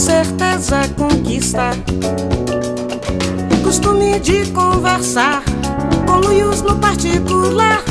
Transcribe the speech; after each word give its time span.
certeza 0.00 0.80
conquista. 0.96 1.72
Costume 3.62 4.18
de 4.18 4.50
conversar 4.50 5.42
com 6.06 6.26
luios 6.26 6.62
no 6.62 6.80
particular. 6.80 7.84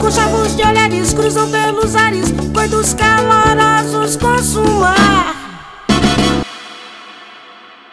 Com 0.00 0.10
chavos 0.10 0.56
de 0.56 0.62
olhares 0.62 1.14
cruzam 1.14 1.48
pelos 1.48 1.94
ares, 1.94 2.26
coitos 2.52 2.92
calorosos 2.94 4.16
consumar. 4.16 5.32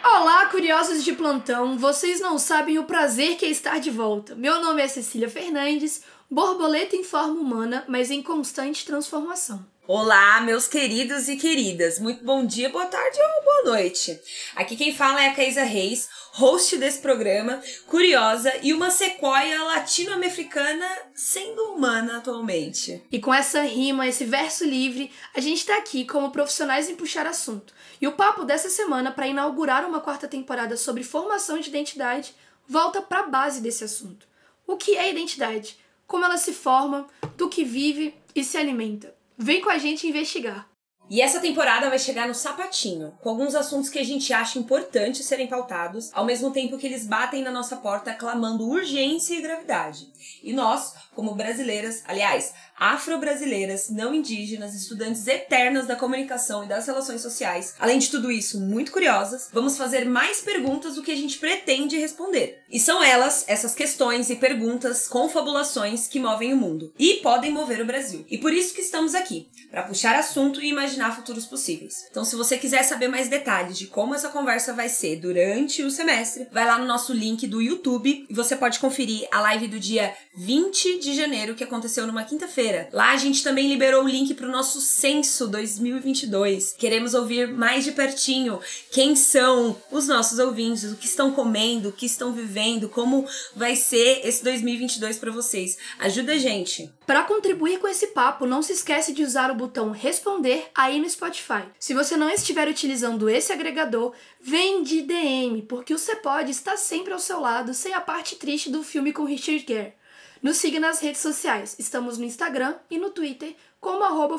Olá, 0.04 0.46
curiosos 0.46 1.04
de 1.04 1.12
plantão! 1.12 1.78
Vocês 1.78 2.20
não 2.20 2.38
sabem 2.38 2.80
o 2.80 2.84
prazer 2.84 3.36
que 3.36 3.44
é 3.44 3.48
estar 3.48 3.78
de 3.78 3.92
volta. 3.92 4.34
Meu 4.34 4.60
nome 4.60 4.82
é 4.82 4.88
Cecília 4.88 5.30
Fernandes, 5.30 6.02
borboleta 6.28 6.96
em 6.96 7.04
forma 7.04 7.40
humana, 7.40 7.84
mas 7.86 8.10
em 8.10 8.22
constante 8.22 8.84
transformação. 8.84 9.71
Olá, 9.88 10.40
meus 10.42 10.68
queridos 10.68 11.28
e 11.28 11.36
queridas. 11.36 11.98
Muito 11.98 12.24
bom 12.24 12.46
dia, 12.46 12.68
boa 12.68 12.86
tarde 12.86 13.18
ou 13.20 13.44
boa 13.44 13.76
noite. 13.76 14.16
Aqui 14.54 14.76
quem 14.76 14.94
fala 14.94 15.24
é 15.24 15.30
a 15.30 15.34
Caísa 15.34 15.64
Reis, 15.64 16.08
host 16.34 16.76
desse 16.76 17.00
programa, 17.00 17.60
curiosa 17.88 18.52
e 18.62 18.72
uma 18.72 18.92
sequoia 18.92 19.64
latino-americana 19.64 20.88
sendo 21.16 21.60
humana 21.72 22.18
atualmente. 22.18 23.04
E 23.10 23.18
com 23.18 23.34
essa 23.34 23.62
rima, 23.62 24.06
esse 24.06 24.24
verso 24.24 24.64
livre, 24.64 25.10
a 25.34 25.40
gente 25.40 25.66
tá 25.66 25.76
aqui 25.78 26.04
como 26.04 26.30
profissionais 26.30 26.88
em 26.88 26.94
puxar 26.94 27.26
assunto. 27.26 27.74
E 28.00 28.06
o 28.06 28.12
papo 28.12 28.44
dessa 28.44 28.70
semana, 28.70 29.10
para 29.10 29.26
inaugurar 29.26 29.84
uma 29.84 29.98
quarta 29.98 30.28
temporada 30.28 30.76
sobre 30.76 31.02
formação 31.02 31.58
de 31.58 31.68
identidade, 31.68 32.36
volta 32.68 33.02
para 33.02 33.18
a 33.18 33.28
base 33.28 33.60
desse 33.60 33.82
assunto. 33.82 34.28
O 34.64 34.76
que 34.76 34.96
é 34.96 35.10
identidade? 35.10 35.76
Como 36.06 36.24
ela 36.24 36.38
se 36.38 36.52
forma, 36.52 37.08
do 37.36 37.48
que 37.48 37.64
vive 37.64 38.14
e 38.32 38.44
se 38.44 38.56
alimenta. 38.56 39.20
Vem 39.42 39.60
com 39.60 39.70
a 39.70 39.78
gente 39.78 40.06
investigar. 40.06 40.71
E 41.12 41.20
essa 41.20 41.40
temporada 41.40 41.90
vai 41.90 41.98
chegar 41.98 42.26
no 42.26 42.34
sapatinho, 42.34 43.12
com 43.20 43.28
alguns 43.28 43.54
assuntos 43.54 43.90
que 43.90 43.98
a 43.98 44.02
gente 44.02 44.32
acha 44.32 44.58
importante 44.58 45.22
serem 45.22 45.46
pautados, 45.46 46.08
ao 46.14 46.24
mesmo 46.24 46.50
tempo 46.50 46.78
que 46.78 46.86
eles 46.86 47.06
batem 47.06 47.42
na 47.42 47.50
nossa 47.50 47.76
porta 47.76 48.14
clamando 48.14 48.66
urgência 48.66 49.34
e 49.34 49.42
gravidade. 49.42 50.10
E 50.42 50.54
nós, 50.54 50.94
como 51.14 51.34
brasileiras, 51.34 52.02
aliás, 52.06 52.54
afro-brasileiras, 52.78 53.90
não 53.90 54.14
indígenas, 54.14 54.74
estudantes 54.74 55.26
eternas 55.26 55.86
da 55.86 55.96
comunicação 55.96 56.64
e 56.64 56.68
das 56.68 56.86
relações 56.86 57.20
sociais, 57.20 57.74
além 57.78 57.98
de 57.98 58.10
tudo 58.10 58.32
isso, 58.32 58.58
muito 58.58 58.90
curiosas, 58.90 59.50
vamos 59.52 59.76
fazer 59.76 60.06
mais 60.06 60.40
perguntas 60.40 60.94
do 60.94 61.02
que 61.02 61.12
a 61.12 61.16
gente 61.16 61.38
pretende 61.38 61.98
responder. 61.98 62.64
E 62.70 62.80
são 62.80 63.02
elas, 63.02 63.44
essas 63.48 63.74
questões 63.74 64.30
e 64.30 64.36
perguntas, 64.36 65.06
confabulações 65.06 66.08
que 66.08 66.18
movem 66.18 66.54
o 66.54 66.56
mundo 66.56 66.94
e 66.98 67.16
podem 67.22 67.52
mover 67.52 67.82
o 67.82 67.86
Brasil. 67.86 68.24
E 68.30 68.38
por 68.38 68.52
isso 68.52 68.74
que 68.74 68.80
estamos 68.80 69.14
aqui, 69.14 69.50
para 69.70 69.82
puxar 69.82 70.16
assunto 70.16 70.60
e 70.62 70.70
imaginar 70.70 71.01
futuros 71.10 71.46
possíveis. 71.46 72.06
Então, 72.10 72.24
se 72.24 72.36
você 72.36 72.56
quiser 72.56 72.82
saber 72.84 73.08
mais 73.08 73.28
detalhes 73.28 73.76
de 73.76 73.86
como 73.86 74.14
essa 74.14 74.28
conversa 74.28 74.72
vai 74.72 74.88
ser 74.88 75.16
durante 75.16 75.82
o 75.82 75.90
semestre, 75.90 76.46
vai 76.52 76.64
lá 76.64 76.78
no 76.78 76.86
nosso 76.86 77.12
link 77.12 77.46
do 77.46 77.60
YouTube 77.60 78.26
e 78.28 78.34
você 78.34 78.54
pode 78.54 78.78
conferir 78.78 79.26
a 79.32 79.40
live 79.40 79.68
do 79.68 79.80
dia 79.80 80.14
20 80.34 80.98
de 80.98 81.14
janeiro, 81.14 81.54
que 81.54 81.64
aconteceu 81.64 82.06
numa 82.06 82.24
quinta-feira. 82.24 82.88
Lá 82.92 83.12
a 83.12 83.16
gente 83.16 83.42
também 83.42 83.68
liberou 83.68 84.04
o 84.04 84.08
link 84.08 84.32
para 84.34 84.46
o 84.46 84.52
nosso 84.52 84.80
censo 84.80 85.48
2022. 85.48 86.74
Queremos 86.78 87.14
ouvir 87.14 87.48
mais 87.48 87.84
de 87.84 87.92
pertinho 87.92 88.60
quem 88.90 89.16
são 89.16 89.76
os 89.90 90.06
nossos 90.06 90.38
ouvintes, 90.38 90.84
o 90.84 90.96
que 90.96 91.06
estão 91.06 91.32
comendo, 91.32 91.88
o 91.88 91.92
que 91.92 92.06
estão 92.06 92.32
vivendo, 92.32 92.88
como 92.88 93.26
vai 93.54 93.76
ser 93.76 94.20
esse 94.24 94.42
2022 94.44 95.18
para 95.18 95.30
vocês. 95.30 95.76
Ajuda 95.98 96.32
a 96.32 96.38
gente. 96.38 96.90
Para 97.06 97.24
contribuir 97.24 97.78
com 97.78 97.88
esse 97.88 98.08
papo, 98.08 98.46
não 98.46 98.62
se 98.62 98.72
esquece 98.72 99.12
de 99.12 99.22
usar 99.22 99.50
o 99.50 99.54
botão 99.54 99.90
responder 99.90 100.70
aí 100.82 101.00
no 101.00 101.08
Spotify. 101.08 101.64
Se 101.78 101.94
você 101.94 102.16
não 102.16 102.28
estiver 102.28 102.66
utilizando 102.66 103.30
esse 103.30 103.52
agregador, 103.52 104.12
vem 104.40 104.82
de 104.82 105.02
DM, 105.02 105.62
porque 105.62 105.94
o 105.94 105.98
Cepod 105.98 106.50
está 106.50 106.76
sempre 106.76 107.12
ao 107.12 107.20
seu 107.20 107.38
lado, 107.38 107.72
sem 107.72 107.94
a 107.94 108.00
parte 108.00 108.34
triste 108.34 108.68
do 108.68 108.82
filme 108.82 109.12
com 109.12 109.24
Richard 109.24 109.64
Gere. 109.66 109.94
Nos 110.42 110.56
siga 110.56 110.80
nas 110.80 110.98
redes 110.98 111.20
sociais. 111.20 111.76
Estamos 111.78 112.18
no 112.18 112.24
Instagram 112.24 112.74
e 112.90 112.98
no 112.98 113.10
Twitter 113.10 113.54
como 113.80 114.02
arroba. 114.02 114.36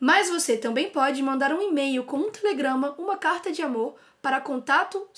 Mas 0.00 0.28
você 0.28 0.56
também 0.56 0.90
pode 0.90 1.22
mandar 1.22 1.52
um 1.52 1.62
e-mail 1.62 2.02
com 2.02 2.16
um 2.16 2.30
telegrama, 2.30 2.96
uma 2.98 3.16
carta 3.16 3.52
de 3.52 3.62
amor 3.62 3.94
para 4.20 4.40
contato. 4.40 5.08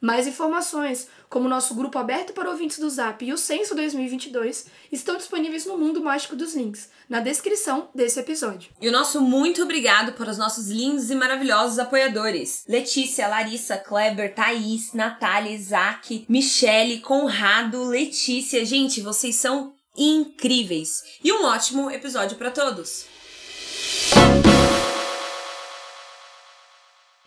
Mais 0.00 0.26
informações, 0.26 1.08
como 1.28 1.46
o 1.46 1.48
nosso 1.48 1.74
grupo 1.74 1.98
aberto 1.98 2.32
para 2.32 2.50
ouvintes 2.50 2.78
do 2.78 2.88
Zap 2.88 3.24
e 3.24 3.32
o 3.32 3.38
Censo 3.38 3.74
2022, 3.74 4.66
estão 4.92 5.16
disponíveis 5.16 5.66
no 5.66 5.78
Mundo 5.78 6.02
Mágico 6.02 6.36
dos 6.36 6.54
Links, 6.54 6.90
na 7.08 7.20
descrição 7.20 7.88
desse 7.94 8.20
episódio. 8.20 8.70
E 8.80 8.88
o 8.88 8.92
nosso 8.92 9.20
muito 9.20 9.62
obrigado 9.62 10.12
para 10.12 10.30
os 10.30 10.38
nossos 10.38 10.68
lindos 10.68 11.10
e 11.10 11.14
maravilhosos 11.14 11.78
apoiadores: 11.78 12.64
Letícia, 12.68 13.28
Larissa, 13.28 13.76
Kleber, 13.76 14.34
Thaís, 14.34 14.92
Natália, 14.92 15.52
Isaac, 15.52 16.26
Michele, 16.28 17.00
Conrado, 17.00 17.84
Letícia. 17.84 18.64
Gente, 18.64 19.00
vocês 19.00 19.36
são 19.36 19.74
incríveis! 19.96 21.02
E 21.24 21.32
um 21.32 21.44
ótimo 21.44 21.90
episódio 21.90 22.36
para 22.36 22.50
todos! 22.50 23.06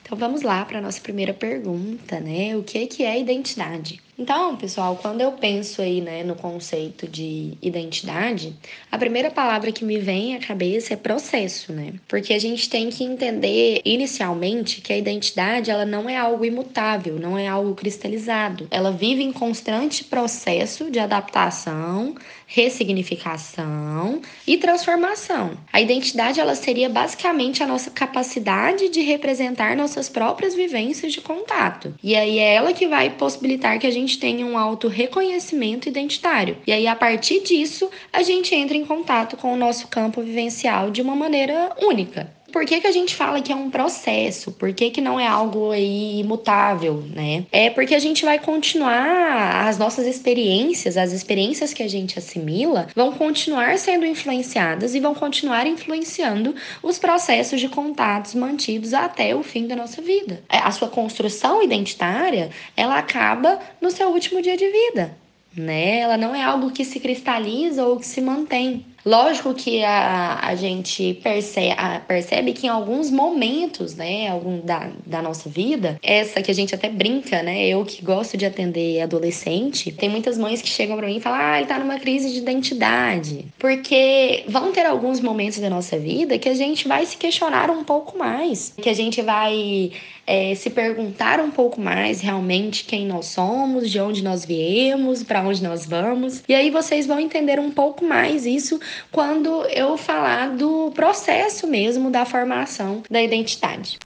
Então 0.10 0.18
vamos 0.18 0.42
lá 0.42 0.66
para 0.66 0.80
a 0.80 0.82
nossa 0.82 1.00
primeira 1.00 1.36
pergunta, 1.36 2.20
né? 2.20 2.58
O 2.58 2.64
que, 2.64 2.88
que 2.88 3.04
é 3.04 3.20
identidade? 3.20 4.02
Então, 4.20 4.58
pessoal, 4.58 4.98
quando 5.02 5.22
eu 5.22 5.32
penso 5.32 5.82
aí, 5.82 6.02
né, 6.02 6.26
no 6.26 6.36
conceito 6.36 7.08
de 7.08 7.58
identidade, 7.62 8.54
a 8.92 8.98
primeira 8.98 9.32
palavra 9.32 9.72
que 9.72 9.86
me 9.86 9.98
vem 9.98 10.36
à 10.36 10.40
cabeça 10.40 10.94
é 10.94 10.98
processo, 10.98 11.72
né? 11.72 11.94
Porque 12.06 12.34
a 12.34 12.40
gente 12.40 12.70
tem 12.70 12.90
que 12.90 13.02
entender 13.02 13.82
inicialmente 13.86 14.82
que 14.82 14.92
a 14.92 14.98
identidade, 14.98 15.72
ela 15.72 15.86
não 15.86 16.10
é 16.10 16.18
algo 16.18 16.44
imutável, 16.44 17.18
não 17.18 17.38
é 17.38 17.48
algo 17.48 17.74
cristalizado. 17.74 18.68
Ela 18.70 18.92
vive 18.92 19.24
em 19.24 19.32
constante 19.32 20.04
processo 20.04 20.92
de 20.92 21.00
adaptação, 21.00 22.14
ressignificação 22.46 24.22
e 24.46 24.58
transformação. 24.58 25.52
A 25.72 25.80
identidade, 25.80 26.40
ela 26.40 26.56
seria 26.56 26.90
basicamente 26.90 27.62
a 27.62 27.68
nossa 27.68 27.92
capacidade 27.92 28.90
de 28.90 29.02
representar 29.02 29.78
nossas 29.78 30.10
próprias 30.10 30.56
vivências 30.56 31.14
de 31.14 31.22
contato. 31.22 31.94
E 32.04 32.16
aí 32.16 32.40
é 32.40 32.56
ela 32.56 32.74
que 32.74 32.88
vai 32.88 33.12
possibilitar 33.12 33.80
que 33.80 33.86
a 33.86 33.92
gente 33.92 34.09
gente 34.10 34.18
tenha 34.18 34.44
um 34.44 34.58
auto 34.58 34.88
reconhecimento 34.88 35.88
identitário. 35.88 36.58
E 36.66 36.72
aí, 36.72 36.88
a 36.88 36.96
partir 36.96 37.44
disso, 37.44 37.88
a 38.12 38.24
gente 38.24 38.56
entra 38.56 38.76
em 38.76 38.84
contato 38.84 39.38
com 39.38 39.54
o 39.54 39.58
nosso 39.58 39.88
campo 39.88 40.24
vivencial 40.24 40.90
de 40.90 41.00
uma 41.00 41.16
maneira 41.16 41.76
única. 41.80 42.39
Por 42.52 42.66
que, 42.66 42.82
que 42.82 42.88
a 42.88 42.92
gente 42.92 43.16
fala 43.16 43.42
que 43.42 43.52
é 43.52 43.56
um 43.56 43.70
processo? 43.70 44.52
Por 44.52 44.74
que, 44.74 44.90
que 44.90 45.02
não 45.02 45.20
é 45.20 45.28
algo 45.28 45.74
imutável, 45.74 47.04
né? 47.14 47.46
É 47.52 47.70
porque 47.70 47.96
a 47.96 48.00
gente 48.00 48.26
vai 48.26 48.40
continuar, 48.40 49.68
as 49.68 49.78
nossas 49.78 50.06
experiências, 50.06 50.98
as 50.98 51.12
experiências 51.12 51.74
que 51.74 51.84
a 51.84 51.88
gente 51.88 52.18
assimila, 52.18 52.88
vão 52.96 53.12
continuar 53.12 53.78
sendo 53.78 54.06
influenciadas 54.06 54.96
e 54.96 55.00
vão 55.00 55.14
continuar 55.14 55.68
influenciando 55.68 56.56
os 56.82 56.98
processos 57.00 57.60
de 57.60 57.70
contatos 57.70 58.36
mantidos 58.36 58.94
até 58.94 59.36
o 59.36 59.44
fim 59.44 59.68
da 59.68 59.76
nossa 59.76 60.02
vida. 60.02 60.44
É, 60.50 60.58
a 60.58 60.72
sua 60.72 60.90
construção 60.90 61.64
identitária, 61.64 62.50
ela 62.76 62.98
acaba 62.98 63.60
no 63.82 63.92
seu 63.92 64.10
último 64.10 64.42
dia 64.42 64.58
de 64.58 64.70
vida 64.70 65.18
né? 65.56 66.00
Ela 66.00 66.18
não 66.18 66.36
é 66.36 66.44
algo 66.44 66.72
que 66.72 66.86
se 66.86 67.00
cristaliza 67.00 67.86
ou 67.86 68.00
que 68.00 68.06
se 68.06 68.22
mantém. 68.22 68.86
Lógico 69.10 69.56
que 69.56 69.84
a, 69.84 70.38
a 70.40 70.54
gente 70.54 71.16
percebe, 71.24 71.74
a, 71.76 72.00
percebe 72.00 72.54
que 72.54 72.68
em 72.68 72.70
alguns 72.70 73.10
momentos, 73.10 73.96
né, 73.96 74.30
algum 74.30 74.60
da, 74.60 74.92
da 75.04 75.20
nossa 75.20 75.50
vida, 75.50 75.98
essa 76.04 76.44
que 76.44 76.52
a 76.52 76.54
gente 76.54 76.76
até 76.76 76.90
brinca, 76.90 77.42
né, 77.42 77.68
eu 77.68 77.84
que 77.84 78.06
gosto 78.06 78.38
de 78.38 78.46
atender 78.46 79.02
adolescente, 79.02 79.92
tem 79.92 80.10
muitas 80.10 80.38
mães 80.38 80.62
que 80.62 80.68
chegam 80.68 80.96
para 80.96 81.08
mim 81.08 81.18
e 81.18 81.20
falam, 81.20 81.40
ah, 81.42 81.58
ele 81.58 81.66
tá 81.66 81.80
numa 81.80 81.98
crise 81.98 82.32
de 82.32 82.38
identidade. 82.38 83.48
Porque 83.58 84.44
vão 84.48 84.72
ter 84.72 84.86
alguns 84.86 85.20
momentos 85.20 85.58
da 85.58 85.72
nossa 85.72 85.98
vida 85.98 86.38
que 86.38 86.48
a 86.48 86.54
gente 86.54 86.88
vai 86.88 87.04
se 87.08 87.18
questionar 87.18 87.72
um 87.72 87.84
pouco 87.84 88.16
mais, 88.16 88.76
que 88.80 88.90
a 88.90 88.94
gente 88.94 89.24
vai 89.24 89.92
é, 90.30 90.54
se 90.54 90.70
perguntar 90.70 91.40
um 91.40 91.50
pouco 91.50 91.82
mais 91.82 92.22
realmente 92.22 92.84
quem 92.86 93.08
nós 93.08 93.26
somos, 93.26 93.90
de 93.90 94.00
onde 94.00 94.24
nós 94.24 94.46
viemos, 94.46 95.24
para 95.24 95.42
onde 95.42 95.64
nós 95.64 95.88
vamos. 95.88 96.44
E 96.48 96.54
aí 96.54 96.70
vocês 96.70 97.08
vão 97.08 97.20
entender 97.20 97.60
um 97.60 97.72
pouco 97.72 98.06
mais 98.06 98.46
isso 98.46 98.80
quando 99.12 99.66
eu 99.66 99.98
falar 99.98 100.56
do 100.56 100.92
processo 100.92 101.68
mesmo 101.68 102.10
da 102.10 102.26
formação 102.26 103.04
da 103.10 103.22
identidade. 103.22 104.00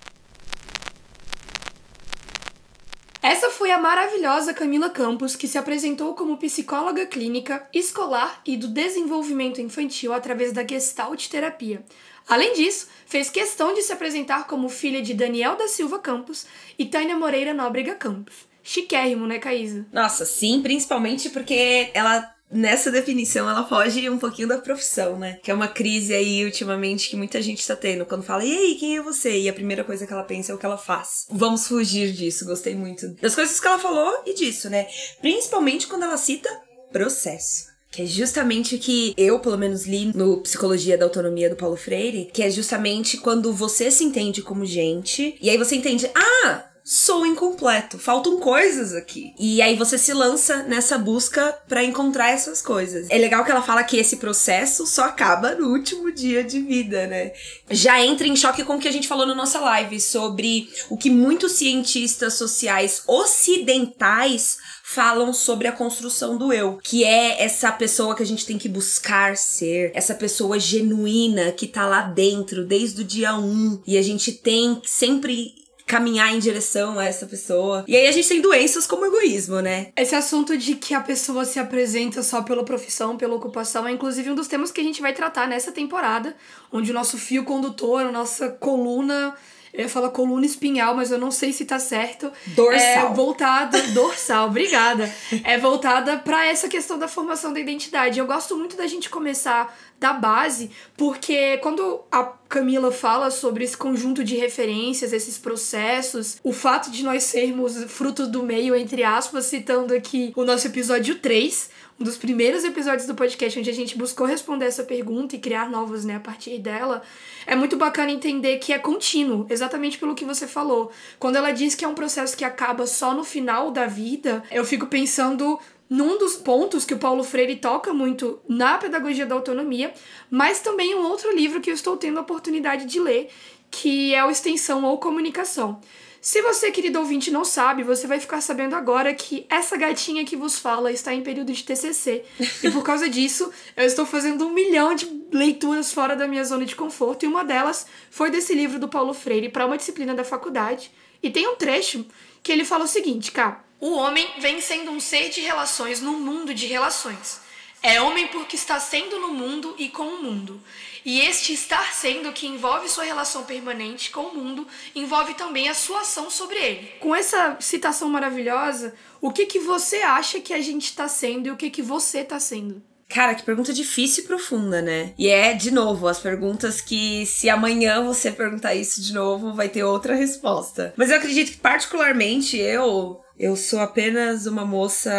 Essa 3.21 3.49
foi 3.49 3.71
a 3.71 3.77
maravilhosa 3.77 4.53
Camila 4.53 4.89
Campos, 4.89 5.33
que 5.33 5.47
se 5.47 5.57
apresentou 5.57 6.13
como 6.13 6.35
psicóloga 6.37 7.05
clínica, 7.05 7.65
escolar 7.73 8.41
e 8.45 8.57
do 8.57 8.67
desenvolvimento 8.67 9.61
infantil 9.61 10.11
através 10.11 10.51
da 10.51 10.67
Gestalt 10.67 11.29
terapia. 11.29 11.81
Além 12.27 12.53
disso, 12.53 12.89
fez 13.05 13.29
questão 13.29 13.73
de 13.73 13.81
se 13.81 13.93
apresentar 13.93 14.45
como 14.45 14.67
filha 14.67 15.01
de 15.01 15.13
Daniel 15.13 15.55
da 15.55 15.69
Silva 15.69 15.99
Campos 15.99 16.45
e 16.77 16.85
Tânia 16.85 17.17
Moreira 17.17 17.53
Nóbrega 17.53 17.95
Campos. 17.95 18.35
Chiquérrimo, 18.61 19.25
né, 19.25 19.39
Caísa? 19.39 19.85
Nossa, 19.91 20.25
sim, 20.25 20.61
principalmente 20.61 21.29
porque 21.29 21.91
ela 21.93 22.33
nessa 22.53 22.91
definição 22.91 23.49
ela 23.49 23.67
foge 23.67 24.09
um 24.09 24.17
pouquinho 24.17 24.47
da 24.47 24.57
profissão, 24.57 25.17
né? 25.17 25.39
Que 25.43 25.51
é 25.51 25.53
uma 25.53 25.67
crise 25.67 26.13
aí 26.13 26.45
ultimamente 26.45 27.09
que 27.09 27.15
muita 27.15 27.41
gente 27.41 27.65
tá 27.65 27.75
tendo. 27.75 28.05
Quando 28.05 28.23
fala, 28.23 28.45
e 28.45 28.51
aí, 28.51 28.75
quem 28.75 28.97
é 28.97 29.01
você? 29.01 29.39
E 29.39 29.49
a 29.49 29.53
primeira 29.53 29.83
coisa 29.83 30.05
que 30.05 30.13
ela 30.13 30.23
pensa 30.23 30.51
é 30.51 30.55
o 30.55 30.57
que 30.57 30.65
ela 30.65 30.77
faz. 30.77 31.25
Vamos 31.29 31.67
fugir 31.67 32.11
disso. 32.11 32.45
Gostei 32.45 32.75
muito 32.75 33.09
das 33.15 33.35
coisas 33.35 33.59
que 33.59 33.67
ela 33.67 33.79
falou 33.79 34.23
e 34.25 34.33
disso, 34.33 34.69
né? 34.69 34.87
Principalmente 35.21 35.87
quando 35.87 36.03
ela 36.03 36.17
cita 36.17 36.49
processo. 36.91 37.73
Que 37.91 38.01
é 38.01 38.05
justamente 38.07 38.75
o 38.75 38.79
que 38.79 39.13
eu, 39.15 39.39
pelo 39.39 39.57
menos, 39.57 39.85
li 39.85 40.11
no 40.15 40.41
Psicologia 40.41 40.97
da 40.97 41.05
Autonomia 41.05 41.49
do 41.49 41.55
Paulo 41.55 41.77
Freire, 41.77 42.29
que 42.33 42.41
é 42.41 42.49
justamente 42.49 43.17
quando 43.17 43.53
você 43.53 43.91
se 43.91 44.03
entende 44.03 44.41
como 44.41 44.65
gente, 44.65 45.37
e 45.39 45.47
aí 45.47 45.57
você 45.59 45.75
entende, 45.75 46.09
ah, 46.15 46.65
sou 46.83 47.25
incompleto, 47.25 47.97
faltam 47.97 48.39
coisas 48.39 48.93
aqui. 48.93 49.33
E 49.39 49.61
aí 49.61 49.75
você 49.75 49.97
se 49.97 50.13
lança 50.13 50.63
nessa 50.63 50.97
busca 50.97 51.57
para 51.67 51.83
encontrar 51.83 52.29
essas 52.29 52.61
coisas. 52.61 53.07
É 53.09 53.17
legal 53.17 53.45
que 53.45 53.51
ela 53.51 53.61
fala 53.61 53.83
que 53.83 53.97
esse 53.97 54.17
processo 54.17 54.85
só 54.85 55.05
acaba 55.05 55.55
no 55.55 55.69
último 55.69 56.11
dia 56.11 56.43
de 56.43 56.59
vida, 56.59 57.07
né? 57.07 57.31
Já 57.71 58.03
entra 58.03 58.27
em 58.27 58.35
choque 58.35 58.63
com 58.63 58.75
o 58.75 58.79
que 58.79 58.87
a 58.87 58.91
gente 58.91 59.07
falou 59.07 59.25
na 59.25 59.33
nossa 59.33 59.59
live 59.61 59.99
sobre 60.01 60.69
o 60.89 60.97
que 60.97 61.09
muitos 61.09 61.53
cientistas 61.53 62.33
sociais 62.33 63.03
ocidentais 63.07 64.57
falam 64.83 65.33
sobre 65.33 65.67
a 65.67 65.71
construção 65.71 66.37
do 66.37 66.51
eu, 66.51 66.77
que 66.83 67.05
é 67.05 67.41
essa 67.41 67.71
pessoa 67.71 68.13
que 68.15 68.21
a 68.21 68.25
gente 68.25 68.45
tem 68.45 68.57
que 68.57 68.67
buscar 68.67 69.37
ser, 69.37 69.91
essa 69.95 70.13
pessoa 70.13 70.59
genuína 70.59 71.51
que 71.53 71.65
tá 71.65 71.87
lá 71.87 72.01
dentro 72.01 72.65
desde 72.65 73.01
o 73.01 73.05
dia 73.05 73.35
1 73.35 73.83
e 73.87 73.97
a 73.97 74.01
gente 74.01 74.33
tem 74.33 74.81
sempre 74.85 75.62
caminhar 75.85 76.33
em 76.33 76.39
direção 76.39 76.97
a 76.97 77.05
essa 77.05 77.25
pessoa. 77.25 77.83
E 77.87 77.95
aí 77.95 78.07
a 78.07 78.11
gente 78.11 78.27
tem 78.27 78.41
doenças 78.41 78.87
como 78.87 79.05
egoísmo, 79.05 79.59
né? 79.59 79.91
Esse 79.95 80.15
assunto 80.15 80.57
de 80.57 80.75
que 80.75 80.93
a 80.93 81.01
pessoa 81.01 81.45
se 81.45 81.59
apresenta 81.59 82.23
só 82.23 82.41
pela 82.41 82.63
profissão, 82.63 83.17
pela 83.17 83.35
ocupação, 83.35 83.87
é 83.87 83.91
inclusive 83.91 84.29
um 84.29 84.35
dos 84.35 84.47
temas 84.47 84.71
que 84.71 84.81
a 84.81 84.83
gente 84.83 85.01
vai 85.01 85.13
tratar 85.13 85.47
nessa 85.47 85.71
temporada, 85.71 86.35
onde 86.71 86.91
o 86.91 86.93
nosso 86.93 87.17
fio 87.17 87.43
condutor, 87.43 88.01
a 88.07 88.11
nossa 88.11 88.49
coluna 88.49 89.35
eu 89.73 89.81
ia 89.81 89.89
falar 89.89 90.09
coluna 90.11 90.45
espinhal, 90.45 90.95
mas 90.95 91.09
eu 91.09 91.17
não 91.17 91.31
sei 91.31 91.51
se 91.51 91.65
tá 91.65 91.79
certo. 91.79 92.31
Dorsal. 92.47 92.79
É 92.79 93.13
voltada, 93.13 93.81
dorsal, 93.91 94.47
obrigada. 94.47 95.11
É 95.43 95.57
voltada 95.57 96.17
para 96.17 96.45
essa 96.45 96.69
questão 96.69 96.99
da 96.99 97.07
formação 97.07 97.51
da 97.51 97.59
identidade. 97.59 98.19
Eu 98.19 98.27
gosto 98.27 98.55
muito 98.55 98.77
da 98.77 98.85
gente 98.85 99.09
começar 99.09 99.75
da 100.03 100.11
base, 100.11 100.69
porque 100.97 101.57
quando 101.59 102.01
a 102.11 102.25
Camila 102.49 102.91
fala 102.91 103.31
sobre 103.31 103.63
esse 103.63 103.77
conjunto 103.77 104.21
de 104.21 104.35
referências, 104.35 105.13
esses 105.13 105.37
processos, 105.37 106.35
o 106.43 106.51
fato 106.51 106.91
de 106.91 107.05
nós 107.05 107.23
sermos 107.23 107.85
frutos 107.85 108.27
do 108.27 108.43
meio, 108.43 108.75
entre 108.75 109.01
aspas, 109.01 109.45
citando 109.45 109.93
aqui 109.93 110.33
o 110.35 110.43
nosso 110.43 110.67
episódio 110.67 111.19
3, 111.19 111.69
um 111.97 112.03
dos 112.03 112.17
primeiros 112.17 112.65
episódios 112.65 113.07
do 113.07 113.15
podcast 113.15 113.57
onde 113.57 113.69
a 113.69 113.73
gente 113.73 113.97
buscou 113.97 114.27
responder 114.27 114.65
essa 114.65 114.83
pergunta 114.83 115.37
e 115.37 115.39
criar 115.39 115.69
novos, 115.69 116.03
né, 116.03 116.17
a 116.17 116.19
partir 116.19 116.59
dela, 116.59 117.01
é 117.47 117.55
muito 117.55 117.77
bacana 117.77 118.11
entender 118.11 118.57
que 118.57 118.73
é 118.73 118.77
contínuo, 118.79 119.47
exatamente 119.49 119.97
pelo 119.97 120.15
que 120.15 120.25
você 120.25 120.45
falou. 120.45 120.91
Quando 121.17 121.37
ela 121.37 121.51
diz 121.53 121.75
que 121.75 121.85
é 121.85 121.87
um 121.87 121.95
processo 121.95 122.35
que 122.35 122.43
acaba 122.43 122.85
só 122.85 123.13
no 123.13 123.23
final 123.23 123.71
da 123.71 123.85
vida, 123.85 124.43
eu 124.51 124.65
fico 124.65 124.87
pensando 124.87 125.57
num 125.89 126.17
dos 126.17 126.35
pontos 126.35 126.85
que 126.85 126.93
o 126.93 126.99
Paulo 126.99 127.23
Freire 127.23 127.55
toca 127.57 127.93
muito 127.93 128.39
na 128.47 128.77
pedagogia 128.77 129.25
da 129.25 129.35
autonomia, 129.35 129.93
mas 130.29 130.59
também 130.59 130.95
um 130.95 131.05
outro 131.05 131.35
livro 131.35 131.61
que 131.61 131.69
eu 131.69 131.73
estou 131.73 131.97
tendo 131.97 132.17
a 132.17 132.21
oportunidade 132.21 132.85
de 132.85 132.99
ler, 132.99 133.29
que 133.69 134.13
é 134.13 134.23
o 134.23 134.31
Extensão 134.31 134.83
ou 134.83 134.97
Comunicação. 134.97 135.79
Se 136.23 136.41
você, 136.41 136.71
querido 136.71 136.99
ouvinte, 136.99 137.29
não 137.29 137.43
sabe, 137.43 137.83
você 137.83 138.07
vai 138.07 138.17
ficar 138.17 138.39
sabendo 138.39 138.77
agora 138.77 139.13
que 139.13 139.45
essa 139.49 139.75
gatinha 139.75 140.23
que 140.23 140.37
vos 140.37 140.57
fala 140.57 140.89
está 140.89 141.13
em 141.13 141.21
período 141.21 141.51
de 141.51 141.61
TCC. 141.61 142.23
E 142.63 142.71
por 142.71 142.81
causa 142.81 143.09
disso, 143.09 143.51
eu 143.75 143.85
estou 143.85 144.05
fazendo 144.05 144.47
um 144.47 144.53
milhão 144.53 144.95
de 144.95 145.05
leituras 145.33 145.91
fora 145.91 146.15
da 146.15 146.25
minha 146.25 146.45
zona 146.45 146.65
de 146.65 146.77
conforto. 146.77 147.25
E 147.25 147.27
uma 147.27 147.43
delas 147.43 147.85
foi 148.09 148.31
desse 148.31 148.55
livro 148.55 148.79
do 148.79 148.87
Paulo 148.87 149.13
Freire 149.13 149.49
para 149.49 149.65
uma 149.65 149.75
disciplina 149.75 150.15
da 150.15 150.23
faculdade. 150.23 150.91
E 151.21 151.29
tem 151.29 151.45
um 151.45 151.57
trecho 151.57 152.05
que 152.41 152.53
ele 152.53 152.63
fala 152.63 152.85
o 152.85 152.87
seguinte, 152.87 153.29
cara. 153.29 153.61
O 153.83 153.97
homem 153.97 154.25
vem 154.39 154.61
sendo 154.61 154.91
um 154.91 154.99
ser 155.01 155.27
de 155.27 155.41
relações 155.41 155.99
num 155.99 156.17
mundo 156.17 156.53
de 156.53 156.67
relações. 156.67 157.41
É 157.81 157.99
homem 157.99 158.27
porque 158.27 158.55
está 158.55 158.79
sendo 158.79 159.19
no 159.19 159.33
mundo 159.33 159.75
e 159.77 159.89
com 159.89 160.03
o 160.03 160.23
mundo. 160.23 160.61
E 161.03 161.19
este 161.19 161.51
estar 161.51 161.93
sendo 161.93 162.31
que 162.31 162.47
envolve 162.47 162.87
sua 162.87 163.03
relação 163.03 163.43
permanente 163.43 164.09
com 164.09 164.21
o 164.21 164.33
mundo, 164.33 164.65
envolve 164.95 165.33
também 165.33 165.67
a 165.67 165.73
sua 165.73 165.99
ação 165.99 166.29
sobre 166.29 166.59
ele. 166.59 166.91
Com 167.01 167.13
essa 167.13 167.57
citação 167.59 168.07
maravilhosa, 168.07 168.95
o 169.19 169.33
que, 169.33 169.45
que 169.45 169.59
você 169.59 169.97
acha 169.97 170.39
que 170.39 170.53
a 170.53 170.61
gente 170.61 170.85
está 170.85 171.09
sendo 171.09 171.47
e 171.47 171.51
o 171.51 171.57
que, 171.57 171.69
que 171.69 171.81
você 171.81 172.19
está 172.19 172.39
sendo? 172.39 172.81
Cara, 173.09 173.35
que 173.35 173.43
pergunta 173.43 173.73
difícil 173.73 174.23
e 174.23 174.27
profunda, 174.27 174.81
né? 174.81 175.13
E 175.17 175.27
é, 175.27 175.53
de 175.53 175.71
novo, 175.71 176.07
as 176.07 176.19
perguntas 176.19 176.79
que, 176.79 177.25
se 177.25 177.49
amanhã 177.49 178.01
você 178.01 178.31
perguntar 178.31 178.73
isso 178.73 179.01
de 179.01 179.13
novo, 179.13 179.53
vai 179.53 179.67
ter 179.67 179.83
outra 179.83 180.15
resposta. 180.15 180.93
Mas 180.95 181.11
eu 181.11 181.17
acredito 181.17 181.51
que, 181.51 181.57
particularmente, 181.57 182.57
eu 182.57 183.21
eu 183.43 183.57
sou 183.57 183.81
apenas 183.81 184.45
uma 184.45 184.63
moça 184.63 185.11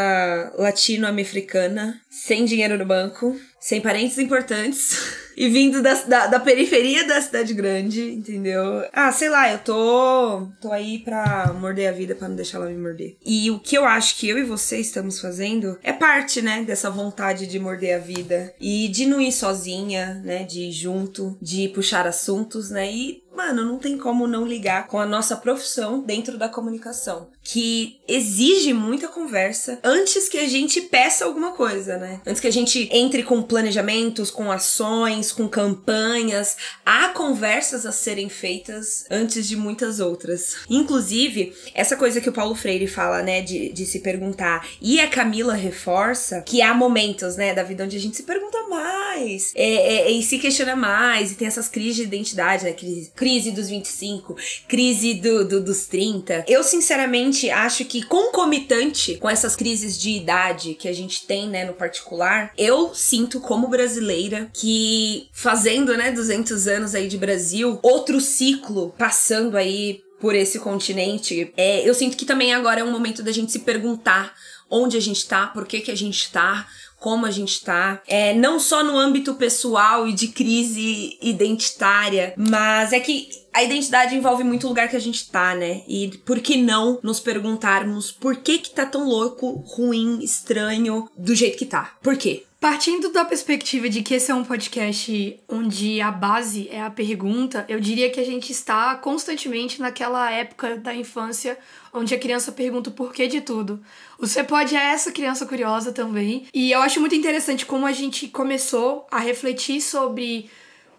latino-americana, 0.58 2.00
sem 2.08 2.46
dinheiro 2.46 2.78
no 2.78 2.86
banco, 2.86 3.36
sem 3.60 3.82
parentes 3.82 4.16
importantes 4.16 4.98
e 5.36 5.46
vindo 5.50 5.82
da, 5.82 5.92
da, 5.92 6.26
da, 6.28 6.40
periferia 6.40 7.06
da 7.06 7.20
cidade 7.20 7.52
grande, 7.52 8.00
entendeu? 8.12 8.82
Ah, 8.94 9.12
sei 9.12 9.28
lá, 9.28 9.52
eu 9.52 9.58
tô, 9.58 10.48
tô 10.58 10.72
aí 10.72 11.00
pra 11.00 11.52
morder 11.52 11.90
a 11.90 11.92
vida, 11.92 12.14
pra 12.14 12.26
não 12.26 12.34
deixar 12.34 12.56
ela 12.56 12.70
me 12.70 12.78
morder. 12.78 13.18
E 13.26 13.50
o 13.50 13.58
que 13.58 13.76
eu 13.76 13.84
acho 13.84 14.16
que 14.16 14.26
eu 14.26 14.38
e 14.38 14.44
você 14.44 14.78
estamos 14.78 15.20
fazendo 15.20 15.78
é 15.82 15.92
parte, 15.92 16.40
né, 16.40 16.64
dessa 16.64 16.90
vontade 16.90 17.46
de 17.46 17.58
morder 17.58 17.96
a 17.96 17.98
vida 17.98 18.54
e 18.58 18.88
de 18.88 19.04
não 19.04 19.20
ir 19.20 19.32
sozinha, 19.32 20.14
né, 20.24 20.44
de 20.44 20.62
ir 20.62 20.72
junto, 20.72 21.36
de 21.42 21.68
puxar 21.68 22.06
assuntos, 22.06 22.70
né, 22.70 22.90
e 22.90 23.22
mano, 23.36 23.64
não 23.64 23.78
tem 23.78 23.98
como 23.98 24.26
não 24.26 24.46
ligar 24.46 24.86
com 24.86 24.98
a 24.98 25.04
nossa 25.04 25.36
profissão 25.36 26.00
dentro 26.00 26.38
da 26.38 26.48
comunicação, 26.48 27.28
que 27.44 28.00
exige 28.08 28.72
muita 28.72 29.06
conversa 29.06 29.78
antes 29.84 30.28
que 30.28 30.38
a 30.38 30.48
gente 30.48 30.80
peça 30.80 31.24
alguma 31.24 31.52
coisa, 31.52 31.98
né? 31.98 32.20
Antes 32.26 32.40
que 32.40 32.46
a 32.46 32.52
gente 32.52 32.88
entre 32.90 33.22
com 33.22 33.42
planejamentos, 33.42 34.30
com 34.30 34.50
ações, 34.50 35.30
com 35.30 35.46
campanhas, 35.48 36.56
há 36.84 37.08
conversas 37.10 37.84
a 37.86 37.92
serem 37.92 38.28
feitas 38.28 39.04
antes 39.10 39.46
de 39.46 39.56
muitas 39.56 40.00
outras. 40.00 40.56
Inclusive, 40.68 41.54
essa 41.74 41.96
coisa 41.96 42.20
que 42.20 42.28
o 42.28 42.32
Paulo 42.32 42.54
Freire 42.54 42.86
fala, 42.86 43.22
né, 43.22 43.42
de, 43.42 43.70
de 43.72 43.84
se 43.84 44.00
perguntar, 44.00 44.66
e 44.80 44.98
a 45.00 45.08
Camila 45.08 45.54
reforça 45.54 46.42
que 46.42 46.62
há 46.62 46.72
momentos, 46.72 47.36
né, 47.36 47.54
da 47.54 47.62
vida 47.62 47.84
onde 47.84 47.96
a 47.96 48.00
gente 48.00 48.16
se 48.16 48.22
pergunta 48.22 48.58
mais, 48.68 49.52
é, 49.54 50.08
é, 50.08 50.10
e 50.10 50.22
se 50.22 50.38
questiona 50.38 50.74
mais, 50.74 51.32
e 51.32 51.34
tem 51.34 51.46
essas 51.46 51.68
crises 51.68 51.96
de 51.96 52.02
identidade, 52.02 52.64
né, 52.64 52.72
crise 52.72 53.12
crise 53.14 53.50
dos 53.50 53.68
25, 53.68 54.36
crise 54.68 55.14
do, 55.14 55.44
do, 55.46 55.60
dos 55.60 55.86
30. 55.86 56.44
Eu, 56.48 56.62
sinceramente, 56.62 57.33
acho 57.50 57.84
que 57.84 58.02
concomitante 58.02 59.16
com 59.16 59.28
essas 59.28 59.56
crises 59.56 59.98
de 59.98 60.10
idade 60.10 60.74
que 60.74 60.88
a 60.88 60.92
gente 60.92 61.26
tem, 61.26 61.48
né, 61.48 61.64
no 61.64 61.74
particular, 61.74 62.52
eu 62.56 62.94
sinto 62.94 63.40
como 63.40 63.68
brasileira 63.68 64.50
que 64.52 65.28
fazendo, 65.32 65.96
né, 65.96 66.12
200 66.12 66.66
anos 66.66 66.94
aí 66.94 67.08
de 67.08 67.18
Brasil, 67.18 67.78
outro 67.82 68.20
ciclo 68.20 68.94
passando 68.98 69.56
aí 69.56 70.02
por 70.20 70.34
esse 70.34 70.58
continente, 70.58 71.52
é, 71.56 71.86
eu 71.86 71.92
sinto 71.92 72.16
que 72.16 72.24
também 72.24 72.54
agora 72.54 72.80
é 72.80 72.84
um 72.84 72.90
momento 72.90 73.22
da 73.22 73.30
gente 73.30 73.52
se 73.52 73.58
perguntar 73.58 74.34
onde 74.70 74.96
a 74.96 75.00
gente 75.00 75.26
tá, 75.26 75.48
por 75.48 75.66
que 75.66 75.80
que 75.80 75.90
a 75.90 75.96
gente 75.96 76.30
tá, 76.32 76.66
como 76.98 77.26
a 77.26 77.30
gente 77.30 77.62
tá, 77.62 78.00
é, 78.08 78.32
não 78.32 78.58
só 78.58 78.82
no 78.82 78.98
âmbito 78.98 79.34
pessoal 79.34 80.08
e 80.08 80.14
de 80.14 80.28
crise 80.28 81.18
identitária, 81.20 82.32
mas 82.36 82.94
é 82.94 83.00
que 83.00 83.28
a 83.54 83.62
identidade 83.62 84.16
envolve 84.16 84.42
muito 84.42 84.64
o 84.64 84.68
lugar 84.68 84.88
que 84.88 84.96
a 84.96 85.00
gente 85.00 85.30
tá, 85.30 85.54
né? 85.54 85.82
E 85.86 86.08
por 86.26 86.40
que 86.40 86.56
não 86.56 86.98
nos 87.04 87.20
perguntarmos 87.20 88.10
por 88.10 88.36
que 88.36 88.58
que 88.58 88.70
tá 88.70 88.84
tão 88.84 89.08
louco, 89.08 89.52
ruim, 89.64 90.18
estranho, 90.20 91.08
do 91.16 91.36
jeito 91.36 91.56
que 91.56 91.64
tá? 91.64 91.96
Por 92.02 92.16
quê? 92.16 92.42
Partindo 92.58 93.12
da 93.12 93.24
perspectiva 93.24 93.88
de 93.88 94.02
que 94.02 94.14
esse 94.14 94.32
é 94.32 94.34
um 94.34 94.42
podcast 94.42 95.38
onde 95.48 96.00
a 96.00 96.10
base 96.10 96.66
é 96.68 96.80
a 96.80 96.90
pergunta, 96.90 97.64
eu 97.68 97.78
diria 97.78 98.10
que 98.10 98.18
a 98.18 98.24
gente 98.24 98.50
está 98.50 98.96
constantemente 98.96 99.80
naquela 99.80 100.30
época 100.32 100.76
da 100.76 100.94
infância 100.94 101.56
onde 101.92 102.14
a 102.14 102.18
criança 102.18 102.50
pergunta 102.50 102.90
o 102.90 102.92
porquê 102.92 103.28
de 103.28 103.40
tudo. 103.40 103.80
Você 104.18 104.42
pode 104.42 104.74
é 104.74 104.82
essa 104.82 105.12
criança 105.12 105.46
curiosa 105.46 105.92
também. 105.92 106.46
E 106.52 106.72
eu 106.72 106.80
acho 106.80 107.00
muito 107.00 107.14
interessante 107.14 107.66
como 107.66 107.86
a 107.86 107.92
gente 107.92 108.26
começou 108.28 109.06
a 109.10 109.18
refletir 109.18 109.80
sobre 109.80 110.50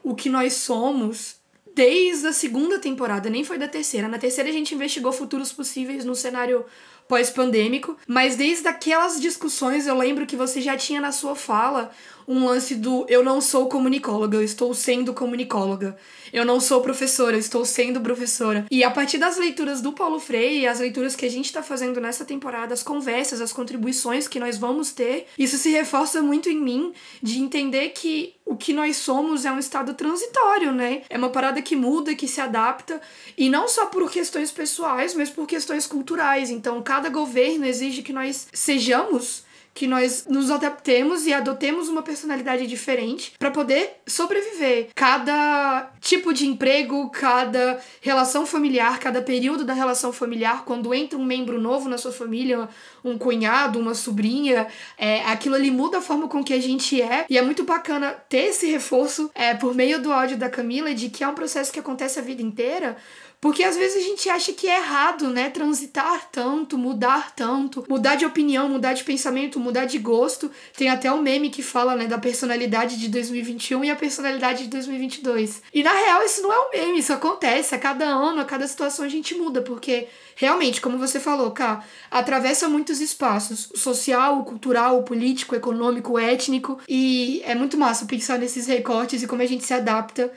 o 0.04 0.14
que 0.14 0.30
nós 0.30 0.54
somos 0.54 1.44
desde 1.76 2.28
a 2.28 2.34
segunda 2.34 2.80
temporada, 2.80 3.30
nem 3.30 3.44
foi 3.44 3.58
da 3.58 3.68
terceira. 3.68 4.08
Na 4.08 4.18
terceira 4.18 4.50
a 4.50 4.54
gente 4.54 4.74
investigou 4.74 5.12
futuros 5.12 5.52
possíveis 5.52 6.06
no 6.06 6.16
cenário 6.16 6.66
pós-pandêmico, 7.06 7.98
mas 8.08 8.36
desde 8.36 8.68
aquelas 8.68 9.20
discussões 9.20 9.86
eu 9.86 9.96
lembro 9.96 10.26
que 10.26 10.38
você 10.38 10.62
já 10.62 10.78
tinha 10.78 11.02
na 11.02 11.12
sua 11.12 11.36
fala 11.36 11.92
um 12.28 12.46
lance 12.46 12.76
do 12.76 13.06
eu 13.08 13.24
não 13.24 13.40
sou 13.40 13.68
comunicóloga, 13.68 14.38
eu 14.38 14.44
estou 14.44 14.74
sendo 14.74 15.14
comunicóloga. 15.14 15.98
Eu 16.34 16.44
não 16.44 16.60
sou 16.60 16.82
professora, 16.82 17.36
eu 17.36 17.40
estou 17.40 17.64
sendo 17.64 18.02
professora. 18.02 18.66
E 18.70 18.84
a 18.84 18.92
partir 18.92 19.18
das 19.18 19.38
leituras 19.38 19.82
do 19.82 19.94
Paulo 19.94 20.20
Freire, 20.20 20.68
as 20.68 20.80
leituras 20.80 21.16
que 21.16 21.26
a 21.26 21.30
gente 21.30 21.46
está 21.46 21.64
fazendo 21.64 22.02
nessa 22.02 22.26
temporada, 22.26 22.74
as 22.74 22.84
conversas, 22.84 23.40
as 23.40 23.54
contribuições 23.54 24.28
que 24.28 24.40
nós 24.40 24.58
vamos 24.58 24.92
ter, 24.92 25.28
isso 25.38 25.58
se 25.58 25.70
reforça 25.70 26.22
muito 26.22 26.50
em 26.50 26.60
mim 26.60 26.94
de 27.22 27.40
entender 27.40 27.90
que 27.90 28.34
o 28.46 28.56
que 28.56 28.74
nós 28.74 28.98
somos 28.98 29.46
é 29.46 29.52
um 29.52 29.58
estado 29.58 29.94
transitório, 29.94 30.72
né? 30.72 31.04
É 31.10 31.18
uma 31.18 31.30
parada 31.30 31.62
que 31.62 31.76
muda, 31.76 32.14
que 32.14 32.28
se 32.28 32.42
adapta, 32.42 33.02
e 33.38 33.50
não 33.50 33.68
só 33.68 33.86
por 33.88 34.12
questões 34.12 34.52
pessoais, 34.52 35.16
mas 35.16 35.30
por 35.30 35.48
questões 35.48 35.88
culturais. 35.88 36.50
Então, 36.50 36.82
cada 36.84 37.10
governo 37.10 37.66
exige 37.66 38.04
que 38.04 38.14
nós 38.14 38.48
sejamos 38.54 39.45
que 39.76 39.86
nós 39.88 40.26
nos 40.28 40.50
adaptemos 40.50 41.28
e 41.28 41.34
adotemos 41.34 41.90
uma 41.90 42.02
personalidade 42.02 42.66
diferente 42.66 43.34
para 43.38 43.52
poder 43.52 43.98
sobreviver. 44.08 44.88
Cada 44.96 45.92
tipo 46.00 46.34
de 46.34 46.48
emprego, 46.48 47.10
cada 47.10 47.78
relação 48.00 48.46
familiar, 48.46 48.98
cada 49.00 49.22
período 49.22 49.66
da 49.66 49.74
relação 49.74 50.14
familiar, 50.14 50.64
quando 50.64 50.94
entra 50.94 51.20
um 51.20 51.26
membro 51.26 51.60
novo 51.60 51.90
na 51.90 51.98
sua 51.98 52.14
família, 52.14 52.70
um 53.04 53.18
cunhado, 53.18 53.78
uma 53.78 53.94
sobrinha, 53.94 54.66
é, 54.98 55.22
aquilo 55.26 55.56
ali 55.56 55.70
muda 55.70 55.98
a 55.98 56.02
forma 56.02 56.30
com 56.30 56.42
que 56.42 56.54
a 56.54 56.62
gente 56.62 57.02
é. 57.02 57.26
E 57.30 57.38
é 57.38 57.42
muito 57.42 57.66
bacana 57.66 58.12
ter 58.30 58.46
esse 58.46 58.72
reforço 58.72 59.30
é, 59.36 59.54
por 59.54 59.76
meio 59.76 60.02
do 60.02 60.14
áudio 60.14 60.38
da 60.38 60.50
Camila 60.50 60.94
de 60.94 61.10
que 61.10 61.22
é 61.22 61.28
um 61.28 61.36
processo 61.36 61.74
que 61.74 61.80
acontece 61.80 62.18
a 62.18 62.22
vida 62.22 62.42
inteira 62.42 62.96
porque 63.40 63.64
às 63.64 63.78
vezes 63.78 64.04
a 64.04 64.08
gente 64.08 64.30
acha 64.30 64.54
que 64.54 64.68
é 64.68 64.78
errado, 64.78 65.30
né? 65.30 65.50
Transitar 65.50 66.30
tanto, 66.32 66.78
mudar 66.78 67.36
tanto, 67.36 67.86
mudar 67.88 68.16
de 68.16 68.26
opinião, 68.26 68.68
mudar 68.70 68.94
de 68.94 69.04
pensamento, 69.04 69.60
mudar 69.60 69.86
de 69.86 69.98
gosto. 69.98 70.52
Tem 70.76 70.90
até 70.90 71.12
um 71.12 71.22
meme 71.22 71.50
que 71.50 71.62
fala, 71.62 71.96
né, 71.96 72.08
da 72.08 72.18
personalidade 72.18 72.98
de 72.98 73.08
2021 73.08 73.84
e 73.84 73.90
a 73.90 73.96
personalidade 73.96 74.64
de 74.64 74.70
2022. 74.70 75.62
E 75.74 75.84
na 75.84 75.94
real, 75.94 76.24
isso 76.24 76.42
não 76.42 76.52
é 76.52 76.60
um 76.60 76.72
meme, 76.72 77.00
isso 77.00 77.14
acontece. 77.14 77.76
A 77.76 77.80
cada 77.80 78.06
ano, 78.06 78.42
a 78.42 78.46
cada 78.46 78.68
situação 78.68 79.06
a 79.06 79.10
gente 79.10 79.36
muda, 79.36 79.62
porque 79.62 80.08
realmente, 80.36 80.82
como 80.82 80.98
você 80.98 81.20
falou, 81.20 81.52
Cá, 81.52 81.84
atravessa 82.12 82.70
muitos 82.70 83.02
espaços: 83.02 83.70
o 83.72 83.78
social, 83.78 84.40
o 84.40 84.44
cultural, 84.44 85.00
o 85.00 85.04
político, 85.04 85.56
o 85.56 85.58
econômico, 85.58 86.14
o 86.14 86.20
étnico. 86.20 86.80
E 86.88 87.42
é 87.46 87.56
muito 87.56 87.78
massa 87.78 88.06
pensar 88.06 88.38
nesses 88.38 88.68
recortes 88.68 89.24
e 89.24 89.28
como 89.28 89.42
a 89.42 89.46
gente 89.46 89.66
se 89.66 89.74
adapta 89.74 90.32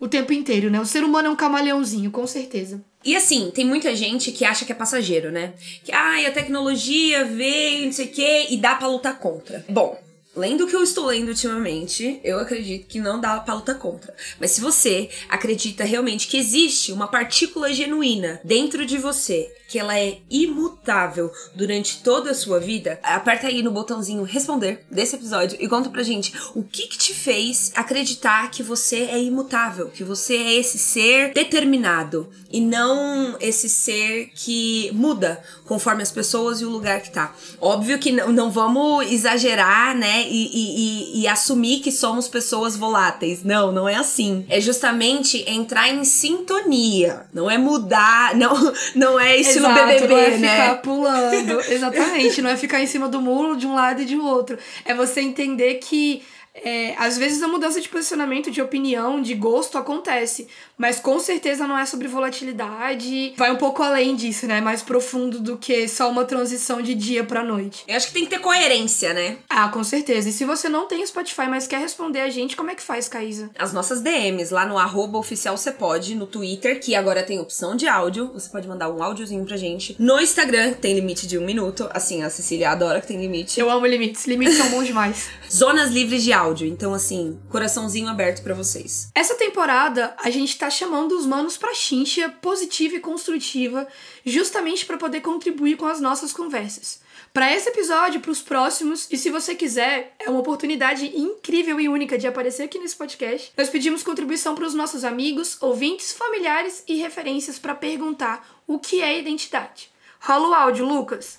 o 0.00 0.08
tempo 0.08 0.32
inteiro, 0.32 0.70
né? 0.70 0.80
O 0.80 0.86
ser 0.86 1.04
humano 1.04 1.28
é 1.28 1.30
um 1.30 1.36
camaleãozinho, 1.36 2.10
com 2.10 2.26
certeza. 2.26 2.82
E 3.04 3.16
assim, 3.16 3.50
tem 3.52 3.64
muita 3.64 3.94
gente 3.96 4.30
que 4.30 4.44
acha 4.44 4.64
que 4.64 4.72
é 4.72 4.74
passageiro, 4.74 5.30
né? 5.30 5.54
Que 5.84 5.92
ai, 5.92 6.24
a 6.26 6.32
tecnologia 6.32 7.24
veio, 7.24 7.86
não 7.86 7.92
sei 7.92 8.06
o 8.06 8.10
quê, 8.10 8.46
e 8.50 8.56
dá 8.56 8.76
pra 8.76 8.86
lutar 8.86 9.18
contra. 9.18 9.64
Bom, 9.68 9.98
Lendo 10.34 10.64
o 10.64 10.66
que 10.66 10.74
eu 10.74 10.82
estou 10.82 11.06
lendo 11.06 11.28
ultimamente, 11.28 12.18
eu 12.24 12.38
acredito 12.38 12.86
que 12.86 12.98
não 12.98 13.20
dá 13.20 13.38
pra 13.40 13.52
lutar 13.52 13.78
contra. 13.78 14.14
Mas 14.40 14.52
se 14.52 14.62
você 14.62 15.10
acredita 15.28 15.84
realmente 15.84 16.26
que 16.26 16.38
existe 16.38 16.90
uma 16.90 17.06
partícula 17.06 17.72
genuína 17.72 18.40
dentro 18.42 18.86
de 18.86 18.96
você 18.96 19.54
que 19.72 19.78
ela 19.78 19.98
é 19.98 20.18
imutável 20.30 21.32
durante 21.54 22.02
toda 22.02 22.32
a 22.32 22.34
sua 22.34 22.60
vida, 22.60 23.00
aperta 23.02 23.46
aí 23.46 23.62
no 23.62 23.70
botãozinho 23.70 24.22
responder 24.22 24.84
desse 24.90 25.16
episódio 25.16 25.56
e 25.58 25.66
conta 25.66 25.88
pra 25.88 26.02
gente 26.02 26.30
o 26.54 26.62
que 26.62 26.88
que 26.88 26.98
te 26.98 27.14
fez 27.14 27.72
acreditar 27.74 28.50
que 28.50 28.62
você 28.62 29.04
é 29.04 29.18
imutável, 29.22 29.88
que 29.88 30.04
você 30.04 30.36
é 30.36 30.54
esse 30.56 30.78
ser 30.78 31.32
determinado 31.32 32.28
e 32.50 32.60
não 32.60 33.34
esse 33.40 33.66
ser 33.66 34.30
que 34.34 34.90
muda 34.92 35.42
conforme 35.64 36.02
as 36.02 36.12
pessoas 36.12 36.60
e 36.60 36.66
o 36.66 36.68
lugar 36.68 37.00
que 37.00 37.10
tá. 37.10 37.34
Óbvio 37.58 37.98
que 37.98 38.12
não, 38.12 38.30
não 38.30 38.50
vamos 38.50 39.10
exagerar, 39.10 39.96
né, 39.96 40.26
e, 40.28 40.50
e, 40.52 41.22
e, 41.22 41.26
assumir 41.26 41.80
que 41.80 41.90
somos 41.90 42.28
pessoas 42.28 42.76
voláteis. 42.76 43.42
Não, 43.42 43.72
não 43.72 43.88
é 43.88 43.94
assim. 43.94 44.44
É 44.50 44.60
justamente 44.60 45.42
entrar 45.48 45.88
em 45.88 46.04
sintonia, 46.04 47.26
não 47.32 47.50
é 47.50 47.56
mudar, 47.56 48.34
não, 48.36 48.72
não 48.94 49.18
é 49.18 49.40
esse 49.40 49.61
no 49.62 49.74
BBB, 49.74 50.08
não 50.08 50.18
é 50.18 50.30
né? 50.38 50.48
ficar 50.48 50.74
pulando. 50.82 51.60
Exatamente, 51.68 52.42
não 52.42 52.50
é 52.50 52.56
ficar 52.56 52.80
em 52.80 52.86
cima 52.86 53.08
do 53.08 53.20
muro 53.20 53.56
de 53.56 53.66
um 53.66 53.74
lado 53.74 54.02
e 54.02 54.04
de 54.04 54.16
outro. 54.16 54.58
É 54.84 54.94
você 54.94 55.20
entender 55.20 55.74
que 55.74 56.22
é, 56.54 56.94
às 56.98 57.16
vezes 57.16 57.42
a 57.42 57.48
mudança 57.48 57.80
de 57.80 57.88
posicionamento, 57.88 58.50
de 58.50 58.60
opinião, 58.60 59.22
de 59.22 59.34
gosto 59.34 59.78
acontece, 59.78 60.48
mas 60.76 60.98
com 60.98 61.18
certeza 61.18 61.66
não 61.66 61.78
é 61.78 61.86
sobre 61.86 62.08
volatilidade. 62.08 63.32
Vai 63.36 63.50
um 63.50 63.56
pouco 63.56 63.82
além 63.82 64.14
disso, 64.14 64.46
né? 64.46 64.60
Mais 64.60 64.82
profundo 64.82 65.40
do 65.40 65.56
que 65.56 65.88
só 65.88 66.10
uma 66.10 66.24
transição 66.24 66.82
de 66.82 66.94
dia 66.94 67.24
para 67.24 67.42
noite. 67.42 67.84
Eu 67.88 67.96
acho 67.96 68.08
que 68.08 68.12
tem 68.12 68.24
que 68.24 68.30
ter 68.30 68.38
coerência, 68.38 69.14
né? 69.14 69.38
Ah, 69.48 69.68
com 69.68 69.82
certeza. 69.82 70.28
E 70.28 70.32
se 70.32 70.44
você 70.44 70.68
não 70.68 70.86
tem 70.86 71.04
Spotify, 71.06 71.48
mas 71.48 71.66
quer 71.66 71.80
responder 71.80 72.20
a 72.20 72.28
gente, 72.28 72.54
como 72.54 72.70
é 72.70 72.74
que 72.74 72.82
faz, 72.82 73.08
Caísa? 73.08 73.50
As 73.58 73.72
nossas 73.72 74.02
DMs 74.02 74.52
lá 74.52 74.66
no 74.66 74.76
arroba 74.76 75.18
oficial 75.18 75.56
você 75.56 75.72
pode, 75.72 76.14
no 76.14 76.26
Twitter, 76.26 76.80
que 76.80 76.94
agora 76.94 77.22
tem 77.22 77.40
opção 77.40 77.74
de 77.74 77.88
áudio. 77.88 78.30
Você 78.34 78.50
pode 78.50 78.68
mandar 78.68 78.90
um 78.90 79.02
áudiozinho 79.02 79.44
pra 79.44 79.56
gente. 79.56 79.96
No 79.98 80.20
Instagram, 80.20 80.74
tem 80.74 80.94
limite 80.94 81.26
de 81.26 81.38
um 81.38 81.44
minuto. 81.44 81.88
Assim, 81.94 82.22
a 82.22 82.28
Cecília 82.28 82.70
adora 82.70 83.00
que 83.00 83.06
tem 83.06 83.20
limite. 83.20 83.58
Eu 83.58 83.70
amo 83.70 83.86
limites. 83.86 84.26
Limites 84.26 84.56
são 84.56 84.68
bons 84.68 84.86
demais. 84.86 85.30
Zonas 85.50 85.90
livres 85.90 86.22
de 86.22 86.32
áudio 86.32 86.41
áudio. 86.42 86.66
Então, 86.66 86.92
assim, 86.92 87.38
coraçãozinho 87.48 88.08
aberto 88.08 88.42
para 88.42 88.54
vocês. 88.54 89.10
Essa 89.14 89.34
temporada, 89.34 90.14
a 90.22 90.30
gente 90.30 90.58
tá 90.58 90.68
chamando 90.68 91.12
os 91.12 91.24
manos 91.24 91.56
pra 91.56 91.74
chincha 91.74 92.28
positiva 92.28 92.96
e 92.96 93.00
construtiva, 93.00 93.86
justamente 94.24 94.84
para 94.84 94.96
poder 94.96 95.20
contribuir 95.20 95.76
com 95.76 95.86
as 95.86 96.00
nossas 96.00 96.32
conversas. 96.32 97.00
Para 97.32 97.50
esse 97.50 97.70
episódio, 97.70 98.20
para 98.20 98.30
os 98.30 98.42
próximos, 98.42 99.08
e 99.10 99.16
se 99.16 99.30
você 99.30 99.54
quiser, 99.54 100.14
é 100.18 100.28
uma 100.28 100.40
oportunidade 100.40 101.06
incrível 101.16 101.80
e 101.80 101.88
única 101.88 102.18
de 102.18 102.26
aparecer 102.26 102.64
aqui 102.64 102.78
nesse 102.78 102.94
podcast. 102.94 103.52
Nós 103.56 103.70
pedimos 103.70 104.02
contribuição 104.02 104.54
para 104.54 104.66
os 104.66 104.74
nossos 104.74 105.02
amigos, 105.02 105.56
ouvintes, 105.62 106.12
familiares 106.12 106.84
e 106.86 106.96
referências 106.96 107.58
para 107.58 107.74
perguntar 107.74 108.46
o 108.66 108.78
que 108.78 109.00
é 109.00 109.18
identidade. 109.18 109.90
Rola 110.20 110.48
o 110.48 110.54
áudio, 110.54 110.84
Lucas. 110.84 111.38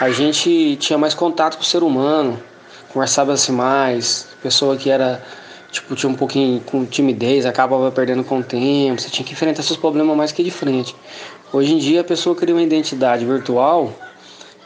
A 0.00 0.10
gente 0.10 0.76
tinha 0.76 0.98
mais 0.98 1.14
contato 1.14 1.56
com 1.56 1.62
o 1.62 1.66
ser 1.66 1.84
humano, 1.84 2.42
conversava-se 2.92 3.50
mais, 3.50 4.28
pessoa 4.42 4.76
que 4.76 4.90
era 4.90 5.22
tipo 5.70 5.94
tinha 5.96 6.10
um 6.10 6.14
pouquinho 6.14 6.60
com 6.60 6.84
timidez, 6.84 7.46
acabava 7.46 7.90
perdendo 7.90 8.22
com 8.22 8.38
o 8.38 8.42
tempo, 8.42 9.00
você 9.00 9.08
tinha 9.08 9.24
que 9.24 9.32
enfrentar 9.32 9.62
seus 9.62 9.78
problemas 9.78 10.16
mais 10.16 10.30
que 10.30 10.44
de 10.44 10.50
frente. 10.50 10.94
Hoje 11.52 11.74
em 11.74 11.78
dia 11.78 12.02
a 12.02 12.04
pessoa 12.04 12.36
cria 12.36 12.54
uma 12.54 12.62
identidade 12.62 13.24
virtual 13.24 13.92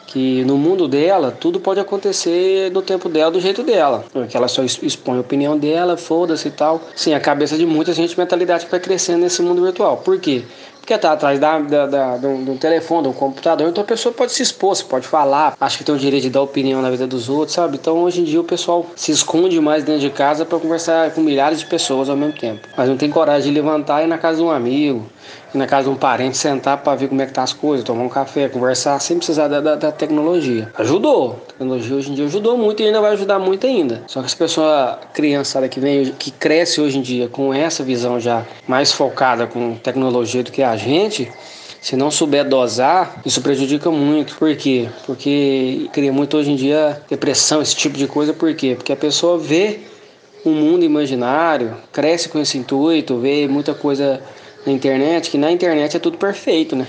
que 0.07 0.45
no 0.45 0.57
mundo 0.57 0.89
dela 0.89 1.31
tudo 1.31 1.61
pode 1.61 1.79
acontecer 1.81 2.71
no 2.71 2.81
tempo 2.81 3.09
dela, 3.09 3.31
do 3.31 3.41
jeito 3.41 3.63
dela. 3.63 4.05
Porque 4.13 4.37
ela 4.37 4.49
só 4.49 4.63
expõe 4.63 5.19
a 5.19 5.21
opinião 5.21 5.59
dela, 5.59 5.97
foda-se 5.97 6.49
e 6.49 6.51
tal. 6.51 6.81
Sim, 6.95 7.13
a 7.13 7.21
cabeça 7.21 7.57
de 7.57 7.67
muita 7.67 7.93
gente, 7.93 8.19
mentalidade 8.19 8.65
que 8.65 8.71
vai 8.71 8.81
crescendo 8.81 9.21
nesse 9.21 9.43
mundo 9.43 9.63
virtual. 9.63 9.99
Por 9.99 10.19
quê? 10.19 10.45
Porque 10.87 10.97
tá 10.99 11.11
atrás 11.11 11.41
da, 11.41 11.59
da, 11.59 11.87
da, 11.87 12.17
do, 12.17 12.45
do 12.45 12.55
telefone, 12.59 13.09
do 13.09 13.13
computador, 13.13 13.69
então 13.69 13.83
a 13.83 13.87
pessoa 13.87 14.15
pode 14.15 14.31
se 14.31 14.41
expor, 14.41 14.81
pode 14.85 15.05
falar, 15.05 15.57
acha 15.61 15.79
que 15.79 15.83
tem 15.83 15.93
o 15.93 15.99
direito 15.99 16.23
de 16.23 16.31
dar 16.31 16.43
opinião 16.43 16.81
na 16.81 16.89
vida 16.89 17.09
dos 17.09 17.29
outros, 17.29 17.55
sabe? 17.55 17.77
Então 17.77 18.05
hoje 18.05 18.21
em 18.21 18.25
dia 18.25 18.41
o 18.41 18.45
pessoal 18.45 18.87
se 18.95 19.11
esconde 19.11 19.61
mais 19.61 19.83
dentro 19.83 20.03
de 20.03 20.11
casa 20.11 20.45
para 20.45 20.61
conversar 20.61 21.11
com 21.11 21.23
milhares 21.23 21.59
de 21.59 21.67
pessoas 21.67 22.09
ao 22.09 22.17
mesmo 22.17 22.39
tempo. 22.39 22.69
Mas 22.77 22.89
não 22.89 22.97
tem 22.97 23.11
coragem 23.11 23.53
de 23.53 23.61
levantar 23.61 24.03
e 24.03 24.05
ir 24.05 24.07
na 24.07 24.17
casa 24.17 24.39
de 24.39 24.45
um 24.45 24.51
amigo, 24.51 25.05
ir 25.53 25.59
na 25.59 25.67
casa 25.67 25.89
de 25.89 25.91
um 25.91 25.97
parente, 25.97 26.37
sentar 26.37 26.79
para 26.79 26.95
ver 26.95 27.09
como 27.09 27.21
é 27.21 27.27
que 27.27 27.33
tá 27.33 27.43
as 27.43 27.53
coisas, 27.53 27.85
tomar 27.85 28.05
um 28.05 28.09
café, 28.09 28.49
conversar, 28.49 29.01
sem 29.01 29.17
precisar 29.17 29.49
da, 29.49 29.61
da, 29.61 29.75
da 29.75 29.91
tecnologia. 29.91 30.71
Ajudou. 30.79 31.43
A 31.49 31.53
tecnologia 31.53 31.97
hoje 31.97 32.13
em 32.13 32.15
dia 32.15 32.27
ajudou 32.27 32.57
muito 32.57 32.81
e 32.81 32.87
ainda 32.87 33.01
vai 33.01 33.13
ajudar 33.13 33.41
muito 33.41 33.67
ainda. 33.67 34.03
Só 34.07 34.21
que 34.21 34.27
as 34.27 34.35
pessoas, 34.35 34.99
criançada 35.13 35.69
que 35.69 35.81
vem, 35.81 36.13
que 36.13 36.31
cresce 36.31 36.81
hoje 36.81 36.99
em 36.99 37.03
dia 37.03 37.29
com 37.29 37.53
essa 37.53 37.83
visão 37.83 38.21
já 38.21 38.45
mais 38.69 38.93
focada 38.93 39.49
com 39.49 39.75
tecnologia 39.75 40.45
do 40.45 40.53
que 40.53 40.63
a 40.63 40.76
gente, 40.77 41.31
se 41.81 41.97
não 41.97 42.11
souber 42.11 42.49
dosar, 42.49 43.21
isso 43.25 43.41
prejudica 43.41 43.91
muito. 43.91 44.37
Por 44.37 44.55
quê? 44.57 44.89
Porque 45.07 45.89
cria 45.93 46.13
muito 46.13 46.37
hoje 46.37 46.51
em 46.51 46.57
dia 46.57 47.01
depressão, 47.09 47.63
esse 47.63 47.77
tipo 47.77 47.97
de 47.97 48.07
coisa. 48.07 48.33
Por 48.33 48.55
quê? 48.55 48.75
Porque 48.77 48.93
a 48.93 48.97
pessoa 48.97 49.39
vê 49.39 49.81
um 50.45 50.53
mundo 50.53 50.85
imaginário, 50.85 51.77
cresce 51.93 52.29
com 52.29 52.41
esse 52.41 52.59
intuito, 52.59 53.19
vê 53.19 53.49
muita 53.49 53.75
coisa 53.75 54.21
na 54.67 54.73
internet, 54.73 55.31
que 55.31 55.39
na 55.39 55.51
internet 55.51 55.97
é 55.97 56.01
tudo 56.01 56.19
perfeito, 56.19 56.75
né? 56.75 56.87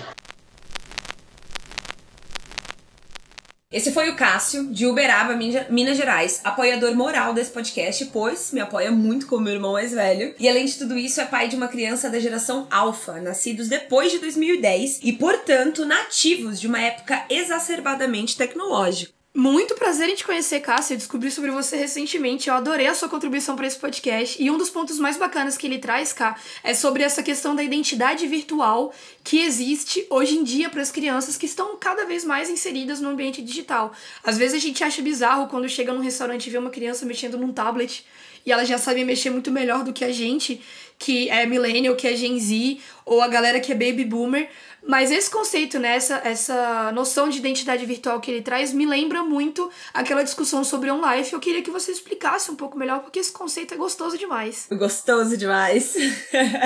Esse 3.70 3.92
foi 3.92 4.10
o 4.10 4.16
Cássio, 4.16 4.68
de 4.68 4.86
Uberaba, 4.86 5.36
Minas 5.36 5.98
Gerais, 5.98 6.40
apoiador 6.42 6.96
moral 6.96 7.34
desse 7.34 7.52
podcast, 7.52 8.06
pois 8.14 8.54
me 8.54 8.62
apoia 8.62 8.92
muito 8.92 9.28
como 9.28 9.44
meu 9.44 9.56
irmão 9.56 9.74
mais 9.74 9.92
velho. 9.92 10.34
E 10.40 10.48
além 10.48 10.66
de 10.66 10.78
tudo 10.78 10.98
isso, 10.98 11.20
é 11.20 11.26
pai 11.26 11.50
de 11.50 11.58
uma 11.58 11.68
criança 11.68 12.10
da 12.10 12.18
geração 12.18 12.66
Alpha, 12.72 13.20
nascidos 13.20 13.68
depois 13.68 14.10
de 14.10 14.20
2010 14.20 15.02
e, 15.04 15.12
portanto, 15.12 15.86
nativos 15.86 16.62
de 16.62 16.68
uma 16.68 16.80
época 16.80 17.26
exacerbadamente 17.30 18.38
tecnológica. 18.38 19.17
Muito 19.38 19.76
prazer 19.76 20.10
em 20.10 20.16
te 20.16 20.26
conhecer, 20.26 20.62
Cássia. 20.62 20.96
Eu 20.96 20.98
descobri 20.98 21.30
sobre 21.30 21.52
você 21.52 21.78
recentemente. 21.78 22.50
Eu 22.50 22.56
adorei 22.56 22.88
a 22.88 22.96
sua 22.96 23.08
contribuição 23.08 23.56
para 23.56 23.68
esse 23.68 23.78
podcast. 23.78 24.42
E 24.42 24.50
um 24.50 24.58
dos 24.58 24.72
pontos 24.72 24.98
mais 24.98 25.16
bacanas 25.16 25.56
que 25.56 25.68
ele 25.68 25.78
traz, 25.78 26.12
Cá, 26.12 26.36
é 26.64 26.74
sobre 26.74 27.04
essa 27.04 27.22
questão 27.22 27.56
da 27.56 27.62
identidade 27.62 28.26
virtual 28.26 28.92
que 29.24 29.42
existe 29.42 30.08
hoje 30.10 30.40
em 30.40 30.44
dia 30.44 30.72
para 30.72 30.82
as 30.82 30.90
crianças 30.90 31.38
que 31.38 31.46
estão 31.46 31.78
cada 31.78 32.04
vez 32.04 32.26
mais 32.26 32.50
inseridas 32.50 33.00
no 33.00 33.10
ambiente 33.10 33.40
digital. 33.40 33.94
Às 34.24 34.40
vezes 34.40 34.56
a 34.56 34.60
gente 34.60 34.84
acha 34.84 35.04
bizarro 35.04 35.46
quando 35.46 35.70
chega 35.70 35.94
num 35.94 36.02
restaurante 36.02 36.48
e 36.48 36.50
vê 36.50 36.58
uma 36.58 36.72
criança 36.72 37.06
mexendo 37.06 37.38
num 37.38 37.54
tablet 37.54 38.08
e 38.48 38.52
ela 38.52 38.64
já 38.64 38.78
sabe 38.78 39.04
mexer 39.04 39.30
muito 39.30 39.52
melhor 39.52 39.84
do 39.84 39.92
que 39.92 40.06
a 40.06 40.12
gente, 40.12 40.62
que 40.98 41.30
é 41.30 41.46
millennial, 41.46 41.98
que 41.98 42.08
é 42.08 42.16
Gen 42.16 42.40
Z, 42.40 42.78
ou 43.08 43.22
a 43.22 43.28
galera 43.28 43.60
que 43.60 43.72
é 43.72 43.76
baby 43.76 44.06
boomer. 44.06 44.48
Mas 44.88 45.12
esse 45.12 45.30
conceito, 45.30 45.80
né, 45.80 45.96
essa, 45.96 46.22
essa 46.24 46.92
noção 46.94 47.28
de 47.28 47.40
identidade 47.40 47.86
virtual 47.86 48.22
que 48.22 48.32
ele 48.32 48.42
traz, 48.42 48.72
me 48.72 48.86
lembra 48.86 49.22
muito 49.22 49.70
aquela 49.94 50.24
discussão 50.24 50.64
sobre 50.64 50.90
on 50.90 51.02
life. 51.02 51.34
Eu 51.34 51.42
queria 51.42 51.62
que 51.62 51.70
você 51.70 51.92
explicasse 51.92 52.50
um 52.50 52.56
pouco 52.56 52.78
melhor, 52.78 53.02
porque 53.02 53.20
esse 53.20 53.32
conceito 53.32 53.74
é 53.74 53.78
gostoso 53.78 54.18
demais. 54.18 54.68
Gostoso 54.72 55.36
demais. 55.36 55.94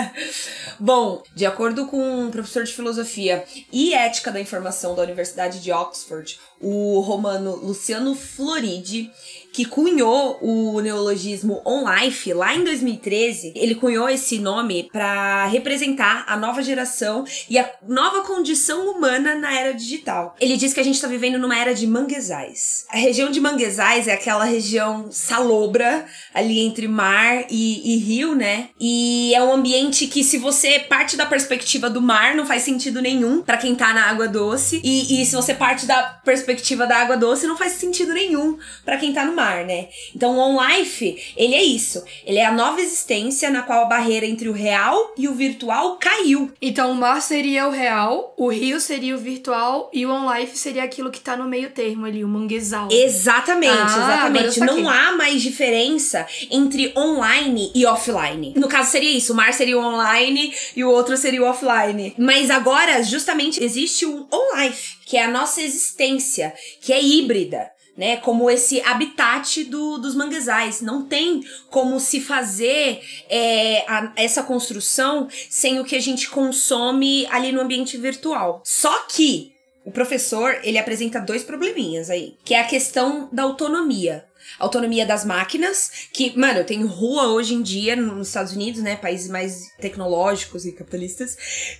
Bom, 0.80 1.24
de 1.34 1.48
acordo 1.48 1.88
com 1.88 2.26
um 2.26 2.30
professor 2.30 2.64
de 2.64 2.74
filosofia 2.74 3.44
e 3.72 3.94
ética 3.94 4.32
da 4.32 4.40
informação 4.40 4.94
da 4.94 5.02
Universidade 5.02 5.60
de 5.60 5.72
Oxford, 5.72 6.40
o 6.60 7.00
romano 7.00 7.56
Luciano 7.56 8.14
Floridi, 8.14 9.12
que 9.52 9.66
cunhou 9.66 10.40
o 10.42 10.80
neologismo 10.80 11.62
on 11.66 11.84
life 11.90 12.32
lá 12.34 12.56
em 12.56 12.64
2013. 12.64 13.54
Ele 13.56 13.76
cunhou 13.76 14.10
esse 14.10 14.40
nome 14.40 14.90
para 14.92 15.46
representar 15.48 16.24
a 16.28 16.38
nova 16.38 16.64
geração 16.64 17.26
e 17.50 17.60
a 17.60 17.70
nova 17.88 18.22
condição 18.22 18.90
humana 18.90 19.36
na 19.36 19.54
era 19.54 19.74
digital. 19.74 20.36
Ele 20.40 20.56
diz 20.56 20.74
que 20.74 20.80
a 20.80 20.84
gente 20.84 20.96
está 20.96 21.08
vivendo 21.08 21.38
numa 21.38 21.58
era 21.58 21.74
de 21.74 21.86
manguezais. 21.86 22.86
A 22.90 22.98
região 22.98 23.30
de 23.30 23.42
manguezais 23.42 24.08
é 24.08 24.14
aquela 24.14 24.46
região 24.46 25.12
salobra 25.12 26.06
ali 26.34 26.60
entre 26.60 26.88
mar 26.88 27.46
e, 27.50 27.96
e 27.96 27.98
rio, 27.98 28.36
né? 28.36 28.70
E 28.80 29.34
é 29.36 29.44
um 29.44 29.52
ambiente 29.52 30.08
que 30.08 30.24
se 30.24 30.38
você 30.38 30.80
parte 30.80 31.18
da 31.18 31.26
perspectiva 31.26 31.90
do 31.90 32.02
mar 32.02 32.36
não 32.36 32.46
faz 32.46 32.64
sentido 32.64 33.02
nenhum 33.02 33.42
para 33.42 33.58
quem 33.58 33.76
tá 33.76 33.94
na 33.94 34.06
água 34.06 34.28
doce 34.28 34.82
e, 34.84 35.22
e 35.22 35.26
se 35.26 35.36
você 35.36 35.54
parte 35.54 35.86
da 35.86 36.02
perspectiva 36.24 36.88
da 36.88 36.98
água 36.98 37.18
doce 37.18 37.48
não 37.48 37.58
faz 37.58 37.74
sentido 37.74 38.14
nenhum 38.14 38.58
para 38.86 38.98
quem 38.98 39.12
tá 39.12 39.26
no 39.26 39.34
mar 39.34 39.41
mar, 39.42 39.66
né? 39.66 39.88
Então, 40.16 40.38
o 40.38 40.40
On 40.40 40.60
Life, 40.64 41.34
ele 41.36 41.56
é 41.56 41.64
isso. 41.64 42.04
Ele 42.26 42.38
é 42.38 42.46
a 42.46 42.52
nova 42.52 42.80
existência 42.80 43.50
na 43.50 43.64
qual 43.64 43.82
a 43.82 43.86
barreira 43.86 44.26
entre 44.26 44.48
o 44.48 44.54
real 44.54 45.14
e 45.18 45.28
o 45.28 45.34
virtual 45.34 45.98
caiu. 45.98 46.52
Então, 46.62 46.92
o 46.92 46.96
mar 46.96 47.22
seria 47.22 47.68
o 47.68 47.72
real, 47.72 48.34
o 48.38 48.50
rio 48.50 48.80
seria 48.80 49.16
o 49.16 49.18
virtual 49.18 49.90
e 49.92 50.06
o 50.06 50.12
On 50.12 50.32
Life 50.34 50.58
seria 50.58 50.84
aquilo 50.84 51.12
que 51.12 51.20
tá 51.20 51.36
no 51.36 51.48
meio 51.48 51.72
termo 51.72 52.06
ali, 52.06 52.24
o 52.24 52.28
manguezal. 52.28 52.88
Exatamente, 52.92 53.74
ah, 53.74 54.04
exatamente. 54.04 54.60
Não 54.60 54.88
há 54.88 55.14
mais 55.14 55.42
diferença 55.42 56.28
entre 56.50 56.94
online 56.96 57.72
e 57.74 57.86
offline. 57.86 58.54
No 58.56 58.68
caso, 58.68 58.92
seria 58.92 59.12
isso. 59.12 59.34
O 59.34 59.36
mar 59.36 59.54
seria 59.54 59.78
o 59.78 59.84
online 59.84 60.54
e 60.76 60.84
o 60.84 60.90
outro 60.90 61.18
seria 61.18 61.42
o 61.42 61.46
offline. 61.46 62.14
Mas 62.18 62.50
agora, 62.50 63.02
justamente, 63.04 63.64
existe 63.64 64.06
o 64.06 64.28
On 64.32 64.62
Life, 64.62 64.98
que 65.06 65.18
é 65.18 65.24
a 65.24 65.32
nossa 65.32 65.62
existência, 65.62 66.54
que 66.82 66.94
é 66.94 67.02
híbrida 67.02 67.72
né? 68.02 68.18
Como 68.18 68.50
esse 68.50 68.82
habitat 68.82 69.64
do, 69.66 70.00
dos 70.00 70.16
manguezais. 70.16 70.82
Não 70.82 71.04
tem 71.04 71.44
como 71.70 72.00
se 72.00 72.20
fazer 72.20 73.00
é, 73.30 73.86
a, 73.88 74.12
essa 74.16 74.42
construção 74.42 75.28
sem 75.48 75.80
o 75.80 75.86
que 75.86 75.96
a 75.96 76.02
gente 76.02 76.28
consome 76.28 77.28
ali 77.28 77.52
no 77.52 77.62
ambiente 77.62 77.98
virtual. 77.98 78.60
Só 78.66 79.06
que 79.08 79.54
o 79.86 79.92
professor, 79.92 80.60
ele 80.64 80.80
apresenta 80.80 81.20
dois 81.20 81.44
probleminhas 81.44 82.10
aí, 82.10 82.36
que 82.44 82.56
é 82.56 82.62
a 82.62 82.68
questão 82.68 83.30
da 83.32 83.44
autonomia. 83.44 84.26
Autonomia 84.60 85.06
das 85.06 85.26
máquinas, 85.26 86.10
que, 86.14 86.38
mano, 86.38 86.64
tem 86.64 86.86
rua 86.86 87.28
hoje 87.28 87.54
em 87.54 87.62
dia 87.62 87.96
nos 87.96 88.28
Estados 88.28 88.54
Unidos, 88.54 88.82
né, 88.82 88.96
países 88.96 89.30
mais 89.30 89.72
tecnológicos 89.80 90.66
e 90.66 90.72
capitalistas, 90.72 91.38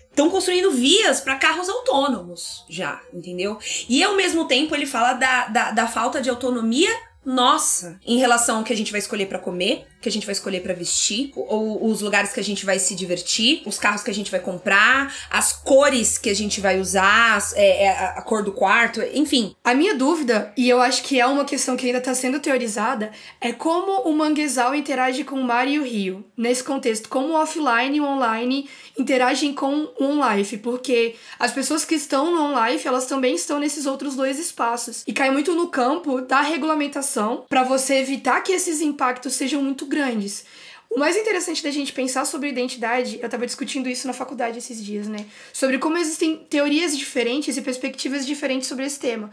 estão 0.10 0.30
construindo 0.30 0.72
vias 0.72 1.22
para 1.22 1.38
carros 1.38 1.70
autônomos 1.70 2.66
já, 2.70 3.02
entendeu? 3.14 3.58
E 3.88 4.04
ao 4.04 4.16
mesmo 4.16 4.46
tempo 4.46 4.76
ele 4.76 4.86
fala 4.86 5.14
da, 5.14 5.48
da, 5.48 5.72
da 5.72 5.88
falta 5.88 6.22
de 6.22 6.30
autonomia 6.30 6.92
nossa 7.24 8.00
em 8.06 8.18
relação 8.18 8.58
ao 8.58 8.64
que 8.64 8.74
a 8.74 8.76
gente 8.76 8.92
vai 8.92 9.00
escolher 9.00 9.28
para 9.28 9.40
comer, 9.40 9.86
que 10.02 10.10
a 10.10 10.12
gente 10.12 10.26
vai 10.26 10.34
escolher 10.34 10.62
para 10.62 10.74
vestir, 10.74 11.32
ou 11.36 11.86
os 11.86 12.02
lugares 12.02 12.34
que 12.34 12.40
a 12.40 12.44
gente 12.44 12.66
vai 12.66 12.80
se 12.80 12.96
divertir, 12.96 13.62
os 13.66 13.78
carros 13.78 14.02
que 14.02 14.10
a 14.10 14.14
gente 14.14 14.32
vai 14.32 14.40
comprar, 14.40 15.14
as 15.30 15.54
cores 15.54 16.18
que 16.18 16.30
a 16.30 16.34
gente 16.34 16.60
vai 16.60 16.80
usar, 16.80 17.40
é, 17.54 17.86
é, 17.86 17.90
a 17.90 18.22
cor 18.24 18.44
do 18.44 18.52
quarto, 18.52 19.02
enfim. 19.14 19.56
A 19.64 19.76
minha 19.76 19.96
dúvida, 19.96 20.52
e 20.58 20.68
eu 20.68 20.82
acho 20.82 21.04
que 21.04 21.20
é 21.20 21.26
uma 21.28 21.46
questão 21.46 21.78
que 21.78 21.86
ainda 21.86 22.00
está 22.00 22.16
sendo 22.16 22.40
teorizada, 22.40 23.12
é 23.40 23.52
como 23.52 24.02
o 24.10 24.14
manguezal 24.14 24.74
interage 24.74 25.24
com 25.24 25.36
o 25.36 25.44
mar 25.44 25.68
e 25.68 25.78
o 25.78 25.84
rio. 25.84 26.26
Nesse 26.36 26.64
contexto, 26.64 27.08
como 27.08 27.30
o 27.30 27.40
offline 27.40 27.98
e 27.98 28.02
o 28.02 28.06
online 28.06 28.68
interagem 28.98 29.54
com 29.54 29.88
o 30.00 30.04
on-life, 30.04 30.58
porque 30.58 31.16
as 31.38 31.52
pessoas 31.52 31.86
que 31.86 31.94
estão 31.94 32.32
no 32.32 32.42
on-life, 32.42 32.88
elas 32.88 33.06
também 33.06 33.36
estão 33.36 33.60
nesses 33.60 33.86
outros 33.86 34.16
dois 34.16 34.40
espaços. 34.40 35.04
E 35.06 35.14
cai 35.14 35.30
muito 35.30 35.54
no 35.54 35.68
campo 35.68 36.22
da 36.22 36.42
regulamentação 36.42 37.11
para 37.50 37.64
você 37.64 37.96
evitar 37.96 38.42
que 38.42 38.52
esses 38.52 38.82
impactos 38.82 39.34
sejam 39.34 39.62
muito 39.62 39.86
grandes. 39.86 40.46
O 40.90 41.00
mais 41.00 41.16
interessante 41.16 41.64
da 41.64 41.72
gente 41.72 41.94
pensar 41.94 42.26
sobre 42.26 42.50
identidade, 42.50 43.18
eu 43.22 43.26
estava 43.26 43.46
discutindo 43.46 43.88
isso 43.88 44.06
na 44.06 44.14
faculdade 44.14 44.58
esses 44.58 44.84
dias, 44.84 45.08
né? 45.08 45.26
Sobre 45.54 45.78
como 45.78 45.98
existem 45.98 46.46
teorias 46.50 46.98
diferentes 46.98 47.56
e 47.56 47.62
perspectivas 47.62 48.26
diferentes 48.26 48.68
sobre 48.68 48.86
esse 48.86 49.00
tema. 49.00 49.32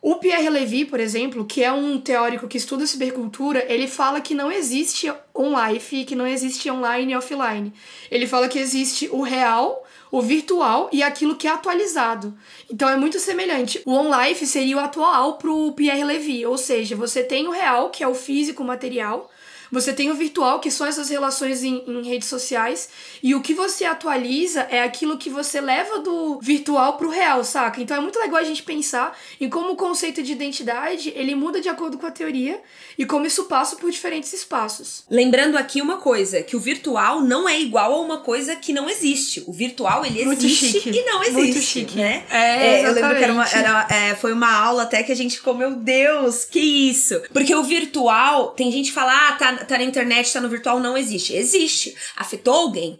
O 0.00 0.16
Pierre 0.16 0.48
Levy, 0.48 0.84
por 0.84 1.00
exemplo, 1.00 1.44
que 1.44 1.62
é 1.62 1.72
um 1.72 2.00
teórico 2.00 2.48
que 2.48 2.56
estuda 2.56 2.86
cibercultura, 2.86 3.64
ele 3.68 3.86
fala 3.86 4.20
que 4.20 4.34
não 4.34 4.50
existe 4.50 5.12
on-life, 5.32 6.04
que 6.04 6.16
não 6.16 6.26
existe 6.26 6.68
online 6.70 7.12
e 7.12 7.16
offline. 7.16 7.72
Ele 8.10 8.26
fala 8.26 8.48
que 8.48 8.58
existe 8.58 9.08
o 9.12 9.22
real, 9.22 9.84
o 10.12 10.20
virtual 10.20 10.90
e 10.92 11.02
aquilo 11.02 11.36
que 11.36 11.48
é 11.48 11.50
atualizado. 11.50 12.36
Então 12.70 12.86
é 12.86 12.96
muito 12.96 13.18
semelhante. 13.18 13.82
O 13.86 13.92
on-life 13.92 14.46
seria 14.46 14.76
o 14.76 14.80
atual 14.80 15.38
pro 15.38 15.72
Pierre 15.72 16.04
Levy, 16.04 16.44
ou 16.44 16.58
seja, 16.58 16.94
você 16.94 17.24
tem 17.24 17.48
o 17.48 17.50
real, 17.50 17.88
que 17.88 18.04
é 18.04 18.06
o 18.06 18.14
físico, 18.14 18.62
o 18.62 18.66
material, 18.66 19.30
você 19.72 19.92
tem 19.92 20.10
o 20.10 20.14
virtual, 20.14 20.60
que 20.60 20.70
são 20.70 20.86
essas 20.86 21.08
relações 21.08 21.64
em, 21.64 21.82
em 21.86 22.06
redes 22.06 22.28
sociais, 22.28 22.90
e 23.22 23.34
o 23.34 23.40
que 23.40 23.54
você 23.54 23.86
atualiza 23.86 24.66
é 24.70 24.82
aquilo 24.82 25.16
que 25.16 25.30
você 25.30 25.60
leva 25.60 25.98
do 26.00 26.38
virtual 26.40 26.98
pro 26.98 27.08
real, 27.08 27.42
saca? 27.42 27.80
Então 27.80 27.96
é 27.96 28.00
muito 28.00 28.18
legal 28.18 28.36
a 28.36 28.44
gente 28.44 28.62
pensar 28.62 29.16
em 29.40 29.48
como 29.48 29.72
o 29.72 29.76
conceito 29.76 30.22
de 30.22 30.32
identidade 30.32 31.12
ele 31.16 31.34
muda 31.34 31.60
de 31.60 31.68
acordo 31.68 31.96
com 31.96 32.06
a 32.06 32.10
teoria 32.10 32.60
e 32.98 33.06
como 33.06 33.26
isso 33.26 33.44
passa 33.44 33.76
por 33.76 33.90
diferentes 33.90 34.32
espaços. 34.32 35.04
Lembrando 35.10 35.56
aqui 35.56 35.80
uma 35.80 35.96
coisa, 35.96 36.42
que 36.42 36.54
o 36.54 36.60
virtual 36.60 37.22
não 37.22 37.48
é 37.48 37.58
igual 37.58 37.94
a 37.94 38.00
uma 38.00 38.18
coisa 38.18 38.54
que 38.56 38.72
não 38.72 38.90
existe. 38.90 39.42
O 39.46 39.52
virtual 39.52 40.04
ele 40.04 40.24
muito 40.24 40.44
existe 40.44 40.80
chique. 40.80 40.90
e 40.90 41.04
não 41.04 41.22
existe, 41.22 41.38
muito 41.38 41.60
chique. 41.60 41.96
né? 41.96 42.24
É, 42.30 42.80
é 42.80 42.86
eu 42.86 42.92
lembro 42.92 43.16
que 43.16 43.24
era 43.24 43.32
uma, 43.32 43.48
era, 43.48 43.88
é, 43.90 44.14
foi 44.14 44.32
uma 44.32 44.52
aula 44.52 44.82
até 44.82 45.02
que 45.02 45.12
a 45.12 45.16
gente 45.16 45.36
ficou, 45.36 45.54
meu 45.54 45.74
Deus, 45.74 46.44
que 46.44 46.60
isso? 46.60 47.20
Porque 47.32 47.54
o 47.54 47.62
virtual, 47.62 48.48
tem 48.48 48.70
gente 48.70 48.88
que 48.88 48.94
fala, 48.94 49.28
ah, 49.28 49.32
tá, 49.32 49.61
tá 49.64 49.78
na 49.78 49.84
internet, 49.84 50.32
tá 50.32 50.40
no 50.40 50.48
virtual, 50.48 50.80
não 50.80 50.96
existe. 50.96 51.34
Existe. 51.34 51.94
Afetou 52.16 52.54
alguém. 52.54 52.98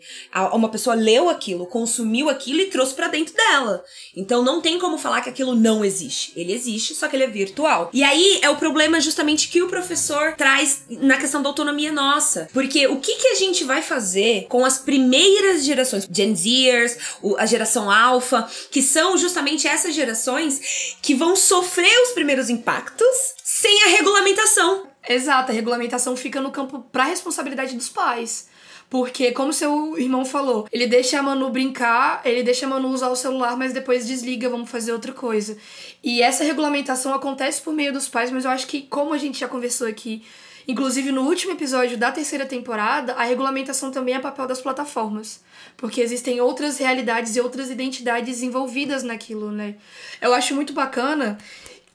Uma 0.53 0.69
pessoa 0.69 0.95
leu 0.95 1.29
aquilo, 1.29 1.67
consumiu 1.67 2.29
aquilo 2.29 2.61
e 2.61 2.67
trouxe 2.67 2.95
para 2.95 3.09
dentro 3.09 3.35
dela. 3.35 3.85
Então 4.17 4.43
não 4.43 4.61
tem 4.61 4.79
como 4.79 4.99
falar 4.99 5.21
que 5.21 5.31
aquilo 5.31 5.55
não 5.55 5.85
existe. 5.85 6.33
Ele 6.37 6.53
existe, 6.53 6.95
só 6.95 7.09
que 7.09 7.17
ele 7.17 7.25
é 7.25 7.29
virtual. 7.29 7.91
E 7.93 8.03
aí 8.03 8.39
é 8.43 8.51
o 8.51 8.57
problema 8.57 9.01
justamente 9.01 9.49
que 9.49 9.63
o 9.63 9.69
professor 9.69 10.35
traz 10.37 10.85
na 10.89 11.17
questão 11.17 11.43
da 11.43 11.49
autonomia 11.49 11.93
nossa. 11.93 12.49
Porque 12.53 12.87
o 12.87 13.01
que, 13.01 13.17
que 13.17 13.29
a 13.29 13.35
gente 13.35 13.65
vai 13.65 13.83
fazer 13.83 14.47
com 14.49 14.65
as 14.65 14.79
primeiras 14.79 15.65
gerações, 15.65 16.09
Gen 16.11 16.35
Zers, 16.35 16.97
a 17.39 17.47
geração 17.47 17.91
Alpha, 17.91 18.49
que 18.71 18.83
são 18.83 19.17
justamente 19.17 19.67
essas 19.67 19.95
gerações 19.95 20.97
que 21.01 21.15
vão 21.15 21.35
sofrer 21.35 22.03
os 22.03 22.11
primeiros 22.11 22.49
impactos 22.51 23.35
sem 23.43 23.85
a 23.85 23.89
regulamentação. 23.89 24.92
Exato, 25.09 25.51
a 25.51 25.55
regulamentação 25.55 26.17
fica 26.17 26.41
no 26.41 26.51
campo 26.51 26.81
para 26.93 27.05
responsabilidade 27.05 27.77
dos 27.77 27.89
pais. 27.89 28.49
Porque, 28.93 29.33
como 29.33 29.55
seu 29.55 29.99
irmão 29.99 30.23
falou, 30.23 30.69
ele 30.71 30.87
deixa 30.87 31.19
a 31.19 31.23
Manu 31.23 31.49
brincar, 31.49 32.21
ele 32.27 32.43
deixa 32.43 32.67
a 32.67 32.69
Manu 32.69 32.91
usar 32.91 33.09
o 33.09 33.17
celular, 33.17 33.57
mas 33.57 33.73
depois 33.73 34.07
desliga, 34.07 34.51
vamos 34.51 34.71
fazer 34.71 34.93
outra 34.93 35.13
coisa. 35.13 35.57
E 36.05 36.21
essa 36.21 36.45
regulamentação 36.45 37.15
acontece 37.15 37.63
por 37.63 37.73
meio 37.73 37.91
dos 37.91 38.07
pais, 38.07 38.31
mas 38.31 38.45
eu 38.45 38.51
acho 38.51 38.67
que, 38.67 38.83
como 38.83 39.15
a 39.15 39.19
gente 39.19 39.41
já 39.41 39.49
conversou 39.49 39.89
aqui, 39.89 40.23
inclusive 40.69 41.11
no 41.11 41.23
último 41.23 41.53
episódio 41.53 41.97
da 41.97 42.13
terceira 42.13 42.45
temporada, 42.45 43.15
a 43.15 43.25
regulamentação 43.25 43.91
também 43.91 44.15
é 44.15 44.19
papel 44.19 44.47
das 44.47 44.61
plataformas. 44.61 45.41
Porque 45.75 46.03
existem 46.03 46.43
outras 46.43 46.77
realidades 46.77 47.35
e 47.35 47.41
outras 47.41 47.71
identidades 47.71 48.43
envolvidas 48.43 49.03
naquilo, 49.03 49.51
né? 49.51 49.77
Eu 50.21 50.35
acho 50.35 50.55
muito 50.55 50.75
bacana 50.75 51.39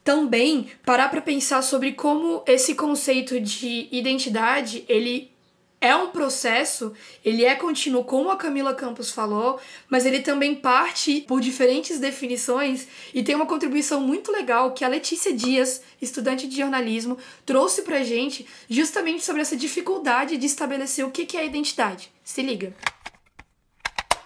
também 0.08 0.68
parar 0.86 1.10
para 1.10 1.20
pensar 1.20 1.62
sobre 1.62 1.92
como 1.92 2.42
esse 2.48 2.76
conceito 2.76 3.42
de 3.42 3.90
identidade 3.92 4.86
ele 4.88 5.30
é 5.82 5.94
um 5.94 6.12
processo, 6.12 6.94
ele 7.26 7.44
é 7.44 7.54
contínuo, 7.56 8.06
como 8.06 8.32
a 8.32 8.38
Camila 8.38 8.74
Campos 8.74 9.12
falou, 9.12 9.60
mas 9.90 10.06
ele 10.06 10.22
também 10.22 10.56
parte 10.56 11.26
por 11.28 11.42
diferentes 11.42 12.00
definições 12.00 12.88
e 13.14 13.22
tem 13.22 13.36
uma 13.36 13.46
contribuição 13.46 14.00
muito 14.00 14.32
legal 14.32 14.72
que 14.72 14.86
a 14.86 14.88
Letícia 14.88 15.34
Dias, 15.34 15.82
estudante 16.02 16.48
de 16.48 16.56
jornalismo, 16.56 17.18
trouxe 17.46 17.82
pra 17.82 18.02
gente 18.02 18.48
justamente 18.70 19.26
sobre 19.26 19.42
essa 19.42 19.58
dificuldade 19.58 20.38
de 20.38 20.46
estabelecer 20.46 21.06
o 21.06 21.12
que 21.12 21.36
é 21.36 21.46
identidade. 21.46 22.10
Se 22.24 22.42
liga. 22.42 22.74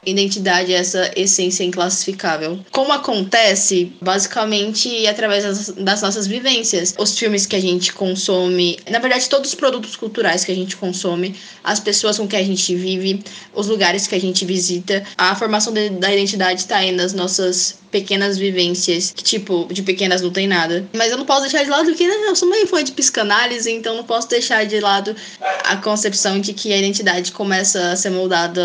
Identidade 0.06 0.74
essa 0.74 1.12
essência 1.16 1.64
inclassificável. 1.64 2.60
Como 2.72 2.92
acontece? 2.92 3.94
Basicamente 4.02 5.06
através 5.08 5.44
das, 5.44 5.70
das, 5.70 6.02
nossas 6.02 6.26
vivências. 6.26 6.96
Os 6.98 7.18
filmes 7.18 7.46
que 7.46 7.56
a 7.56 7.62
gente 7.62 7.94
consome, 7.94 8.80
na 8.90 9.00
verdade, 9.00 9.30
todos 9.30 9.50
os 9.50 9.56
produtos 9.56 9.96
culturais 9.96 10.44
que 10.44 10.52
a 10.52 10.56
gente 10.56 10.76
consome, 10.76 11.36
as 11.64 11.80
pessoas 11.80 12.18
com 12.18 12.28
que 12.28 12.36
a 12.36 12.44
gente 12.44 12.76
vive, 12.76 13.24
os 13.54 13.68
lugares 13.68 14.08
que 14.08 14.16
a 14.16 14.20
gente 14.20 14.44
visita. 14.44 15.04
A 15.18 15.36
formação 15.36 15.72
de, 15.72 15.90
da 15.92 16.12
identidade 16.12 16.62
está 16.62 16.78
aí 16.78 16.92
nas 16.92 17.14
nossas 17.14 17.82
pequenas 17.92 18.38
vivências, 18.38 19.12
que, 19.12 19.24
tipo, 19.24 19.68
de 19.70 19.84
pequenas 19.84 20.22
não 20.22 20.32
tem 20.32 20.48
nada. 20.48 20.86
Mas 20.94 21.12
eu 21.12 21.18
não 21.18 21.26
posso 21.26 21.42
deixar 21.42 21.64
de 21.64 21.70
lado 21.70 21.94
que 21.94 22.08
né, 22.08 22.14
eu 22.28 22.36
sou 22.36 22.50
meio 22.50 22.66
fã 22.66 22.84
de 22.84 22.94
psicanálise, 22.94 23.70
então 23.70 23.98
não 23.98 24.06
posso 24.06 24.30
deixar 24.30 24.66
de 24.66 24.80
lado 24.80 25.16
a 25.66 25.76
concepção 25.76 26.40
de 26.40 26.54
que 26.54 26.72
a 26.72 26.78
identidade 26.78 27.32
começa 27.34 27.92
a 27.92 27.96
ser 27.96 28.10
moldada 28.10 28.62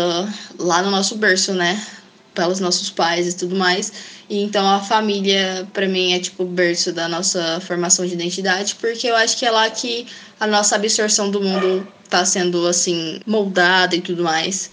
lá 0.57 0.81
no 0.81 0.89
nosso 0.89 1.17
berço, 1.27 1.53
né? 1.53 1.85
Pelos 2.33 2.59
nossos 2.59 2.89
pais 2.89 3.27
e 3.27 3.37
tudo 3.37 3.55
mais. 3.55 3.91
E 4.29 4.41
então 4.41 4.67
a 4.67 4.79
família, 4.79 5.67
para 5.73 5.87
mim, 5.87 6.13
é 6.13 6.19
tipo 6.19 6.43
o 6.43 6.47
berço 6.47 6.93
da 6.93 7.07
nossa 7.07 7.59
formação 7.61 8.05
de 8.05 8.13
identidade, 8.13 8.75
porque 8.75 9.07
eu 9.07 9.15
acho 9.15 9.37
que 9.37 9.45
é 9.45 9.51
lá 9.51 9.69
que 9.69 10.07
a 10.39 10.47
nossa 10.47 10.75
absorção 10.75 11.29
do 11.29 11.41
mundo 11.41 11.87
tá 12.09 12.23
sendo, 12.23 12.65
assim, 12.67 13.19
moldada 13.25 13.95
e 13.95 14.01
tudo 14.01 14.23
mais. 14.23 14.71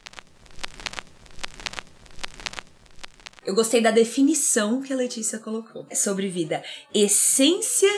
Eu 3.45 3.55
gostei 3.55 3.81
da 3.81 3.91
definição 3.91 4.81
que 4.81 4.93
a 4.93 4.97
Letícia 4.97 5.39
colocou 5.39 5.87
sobre 5.93 6.29
vida. 6.29 6.63
Essência 6.95 7.93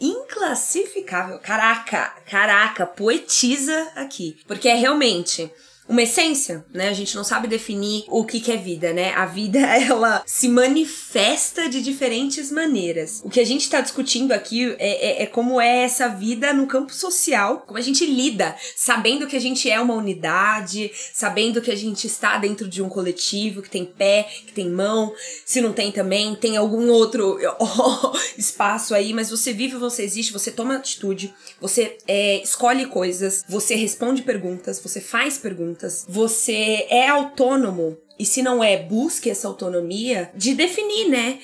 inclassificável. 0.00 1.38
Caraca, 1.38 2.14
caraca, 2.28 2.86
poetiza 2.86 3.88
aqui. 3.94 4.36
Porque 4.46 4.68
é 4.68 4.74
realmente 4.74 5.50
uma 5.88 6.02
essência, 6.02 6.64
né? 6.72 6.88
A 6.88 6.92
gente 6.92 7.14
não 7.14 7.22
sabe 7.22 7.46
definir 7.46 8.04
o 8.08 8.24
que, 8.24 8.50
é 8.50 8.56
vida, 8.56 8.92
né? 8.92 9.12
A 9.14 9.24
vida, 9.26 9.58
ela 9.76 10.22
se 10.26 10.48
manifesta 10.48 11.68
de 11.68 11.80
diferentes 11.80 12.50
maneiras. 12.50 13.22
O 13.24 13.30
que 13.30 13.40
a 13.40 13.46
gente 13.46 13.62
está 13.62 13.80
discutindo 13.80 14.32
aqui 14.32 14.74
é, 14.78 15.20
é, 15.20 15.22
é, 15.22 15.26
como 15.26 15.60
é 15.60 15.82
essa 15.82 16.08
vida 16.08 16.52
no 16.52 16.66
campo 16.66 16.92
social, 16.92 17.64
como 17.66 17.78
a 17.78 17.82
gente 17.82 18.04
lida, 18.04 18.56
sabendo 18.74 19.26
que 19.26 19.36
a 19.36 19.40
gente 19.40 19.70
é 19.70 19.80
uma 19.80 19.94
unidade, 19.94 20.90
sabendo 21.12 21.60
que 21.60 21.70
a 21.70 21.76
gente 21.76 22.06
está 22.06 22.36
dentro 22.38 22.68
de 22.68 22.82
um 22.82 22.88
coletivo, 22.88 23.62
que 23.62 23.70
tem 23.70 23.84
pé, 23.84 24.28
que 24.46 24.52
tem 24.52 24.68
mão, 24.68 25.12
se 25.44 25.60
não 25.60 25.72
tem 25.72 25.92
também, 25.92 26.34
tem 26.34 26.56
algum 26.56 26.88
outro 26.90 27.38
espaço 28.36 28.94
aí, 28.94 29.12
mas 29.12 29.30
você 29.30 29.52
vive, 29.52 29.76
você 29.76 30.02
existe, 30.02 30.32
você 30.32 30.50
toma 30.50 30.76
atitude, 30.76 31.32
você 31.60 31.96
é, 32.06 32.42
escolhe 32.42 32.86
coisas, 32.86 33.44
você 33.48 33.74
responde 33.74 34.22
perguntas, 34.22 34.80
você 34.80 35.00
faz 35.00 35.38
perguntas 35.38 35.75
perguntas. 35.76 36.06
Você 36.08 36.86
é 36.88 37.08
autônomo 37.08 37.96
e 38.18 38.24
se 38.24 38.42
não 38.42 38.64
é, 38.64 38.82
busque 38.82 39.30
essa 39.30 39.46
autonomia 39.46 40.30
de 40.34 40.54
definir, 40.54 41.08
né? 41.08 41.38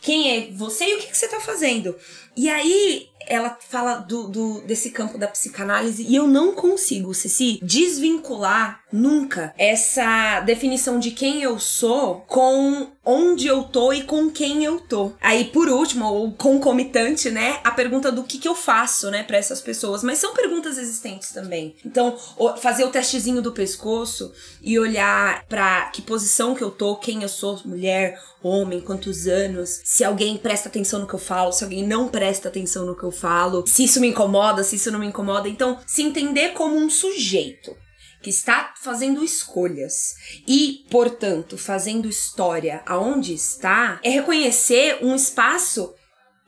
Quem 0.00 0.36
é 0.36 0.50
você 0.52 0.84
e 0.84 0.94
o 0.94 0.98
que, 0.98 1.06
que 1.08 1.16
você 1.16 1.28
tá 1.28 1.40
fazendo. 1.40 1.96
E 2.36 2.48
aí, 2.48 3.08
ela 3.26 3.58
fala 3.60 3.96
do, 3.96 4.28
do, 4.28 4.60
desse 4.62 4.90
campo 4.90 5.18
da 5.18 5.26
psicanálise 5.26 6.04
e 6.08 6.14
eu 6.14 6.26
não 6.26 6.54
consigo, 6.54 7.12
se 7.12 7.58
desvincular 7.62 8.80
nunca 8.92 9.52
essa 9.58 10.40
definição 10.40 10.98
de 10.98 11.10
quem 11.10 11.42
eu 11.42 11.58
sou 11.58 12.24
com 12.26 12.88
onde 13.04 13.46
eu 13.46 13.64
tô 13.64 13.92
e 13.92 14.02
com 14.02 14.30
quem 14.30 14.64
eu 14.64 14.80
tô. 14.80 15.12
Aí, 15.20 15.44
por 15.44 15.68
último, 15.68 16.06
ou 16.06 16.32
concomitante, 16.32 17.30
né, 17.30 17.60
a 17.62 17.70
pergunta 17.70 18.10
do 18.10 18.24
que, 18.24 18.38
que 18.38 18.48
eu 18.48 18.54
faço, 18.54 19.10
né, 19.10 19.22
para 19.22 19.36
essas 19.36 19.60
pessoas. 19.60 20.02
Mas 20.02 20.18
são 20.18 20.34
perguntas 20.34 20.78
existentes 20.78 21.30
também. 21.30 21.76
Então, 21.84 22.16
fazer 22.58 22.84
o 22.84 22.90
testezinho 22.90 23.40
do 23.40 23.52
pescoço 23.52 24.32
e 24.60 24.78
olhar 24.78 25.44
para 25.48 25.86
que 25.86 26.02
posição 26.02 26.54
que 26.54 26.64
eu 26.64 26.70
tô, 26.70 26.96
quem 26.96 27.22
eu 27.22 27.28
sou, 27.28 27.60
mulher, 27.64 28.20
homem, 28.42 28.80
quantos 28.80 29.26
anos, 29.26 29.80
se 29.84 30.04
alguém 30.04 30.36
presta 30.36 30.68
atenção 30.68 31.00
no 31.00 31.06
que 31.06 31.14
eu 31.14 31.18
falo, 31.18 31.52
se 31.52 31.64
alguém 31.64 31.86
não 31.86 32.08
presta 32.08 32.25
atenção 32.48 32.86
no 32.86 32.96
que 32.96 33.04
eu 33.04 33.10
falo, 33.10 33.66
se 33.66 33.84
isso 33.84 34.00
me 34.00 34.08
incomoda, 34.08 34.62
se 34.62 34.76
isso 34.76 34.90
não 34.90 34.98
me 34.98 35.06
incomoda. 35.06 35.48
Então, 35.48 35.78
se 35.86 36.02
entender 36.02 36.50
como 36.50 36.76
um 36.76 36.90
sujeito 36.90 37.76
que 38.22 38.30
está 38.30 38.74
fazendo 38.80 39.22
escolhas 39.24 40.16
e, 40.48 40.84
portanto, 40.90 41.56
fazendo 41.56 42.08
história 42.08 42.82
aonde 42.86 43.32
está, 43.34 44.00
é 44.02 44.10
reconhecer 44.10 44.98
um 45.00 45.14
espaço 45.14 45.94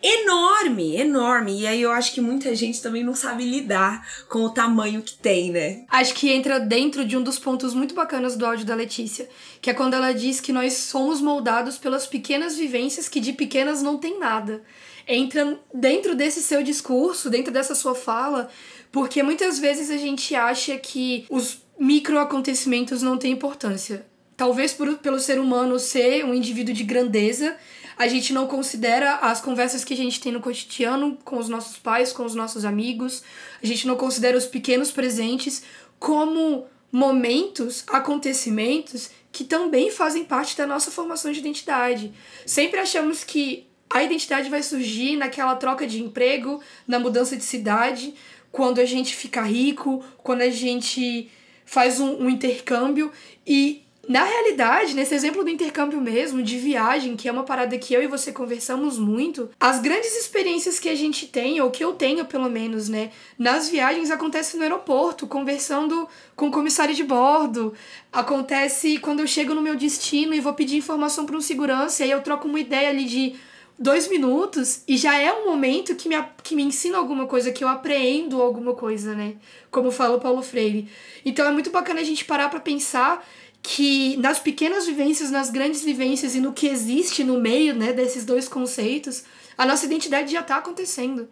enorme, 0.02 0.96
enorme. 0.96 1.60
E 1.60 1.66
aí 1.66 1.82
eu 1.82 1.92
acho 1.92 2.12
que 2.12 2.20
muita 2.20 2.54
gente 2.54 2.80
também 2.80 3.04
não 3.04 3.14
sabe 3.14 3.44
lidar 3.44 4.06
com 4.28 4.40
o 4.40 4.50
tamanho 4.50 5.02
que 5.02 5.14
tem, 5.14 5.50
né? 5.50 5.84
Acho 5.88 6.14
que 6.14 6.30
entra 6.30 6.58
dentro 6.58 7.04
de 7.04 7.16
um 7.16 7.22
dos 7.22 7.38
pontos 7.38 7.74
muito 7.74 7.94
bacanas 7.94 8.36
do 8.36 8.46
áudio 8.46 8.66
da 8.66 8.74
Letícia, 8.74 9.28
que 9.60 9.70
é 9.70 9.74
quando 9.74 9.94
ela 9.94 10.12
diz 10.12 10.40
que 10.40 10.52
nós 10.52 10.74
somos 10.74 11.20
moldados 11.20 11.78
pelas 11.78 12.06
pequenas 12.06 12.56
vivências 12.56 13.08
que 13.08 13.20
de 13.20 13.32
pequenas 13.32 13.82
não 13.82 13.98
tem 13.98 14.18
nada 14.18 14.62
entra 15.08 15.58
dentro 15.72 16.14
desse 16.14 16.42
seu 16.42 16.62
discurso, 16.62 17.30
dentro 17.30 17.50
dessa 17.50 17.74
sua 17.74 17.94
fala, 17.94 18.50
porque 18.92 19.22
muitas 19.22 19.58
vezes 19.58 19.90
a 19.90 19.96
gente 19.96 20.34
acha 20.34 20.76
que 20.76 21.24
os 21.30 21.62
micro 21.78 22.18
acontecimentos 22.18 23.02
não 23.02 23.16
têm 23.16 23.32
importância. 23.32 24.06
Talvez 24.36 24.72
por, 24.72 24.98
pelo 24.98 25.18
ser 25.18 25.40
humano 25.40 25.78
ser 25.78 26.24
um 26.24 26.34
indivíduo 26.34 26.74
de 26.74 26.84
grandeza, 26.84 27.56
a 27.96 28.06
gente 28.06 28.32
não 28.32 28.46
considera 28.46 29.16
as 29.16 29.40
conversas 29.40 29.84
que 29.84 29.94
a 29.94 29.96
gente 29.96 30.20
tem 30.20 30.30
no 30.30 30.40
cotidiano 30.40 31.18
com 31.24 31.38
os 31.38 31.48
nossos 31.48 31.78
pais, 31.78 32.12
com 32.12 32.24
os 32.24 32.34
nossos 32.34 32.64
amigos, 32.64 33.24
a 33.60 33.66
gente 33.66 33.86
não 33.86 33.96
considera 33.96 34.38
os 34.38 34.46
pequenos 34.46 34.92
presentes 34.92 35.64
como 35.98 36.66
momentos, 36.92 37.84
acontecimentos 37.88 39.10
que 39.32 39.44
também 39.44 39.90
fazem 39.90 40.24
parte 40.24 40.56
da 40.56 40.66
nossa 40.66 40.90
formação 40.90 41.32
de 41.32 41.40
identidade. 41.40 42.12
Sempre 42.46 42.80
achamos 42.80 43.24
que 43.24 43.67
a 43.98 44.04
identidade 44.04 44.48
vai 44.48 44.62
surgir 44.62 45.16
naquela 45.16 45.56
troca 45.56 45.86
de 45.86 46.02
emprego, 46.02 46.60
na 46.86 46.98
mudança 46.98 47.36
de 47.36 47.44
cidade, 47.44 48.14
quando 48.50 48.80
a 48.80 48.84
gente 48.84 49.14
fica 49.14 49.42
rico, 49.42 50.02
quando 50.22 50.42
a 50.42 50.50
gente 50.50 51.30
faz 51.64 52.00
um, 52.00 52.24
um 52.24 52.30
intercâmbio. 52.30 53.12
E 53.46 53.82
na 54.08 54.24
realidade, 54.24 54.94
nesse 54.94 55.14
exemplo 55.14 55.44
do 55.44 55.50
intercâmbio 55.50 56.00
mesmo, 56.00 56.42
de 56.42 56.56
viagem, 56.56 57.14
que 57.14 57.28
é 57.28 57.32
uma 57.32 57.42
parada 57.42 57.76
que 57.76 57.92
eu 57.92 58.02
e 58.02 58.06
você 58.06 58.32
conversamos 58.32 58.98
muito, 58.98 59.50
as 59.60 59.80
grandes 59.80 60.16
experiências 60.16 60.78
que 60.78 60.88
a 60.88 60.94
gente 60.94 61.26
tem, 61.26 61.60
ou 61.60 61.70
que 61.70 61.84
eu 61.84 61.92
tenho 61.92 62.24
pelo 62.24 62.48
menos, 62.48 62.88
né, 62.88 63.10
nas 63.38 63.68
viagens 63.68 64.10
acontecem 64.10 64.56
no 64.56 64.62
aeroporto, 64.62 65.26
conversando 65.26 66.08
com 66.34 66.48
o 66.48 66.50
comissário 66.50 66.94
de 66.94 67.04
bordo. 67.04 67.74
Acontece 68.10 68.96
quando 68.96 69.20
eu 69.20 69.26
chego 69.26 69.52
no 69.52 69.60
meu 69.60 69.76
destino 69.76 70.32
e 70.32 70.40
vou 70.40 70.54
pedir 70.54 70.78
informação 70.78 71.26
para 71.26 71.36
um 71.36 71.40
segurança, 71.42 72.02
e 72.02 72.04
aí 72.04 72.10
eu 72.10 72.22
troco 72.22 72.48
uma 72.48 72.58
ideia 72.58 72.88
ali 72.88 73.04
de 73.04 73.34
dois 73.78 74.08
minutos 74.08 74.82
e 74.88 74.96
já 74.96 75.16
é 75.16 75.32
um 75.32 75.46
momento 75.46 75.94
que 75.94 76.08
me, 76.08 76.16
que 76.42 76.56
me 76.56 76.62
ensina 76.62 76.98
alguma 76.98 77.26
coisa, 77.26 77.52
que 77.52 77.62
eu 77.62 77.68
apreendo 77.68 78.42
alguma 78.42 78.74
coisa, 78.74 79.14
né? 79.14 79.36
Como 79.70 79.90
fala 79.90 80.16
o 80.16 80.20
Paulo 80.20 80.42
Freire. 80.42 80.88
Então 81.24 81.46
é 81.46 81.52
muito 81.52 81.70
bacana 81.70 82.00
a 82.00 82.04
gente 82.04 82.24
parar 82.24 82.48
para 82.48 82.60
pensar 82.60 83.24
que 83.62 84.16
nas 84.16 84.38
pequenas 84.38 84.86
vivências, 84.86 85.30
nas 85.30 85.50
grandes 85.50 85.84
vivências 85.84 86.34
e 86.34 86.40
no 86.40 86.52
que 86.52 86.66
existe 86.66 87.22
no 87.22 87.40
meio, 87.40 87.74
né, 87.74 87.92
desses 87.92 88.24
dois 88.24 88.48
conceitos, 88.48 89.24
a 89.56 89.66
nossa 89.66 89.86
identidade 89.86 90.32
já 90.32 90.42
tá 90.42 90.56
acontecendo. 90.56 91.28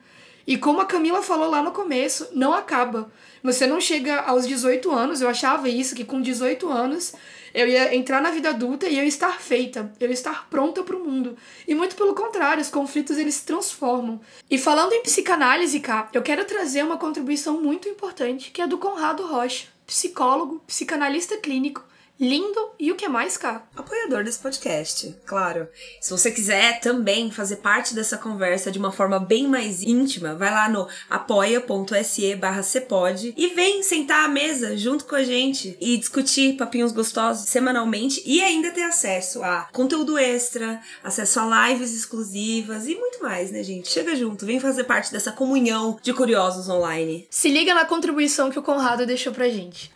E 0.47 0.57
como 0.57 0.81
a 0.81 0.87
Camila 0.87 1.23
falou 1.23 1.51
lá 1.51 1.61
no 1.61 1.73
começo, 1.73 2.29
não 2.33 2.55
acaba. 2.55 3.11
Você 3.43 3.67
não 3.67 3.81
chega 3.81 4.21
aos 4.21 4.47
18 4.47 4.91
anos, 4.93 5.21
eu 5.21 5.29
achava 5.29 5.69
isso, 5.69 5.95
que 5.95 6.05
com 6.05 6.21
18 6.21 6.69
anos 6.69 7.15
eu 7.53 7.67
ia 7.67 7.95
entrar 7.95 8.21
na 8.21 8.31
vida 8.31 8.51
adulta 8.51 8.87
e 8.87 8.99
eu 8.99 9.05
estar 9.05 9.41
feita, 9.41 9.91
eu 9.99 10.11
estar 10.11 10.49
pronta 10.49 10.83
para 10.83 10.95
o 10.95 11.03
mundo. 11.03 11.37
E 11.67 11.75
muito 11.75 11.97
pelo 11.97 12.15
contrário, 12.15 12.61
os 12.61 12.71
conflitos 12.71 13.17
eles 13.17 13.37
se 13.37 13.47
transformam. 13.47 14.21
E 14.51 14.59
falando 14.59 14.93
em 14.93 15.03
psicanálise, 15.03 15.81
cá, 15.81 16.09
eu 16.13 16.23
quero 16.23 16.45
trazer 16.45 16.85
uma 16.85 16.99
contribuição 16.99 17.61
muito 17.61 17.89
importante, 17.89 18.51
que 18.51 18.61
é 18.61 18.67
do 18.67 18.79
Conrado 18.79 19.27
Rocha, 19.27 19.69
psicólogo, 19.87 20.61
psicanalista 20.67 21.37
clínico, 21.39 21.83
Lindo 22.19 22.71
e 22.81 22.91
o 22.91 22.95
que 22.95 23.09
mais, 23.09 23.37
cá? 23.37 23.67
Apoiador 23.77 24.25
desse 24.25 24.39
podcast, 24.39 25.15
claro. 25.27 25.69
Se 26.01 26.11
você 26.11 26.31
quiser 26.31 26.81
também 26.81 27.31
fazer 27.31 27.57
parte 27.57 27.95
dessa 27.95 28.17
conversa 28.17 28.71
de 28.71 28.79
uma 28.79 28.91
forma 28.91 29.19
bem 29.19 29.47
mais 29.47 29.83
íntima, 29.83 30.35
vai 30.35 30.51
lá 30.51 30.67
no 30.67 30.89
apoia.se 31.11 32.35
barra 32.37 32.63
cepode 32.63 33.35
e 33.37 33.49
vem 33.49 33.83
sentar 33.83 34.25
à 34.25 34.29
mesa 34.29 34.79
junto 34.79 35.05
com 35.05 35.15
a 35.15 35.23
gente 35.23 35.77
e 35.79 35.99
discutir 35.99 36.57
papinhos 36.57 36.91
gostosos 36.91 37.51
semanalmente 37.51 38.23
e 38.25 38.41
ainda 38.41 38.71
ter 38.71 38.85
acesso 38.85 39.43
a 39.43 39.69
conteúdo 39.71 40.17
extra, 40.17 40.81
acesso 41.05 41.39
a 41.41 41.69
lives 41.69 41.95
exclusivas 41.95 42.87
e 42.87 42.95
muito 42.95 43.23
mais, 43.23 43.51
né, 43.51 43.63
gente? 43.63 43.89
Chega 43.89 44.17
junto, 44.17 44.47
vem 44.47 44.59
fazer 44.59 44.85
parte 44.85 45.13
dessa 45.13 45.33
comunhão 45.33 45.99
de 46.03 46.15
curiosos 46.15 46.67
online. 46.67 47.27
Se 47.29 47.51
liga 47.51 47.75
na 47.75 47.85
contribuição 47.85 48.51
que 48.51 48.59
o 48.59 48.63
Conrado 48.63 49.05
deixou 49.05 49.35
pra 49.35 49.51
gente 49.51 49.95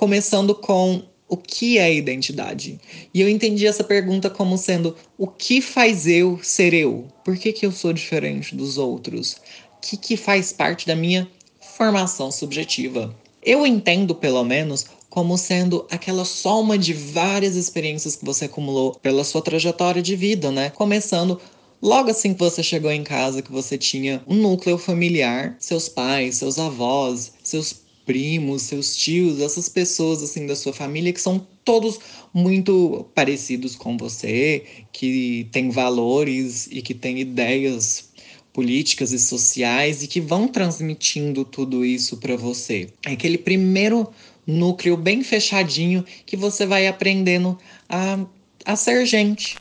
começando 0.00 0.54
com 0.54 1.02
o 1.28 1.36
que 1.36 1.76
é 1.76 1.92
identidade? 1.92 2.80
E 3.12 3.20
eu 3.20 3.28
entendi 3.28 3.66
essa 3.66 3.84
pergunta 3.84 4.30
como 4.30 4.56
sendo 4.56 4.96
o 5.18 5.26
que 5.26 5.60
faz 5.60 6.06
eu 6.06 6.40
ser 6.42 6.72
eu? 6.72 7.06
Por 7.22 7.36
que, 7.36 7.52
que 7.52 7.66
eu 7.66 7.70
sou 7.70 7.92
diferente 7.92 8.56
dos 8.56 8.78
outros? 8.78 9.34
O 9.76 9.80
que, 9.82 9.98
que 9.98 10.16
faz 10.16 10.54
parte 10.54 10.86
da 10.86 10.96
minha 10.96 11.28
formação 11.76 12.32
subjetiva? 12.32 13.14
Eu 13.42 13.66
entendo, 13.66 14.14
pelo 14.14 14.42
menos, 14.42 14.86
como 15.10 15.36
sendo 15.36 15.86
aquela 15.90 16.24
soma 16.24 16.78
de 16.78 16.94
várias 16.94 17.54
experiências 17.54 18.16
que 18.16 18.24
você 18.24 18.46
acumulou 18.46 18.94
pela 19.02 19.22
sua 19.22 19.42
trajetória 19.42 20.00
de 20.00 20.16
vida, 20.16 20.50
né? 20.50 20.70
Começando 20.70 21.38
Logo 21.82 22.10
assim 22.10 22.34
que 22.34 22.38
você 22.38 22.62
chegou 22.62 22.90
em 22.90 23.02
casa, 23.02 23.40
que 23.40 23.50
você 23.50 23.78
tinha 23.78 24.22
um 24.26 24.34
núcleo 24.34 24.76
familiar, 24.76 25.56
seus 25.58 25.88
pais, 25.88 26.34
seus 26.36 26.58
avós, 26.58 27.32
seus 27.42 27.74
primos, 28.10 28.62
seus 28.62 28.96
tios, 28.96 29.40
essas 29.40 29.68
pessoas 29.68 30.20
assim 30.20 30.44
da 30.44 30.56
sua 30.56 30.72
família 30.72 31.12
que 31.12 31.20
são 31.20 31.46
todos 31.64 32.00
muito 32.34 33.06
parecidos 33.14 33.76
com 33.76 33.96
você, 33.96 34.64
que 34.92 35.46
têm 35.52 35.70
valores 35.70 36.66
e 36.72 36.82
que 36.82 36.92
têm 36.92 37.20
ideias 37.20 38.10
políticas 38.52 39.12
e 39.12 39.18
sociais 39.20 40.02
e 40.02 40.08
que 40.08 40.20
vão 40.20 40.48
transmitindo 40.48 41.44
tudo 41.44 41.84
isso 41.84 42.16
para 42.16 42.34
você. 42.34 42.88
É 43.06 43.12
aquele 43.12 43.38
primeiro 43.38 44.12
núcleo 44.44 44.96
bem 44.96 45.22
fechadinho 45.22 46.04
que 46.26 46.36
você 46.36 46.66
vai 46.66 46.88
aprendendo 46.88 47.56
a, 47.88 48.18
a 48.64 48.74
ser 48.74 49.06
gente. 49.06 49.56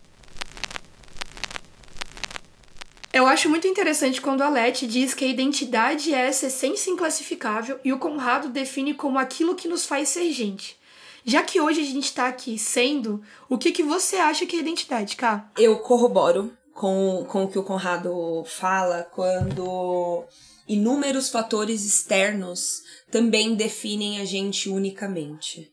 Eu 3.12 3.26
acho 3.26 3.50
muito 3.50 3.67
interessante 3.67 4.22
quando 4.22 4.41
a 4.41 4.50
Leti 4.50 4.86
diz 4.86 5.15
que 5.15 5.26
a 5.26 5.28
identidade 5.28 6.13
é 6.13 6.28
essa 6.28 6.45
essência 6.45 6.91
inclassificável 6.91 7.80
e 7.84 7.91
o 7.91 7.98
Conrado 7.98 8.50
define 8.50 8.93
como 8.93 9.17
aquilo 9.17 9.56
que 9.56 9.67
nos 9.67 9.86
faz 9.86 10.10
ser 10.10 10.32
gente. 10.32 10.78
Já 11.26 11.41
que 11.41 11.60
hoje 11.60 11.82
a 11.82 11.86
gente 11.86 12.06
está 12.06 12.28
aqui 12.28 12.58
sendo, 12.58 13.22
o 13.50 13.58
que, 13.58 13.72
que 13.72 13.84
você 13.84 14.17
acha 14.17 14.45
que 14.45 14.56
é 14.56 14.60
identidade, 14.60 15.15
Ká? 15.15 15.52
Eu 15.58 15.80
corroboro 15.80 16.54
com, 16.74 17.26
com 17.28 17.43
o 17.43 17.48
que 17.48 17.58
o 17.58 17.63
Conrado 17.63 18.43
fala 18.45 19.04
quando 19.13 20.24
inúmeros 20.67 21.30
fatores 21.30 21.84
externos 21.84 22.84
também 23.12 23.56
definem 23.56 24.22
a 24.22 24.26
gente 24.26 24.69
unicamente. 24.69 25.69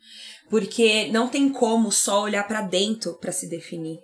Porque 0.48 1.08
não 1.08 1.28
tem 1.28 1.50
como 1.50 1.92
só 1.92 2.22
olhar 2.22 2.46
para 2.48 2.62
dentro 2.62 3.14
para 3.14 3.30
se 3.30 3.48
definir. 3.48 3.98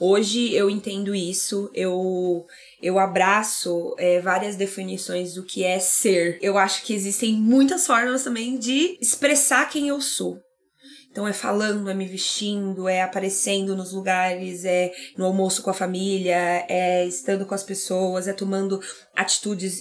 Hoje 0.00 0.52
eu 0.54 0.70
entendo 0.70 1.14
isso, 1.14 1.70
eu, 1.74 2.44
eu 2.80 2.98
abraço 2.98 3.94
é, 3.98 4.20
várias 4.20 4.54
definições 4.54 5.34
do 5.34 5.44
que 5.44 5.64
é 5.64 5.78
ser. 5.80 6.38
Eu 6.40 6.56
acho 6.56 6.84
que 6.84 6.94
existem 6.94 7.34
muitas 7.34 7.86
formas 7.86 8.22
também 8.22 8.58
de 8.58 8.96
expressar 9.00 9.68
quem 9.68 9.88
eu 9.88 10.00
sou. 10.00 10.38
Então 11.10 11.26
é 11.26 11.32
falando, 11.32 11.90
é 11.90 11.94
me 11.94 12.06
vestindo, 12.06 12.88
é 12.88 13.02
aparecendo 13.02 13.74
nos 13.74 13.92
lugares, 13.92 14.64
é 14.64 14.92
no 15.16 15.24
almoço 15.24 15.62
com 15.62 15.70
a 15.70 15.74
família, 15.74 16.64
é 16.68 17.04
estando 17.04 17.44
com 17.44 17.54
as 17.54 17.64
pessoas, 17.64 18.28
é 18.28 18.32
tomando 18.32 18.80
atitudes 19.16 19.78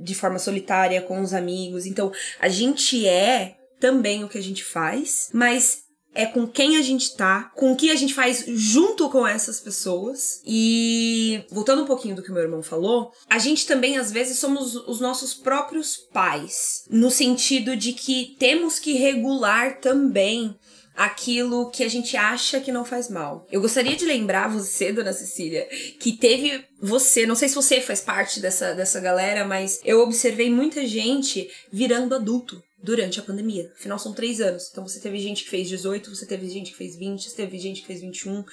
de 0.00 0.14
forma 0.14 0.38
solitária 0.38 1.02
com 1.02 1.20
os 1.20 1.34
amigos. 1.34 1.84
Então 1.84 2.12
a 2.38 2.48
gente 2.48 3.08
é 3.08 3.56
também 3.80 4.22
o 4.22 4.28
que 4.28 4.38
a 4.38 4.42
gente 4.42 4.62
faz, 4.62 5.28
mas 5.32 5.87
é 6.18 6.26
com 6.26 6.48
quem 6.48 6.76
a 6.76 6.82
gente 6.82 7.14
tá, 7.14 7.44
com 7.54 7.70
o 7.70 7.76
que 7.76 7.92
a 7.92 7.94
gente 7.94 8.12
faz 8.12 8.44
junto 8.48 9.08
com 9.08 9.24
essas 9.24 9.60
pessoas. 9.60 10.42
E 10.44 11.44
voltando 11.48 11.84
um 11.84 11.86
pouquinho 11.86 12.16
do 12.16 12.24
que 12.24 12.30
o 12.32 12.34
meu 12.34 12.42
irmão 12.42 12.60
falou, 12.60 13.12
a 13.30 13.38
gente 13.38 13.64
também 13.64 13.96
às 13.96 14.10
vezes 14.10 14.40
somos 14.40 14.74
os 14.74 15.00
nossos 15.00 15.32
próprios 15.32 15.96
pais, 16.12 16.82
no 16.90 17.08
sentido 17.08 17.76
de 17.76 17.92
que 17.92 18.34
temos 18.36 18.80
que 18.80 18.94
regular 18.94 19.78
também 19.78 20.56
aquilo 20.96 21.70
que 21.70 21.84
a 21.84 21.88
gente 21.88 22.16
acha 22.16 22.58
que 22.58 22.72
não 22.72 22.84
faz 22.84 23.08
mal. 23.08 23.46
Eu 23.52 23.60
gostaria 23.60 23.94
de 23.94 24.04
lembrar 24.04 24.48
você, 24.48 24.92
dona 24.92 25.12
Cecília, 25.12 25.68
que 26.00 26.16
teve 26.16 26.64
você, 26.82 27.24
não 27.26 27.36
sei 27.36 27.48
se 27.48 27.54
você 27.54 27.80
faz 27.80 28.00
parte 28.00 28.40
dessa, 28.40 28.74
dessa 28.74 28.98
galera, 28.98 29.44
mas 29.44 29.78
eu 29.84 30.00
observei 30.00 30.50
muita 30.50 30.84
gente 30.84 31.48
virando 31.70 32.16
adulto 32.16 32.60
durante 32.82 33.18
a 33.18 33.22
pandemia. 33.22 33.72
Afinal, 33.76 33.98
são 33.98 34.12
três 34.12 34.40
anos. 34.40 34.68
Então 34.70 34.86
você 34.86 35.00
teve 35.00 35.18
gente 35.18 35.44
que 35.44 35.50
fez 35.50 35.68
18, 35.68 36.14
você 36.14 36.26
teve 36.26 36.48
gente 36.48 36.70
que 36.70 36.76
fez 36.76 36.96
20, 36.96 37.28
você 37.28 37.36
teve 37.36 37.58
gente 37.58 37.80
que 37.80 37.86
fez 37.86 38.00
21. 38.00 38.44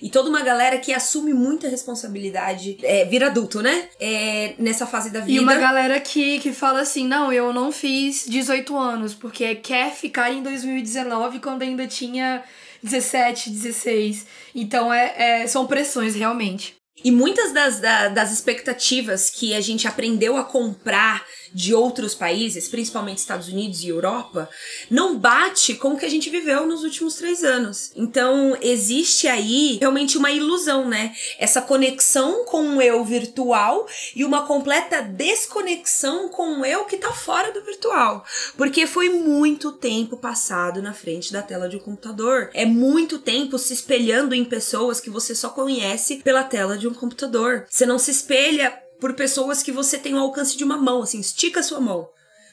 E 0.00 0.08
toda 0.08 0.28
uma 0.28 0.42
galera 0.42 0.78
que 0.78 0.92
assume 0.92 1.34
muita 1.34 1.68
responsabilidade, 1.68 2.78
é, 2.82 3.04
vira 3.04 3.26
adulto, 3.26 3.60
né? 3.60 3.88
É, 4.00 4.54
nessa 4.58 4.86
fase 4.86 5.10
da 5.10 5.20
vida. 5.20 5.32
E 5.32 5.40
uma 5.40 5.56
galera 5.56 6.00
que, 6.00 6.38
que 6.38 6.52
fala 6.52 6.80
assim: 6.80 7.06
não, 7.06 7.32
eu 7.32 7.52
não 7.52 7.72
fiz 7.72 8.24
18 8.28 8.76
anos, 8.76 9.14
porque 9.14 9.54
quer 9.56 9.92
ficar 9.92 10.32
em 10.32 10.42
2019 10.42 11.40
quando 11.40 11.62
ainda 11.62 11.86
tinha 11.86 12.44
17, 12.82 13.50
16. 13.50 14.26
Então 14.54 14.92
é, 14.92 15.42
é 15.42 15.46
são 15.46 15.66
pressões, 15.66 16.14
realmente. 16.14 16.76
E 17.04 17.10
muitas 17.10 17.52
das, 17.52 17.80
das 17.80 18.32
expectativas 18.32 19.28
que 19.30 19.54
a 19.54 19.60
gente 19.60 19.88
aprendeu 19.88 20.36
a 20.36 20.44
comprar 20.44 21.24
de 21.54 21.74
outros 21.74 22.14
países, 22.14 22.68
principalmente 22.68 23.18
Estados 23.18 23.48
Unidos 23.48 23.82
e 23.82 23.88
Europa, 23.88 24.48
não 24.90 25.18
bate 25.18 25.74
com 25.74 25.90
o 25.90 25.96
que 25.96 26.06
a 26.06 26.10
gente 26.10 26.30
viveu 26.30 26.66
nos 26.66 26.82
últimos 26.82 27.14
três 27.14 27.44
anos. 27.44 27.92
Então, 27.94 28.56
existe 28.60 29.28
aí 29.28 29.78
realmente 29.80 30.16
uma 30.16 30.30
ilusão, 30.30 30.88
né? 30.88 31.14
Essa 31.38 31.60
conexão 31.60 32.44
com 32.44 32.76
o 32.76 32.82
eu 32.82 33.04
virtual 33.04 33.86
e 34.14 34.24
uma 34.24 34.46
completa 34.46 35.02
desconexão 35.02 36.28
com 36.28 36.60
o 36.60 36.64
eu 36.64 36.84
que 36.84 36.96
tá 36.96 37.12
fora 37.12 37.52
do 37.52 37.64
virtual. 37.64 38.24
Porque 38.56 38.86
foi 38.86 39.08
muito 39.08 39.72
tempo 39.72 40.16
passado 40.16 40.82
na 40.82 40.92
frente 40.92 41.32
da 41.32 41.42
tela 41.42 41.68
de 41.68 41.76
um 41.76 41.80
computador. 41.80 42.50
É 42.54 42.64
muito 42.64 43.18
tempo 43.18 43.58
se 43.58 43.72
espelhando 43.72 44.34
em 44.34 44.44
pessoas 44.44 45.00
que 45.00 45.10
você 45.10 45.34
só 45.34 45.50
conhece 45.50 46.16
pela 46.16 46.44
tela 46.44 46.76
de 46.76 46.88
um 46.88 46.94
computador. 46.94 47.66
Você 47.68 47.86
não 47.86 47.98
se 47.98 48.10
espelha 48.10 48.82
por 49.02 49.14
pessoas 49.14 49.64
que 49.64 49.72
você 49.72 49.98
tem 49.98 50.14
o 50.14 50.20
alcance 50.20 50.56
de 50.56 50.62
uma 50.62 50.76
mão, 50.76 51.02
assim, 51.02 51.18
estica 51.18 51.58
a 51.58 51.62
sua 51.64 51.80
mão. 51.80 52.08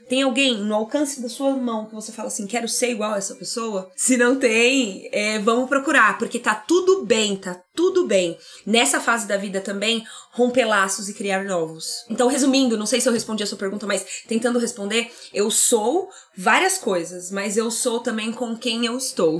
Tem 0.09 0.23
alguém 0.23 0.57
no 0.57 0.73
alcance 0.73 1.21
da 1.21 1.29
sua 1.29 1.55
mão 1.55 1.85
que 1.85 1.93
você 1.93 2.11
fala 2.11 2.27
assim, 2.27 2.47
quero 2.47 2.67
ser 2.67 2.89
igual 2.89 3.13
a 3.13 3.17
essa 3.19 3.35
pessoa? 3.35 3.91
Se 3.95 4.17
não 4.17 4.35
tem, 4.35 5.07
é, 5.11 5.37
vamos 5.37 5.69
procurar, 5.69 6.17
porque 6.17 6.39
tá 6.39 6.55
tudo 6.55 7.05
bem, 7.05 7.35
tá 7.35 7.61
tudo 7.75 8.07
bem. 8.07 8.35
Nessa 8.65 8.99
fase 8.99 9.27
da 9.27 9.37
vida 9.37 9.61
também, 9.61 10.03
romper 10.31 10.65
laços 10.65 11.07
e 11.07 11.13
criar 11.13 11.43
novos. 11.43 12.03
Então, 12.09 12.27
resumindo, 12.27 12.75
não 12.75 12.87
sei 12.87 12.99
se 12.99 13.07
eu 13.07 13.13
respondi 13.13 13.43
a 13.43 13.47
sua 13.47 13.59
pergunta, 13.59 13.85
mas 13.85 14.23
tentando 14.27 14.57
responder, 14.57 15.13
eu 15.31 15.51
sou 15.51 16.09
várias 16.35 16.79
coisas, 16.79 17.29
mas 17.29 17.57
eu 17.57 17.69
sou 17.69 17.99
também 17.99 18.31
com 18.31 18.57
quem 18.57 18.87
eu 18.87 18.97
estou. 18.97 19.39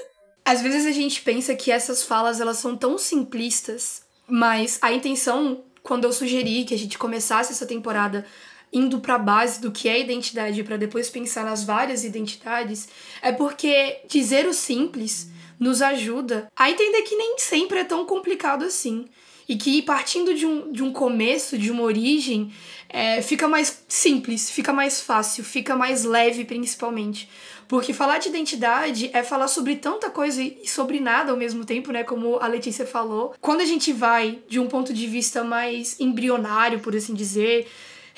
Às 0.44 0.60
vezes 0.60 0.84
a 0.84 0.92
gente 0.92 1.22
pensa 1.22 1.54
que 1.54 1.72
essas 1.72 2.02
falas 2.02 2.38
elas 2.38 2.58
são 2.58 2.76
tão 2.76 2.98
simplistas, 2.98 4.02
mas 4.28 4.78
a 4.82 4.92
intenção 4.92 5.64
quando 5.82 6.04
eu 6.04 6.12
sugeri 6.12 6.64
que 6.64 6.74
a 6.74 6.78
gente 6.78 6.98
começasse 6.98 7.52
essa 7.52 7.66
temporada 7.66 8.26
indo 8.72 9.00
para 9.00 9.16
a 9.16 9.18
base 9.18 9.60
do 9.60 9.72
que 9.72 9.88
é 9.88 10.00
identidade 10.00 10.62
para 10.62 10.76
depois 10.76 11.10
pensar 11.10 11.44
nas 11.44 11.64
várias 11.64 12.04
identidades, 12.04 12.88
é 13.20 13.32
porque 13.32 13.98
dizer 14.08 14.46
o 14.46 14.54
simples 14.54 15.28
nos 15.58 15.82
ajuda 15.82 16.48
a 16.56 16.70
entender 16.70 17.02
que 17.02 17.16
nem 17.16 17.38
sempre 17.38 17.80
é 17.80 17.84
tão 17.84 18.06
complicado 18.06 18.64
assim. 18.64 19.06
E 19.48 19.56
que 19.56 19.82
partindo 19.82 20.32
de 20.32 20.46
um, 20.46 20.70
de 20.70 20.82
um 20.82 20.92
começo, 20.92 21.58
de 21.58 21.72
uma 21.72 21.82
origem, 21.82 22.52
é, 22.92 23.22
fica 23.22 23.48
mais 23.48 23.82
simples, 23.88 24.50
fica 24.50 24.72
mais 24.72 25.00
fácil, 25.00 25.44
fica 25.44 25.76
mais 25.76 26.04
leve 26.04 26.44
principalmente. 26.44 27.28
Porque 27.68 27.92
falar 27.92 28.18
de 28.18 28.28
identidade 28.28 29.10
é 29.12 29.22
falar 29.22 29.46
sobre 29.46 29.76
tanta 29.76 30.10
coisa 30.10 30.42
e 30.42 30.66
sobre 30.66 30.98
nada 30.98 31.30
ao 31.30 31.36
mesmo 31.36 31.64
tempo, 31.64 31.92
né? 31.92 32.02
Como 32.02 32.36
a 32.40 32.48
Letícia 32.48 32.84
falou. 32.84 33.32
Quando 33.40 33.60
a 33.60 33.64
gente 33.64 33.92
vai 33.92 34.40
de 34.48 34.58
um 34.58 34.66
ponto 34.66 34.92
de 34.92 35.06
vista 35.06 35.44
mais 35.44 35.98
embrionário, 36.00 36.80
por 36.80 36.96
assim 36.96 37.14
dizer, 37.14 37.68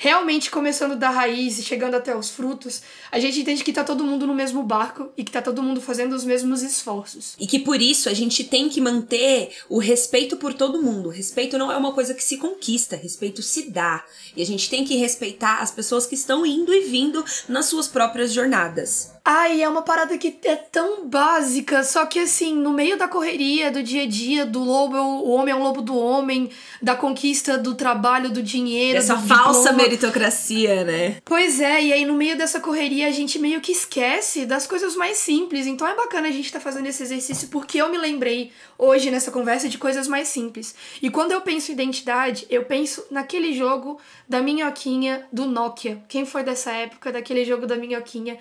realmente 0.03 0.51
começando 0.51 0.97
da 0.97 1.09
raiz 1.09 1.57
e 1.57 1.63
chegando 1.63 1.95
até 1.95 2.13
os 2.13 2.29
frutos, 2.29 2.81
a 3.09 3.19
gente 3.19 3.39
entende 3.39 3.63
que 3.63 3.71
tá 3.71 3.85
todo 3.85 4.03
mundo 4.03 4.27
no 4.27 4.35
mesmo 4.35 4.61
barco 4.61 5.09
e 5.15 5.23
que 5.23 5.31
tá 5.31 5.41
todo 5.41 5.63
mundo 5.63 5.79
fazendo 5.79 6.11
os 6.11 6.25
mesmos 6.25 6.61
esforços. 6.61 7.37
E 7.39 7.47
que 7.47 7.57
por 7.57 7.81
isso 7.81 8.09
a 8.09 8.13
gente 8.13 8.43
tem 8.43 8.67
que 8.67 8.81
manter 8.81 9.55
o 9.69 9.79
respeito 9.79 10.35
por 10.35 10.53
todo 10.53 10.83
mundo. 10.83 11.07
Respeito 11.07 11.57
não 11.57 11.71
é 11.71 11.77
uma 11.77 11.93
coisa 11.93 12.13
que 12.13 12.21
se 12.21 12.35
conquista, 12.35 12.97
respeito 12.97 13.41
se 13.41 13.71
dá. 13.71 14.03
E 14.35 14.41
a 14.41 14.45
gente 14.45 14.69
tem 14.69 14.83
que 14.83 14.97
respeitar 14.97 15.59
as 15.59 15.71
pessoas 15.71 16.05
que 16.05 16.15
estão 16.15 16.45
indo 16.45 16.73
e 16.73 16.81
vindo 16.81 17.23
nas 17.47 17.67
suas 17.67 17.87
próprias 17.87 18.33
jornadas. 18.33 19.13
Ai, 19.25 19.61
é 19.61 19.69
uma 19.69 19.81
parada 19.81 20.17
que 20.17 20.37
é 20.43 20.55
tão 20.57 21.07
básica, 21.07 21.81
só 21.81 22.05
que 22.05 22.19
assim, 22.19 22.53
no 22.57 22.73
meio 22.73 22.97
da 22.97 23.07
correria, 23.07 23.71
do 23.71 23.81
dia 23.81 24.03
a 24.03 24.05
dia, 24.05 24.45
do 24.45 24.59
lobo, 24.61 24.97
o 24.97 25.29
homem 25.29 25.53
é 25.53 25.55
um 25.55 25.63
lobo 25.63 25.81
do 25.81 25.97
homem, 25.97 26.49
da 26.81 26.93
conquista 26.93 27.57
do 27.57 27.73
trabalho, 27.73 28.29
do 28.29 28.43
dinheiro, 28.43 28.97
Essa 28.97 29.15
do 29.15 29.25
falsa 29.25 29.69
diploma. 29.69 29.77
meritocracia, 29.77 30.83
né? 30.83 31.21
Pois 31.23 31.61
é, 31.61 31.81
e 31.81 31.93
aí 31.93 32.05
no 32.05 32.15
meio 32.15 32.37
dessa 32.37 32.59
correria 32.59 33.07
a 33.07 33.11
gente 33.11 33.39
meio 33.39 33.61
que 33.61 33.71
esquece 33.71 34.45
das 34.45 34.67
coisas 34.67 34.93
mais 34.93 35.15
simples. 35.19 35.67
Então 35.67 35.87
é 35.87 35.95
bacana 35.95 36.27
a 36.27 36.31
gente 36.31 36.47
estar 36.47 36.59
fazendo 36.59 36.87
esse 36.87 37.01
exercício 37.01 37.47
porque 37.47 37.77
eu 37.77 37.89
me 37.89 37.97
lembrei 37.97 38.51
hoje 38.77 39.09
nessa 39.09 39.31
conversa 39.31 39.69
de 39.69 39.77
coisas 39.77 40.05
mais 40.05 40.27
simples. 40.27 40.75
E 41.01 41.09
quando 41.09 41.31
eu 41.31 41.39
penso 41.39 41.71
em 41.71 41.75
identidade, 41.75 42.45
eu 42.49 42.65
penso 42.65 43.05
naquele 43.09 43.53
jogo 43.53 43.97
da 44.27 44.41
minhoquinha 44.41 45.25
do 45.31 45.45
Nokia. 45.45 46.03
Quem 46.09 46.25
foi 46.25 46.43
dessa 46.43 46.71
época 46.71 47.09
daquele 47.09 47.45
jogo 47.45 47.65
da 47.65 47.77
minhoquinha? 47.77 48.37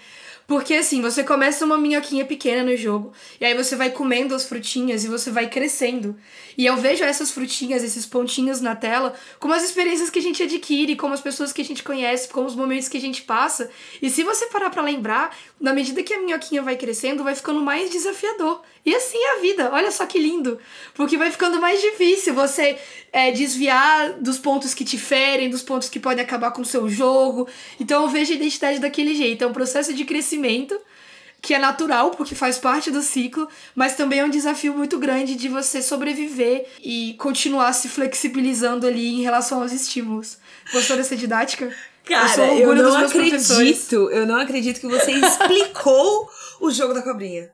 Porque 0.52 0.74
assim, 0.74 1.00
você 1.00 1.24
começa 1.24 1.64
uma 1.64 1.78
minhoquinha 1.78 2.26
pequena 2.26 2.62
no 2.62 2.76
jogo, 2.76 3.10
e 3.40 3.44
aí 3.46 3.54
você 3.54 3.74
vai 3.74 3.88
comendo 3.88 4.34
as 4.34 4.44
frutinhas 4.44 5.02
e 5.02 5.08
você 5.08 5.30
vai 5.30 5.48
crescendo. 5.48 6.14
E 6.58 6.66
eu 6.66 6.76
vejo 6.76 7.02
essas 7.02 7.30
frutinhas, 7.30 7.82
esses 7.82 8.04
pontinhos 8.04 8.60
na 8.60 8.76
tela, 8.76 9.14
como 9.40 9.54
as 9.54 9.64
experiências 9.64 10.10
que 10.10 10.18
a 10.18 10.22
gente 10.22 10.42
adquire, 10.42 10.94
como 10.94 11.14
as 11.14 11.22
pessoas 11.22 11.54
que 11.54 11.62
a 11.62 11.64
gente 11.64 11.82
conhece, 11.82 12.28
como 12.28 12.46
os 12.46 12.54
momentos 12.54 12.86
que 12.86 12.98
a 12.98 13.00
gente 13.00 13.22
passa. 13.22 13.70
E 14.02 14.10
se 14.10 14.22
você 14.22 14.44
parar 14.48 14.68
pra 14.68 14.82
lembrar, 14.82 15.34
na 15.58 15.72
medida 15.72 16.02
que 16.02 16.12
a 16.12 16.20
minhoquinha 16.20 16.60
vai 16.60 16.76
crescendo, 16.76 17.24
vai 17.24 17.34
ficando 17.34 17.60
mais 17.62 17.88
desafiador. 17.88 18.60
E 18.84 18.94
assim 18.94 19.18
é 19.18 19.36
a 19.36 19.40
vida, 19.40 19.70
olha 19.72 19.92
só 19.92 20.04
que 20.06 20.18
lindo. 20.18 20.58
Porque 20.94 21.16
vai 21.16 21.30
ficando 21.30 21.60
mais 21.60 21.80
difícil 21.80 22.34
você 22.34 22.76
é, 23.12 23.30
desviar 23.30 24.14
dos 24.14 24.38
pontos 24.38 24.74
que 24.74 24.84
te 24.84 24.98
ferem, 24.98 25.48
dos 25.48 25.62
pontos 25.62 25.88
que 25.88 26.00
podem 26.00 26.24
acabar 26.24 26.50
com 26.50 26.62
o 26.62 26.66
seu 26.66 26.88
jogo. 26.88 27.48
Então 27.78 28.02
eu 28.02 28.08
vejo 28.08 28.32
a 28.32 28.36
identidade 28.36 28.80
daquele 28.80 29.14
jeito. 29.14 29.44
É 29.44 29.46
um 29.46 29.52
processo 29.52 29.94
de 29.94 30.04
crescimento 30.04 30.78
que 31.40 31.54
é 31.54 31.58
natural, 31.58 32.12
porque 32.12 32.36
faz 32.36 32.56
parte 32.56 32.88
do 32.88 33.02
ciclo, 33.02 33.48
mas 33.74 33.96
também 33.96 34.20
é 34.20 34.24
um 34.24 34.30
desafio 34.30 34.72
muito 34.72 34.96
grande 34.96 35.34
de 35.34 35.48
você 35.48 35.82
sobreviver 35.82 36.66
e 36.80 37.14
continuar 37.18 37.72
se 37.72 37.88
flexibilizando 37.88 38.86
ali 38.86 39.08
em 39.08 39.22
relação 39.22 39.60
aos 39.60 39.72
estímulos. 39.72 40.38
Gostou 40.72 40.96
dessa 40.96 41.16
didática? 41.16 41.74
Cara, 42.04 42.28
sou 42.28 42.44
eu, 42.44 42.74
dos 42.74 42.84
não 42.84 42.96
acredito. 42.96 44.10
Eu 44.10 44.24
não 44.24 44.36
acredito 44.36 44.80
que 44.80 44.86
você 44.86 45.10
explicou 45.12 46.28
o 46.60 46.70
jogo 46.70 46.94
da 46.94 47.02
cobrinha. 47.02 47.50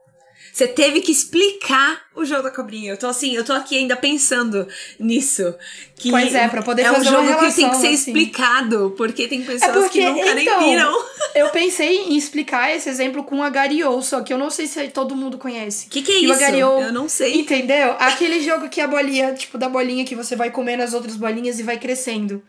Você 0.58 0.66
teve 0.66 1.00
que 1.02 1.12
explicar 1.12 2.00
o 2.16 2.24
jogo 2.24 2.42
da 2.42 2.50
cobrinha. 2.50 2.90
Eu 2.90 2.96
tô 2.96 3.06
assim, 3.06 3.32
eu 3.36 3.44
tô 3.44 3.52
aqui 3.52 3.78
ainda 3.78 3.94
pensando 3.94 4.66
nisso. 4.98 5.54
Que 5.94 6.10
Pois 6.10 6.34
é, 6.34 6.48
pra 6.48 6.62
poder 6.62 6.82
é 6.82 6.90
um 6.90 6.94
fazer 6.96 7.10
uma 7.10 7.24
jogo 7.26 7.34
que 7.38 7.40
tem 7.42 7.50
que 7.54 7.60
relação, 7.60 7.80
ser 7.80 7.86
assim. 7.86 7.94
explicado, 7.94 8.92
porque 8.96 9.28
tem 9.28 9.42
pessoas 9.42 9.62
É 9.62 9.72
porque, 9.72 10.00
que 10.00 10.08
nunca 10.08 10.40
então, 10.42 10.60
nem 10.60 10.70
viram. 10.70 11.04
eu 11.36 11.48
pensei 11.50 11.98
em 12.08 12.16
explicar 12.16 12.74
esse 12.74 12.88
exemplo 12.88 13.22
com 13.22 13.40
a 13.40 13.48
Gariou, 13.50 14.02
só 14.02 14.20
que 14.20 14.32
eu 14.32 14.38
não 14.38 14.50
sei 14.50 14.66
se 14.66 14.88
todo 14.88 15.14
mundo 15.14 15.38
conhece. 15.38 15.86
O 15.86 15.90
que, 15.90 16.02
que 16.02 16.10
é 16.10 16.14
E 16.22 16.24
isso? 16.24 16.32
Agariou- 16.34 16.82
Eu 16.82 16.92
não 16.92 17.08
sei. 17.08 17.38
Entendeu? 17.38 17.92
Aquele 17.96 18.40
jogo 18.40 18.68
que 18.68 18.80
a 18.80 18.88
bolinha, 18.88 19.34
tipo, 19.34 19.56
da 19.58 19.68
bolinha 19.68 20.04
que 20.04 20.16
você 20.16 20.34
vai 20.34 20.50
comendo 20.50 20.82
as 20.82 20.92
outras 20.92 21.14
bolinhas 21.14 21.60
e 21.60 21.62
vai 21.62 21.78
crescendo. 21.78 22.42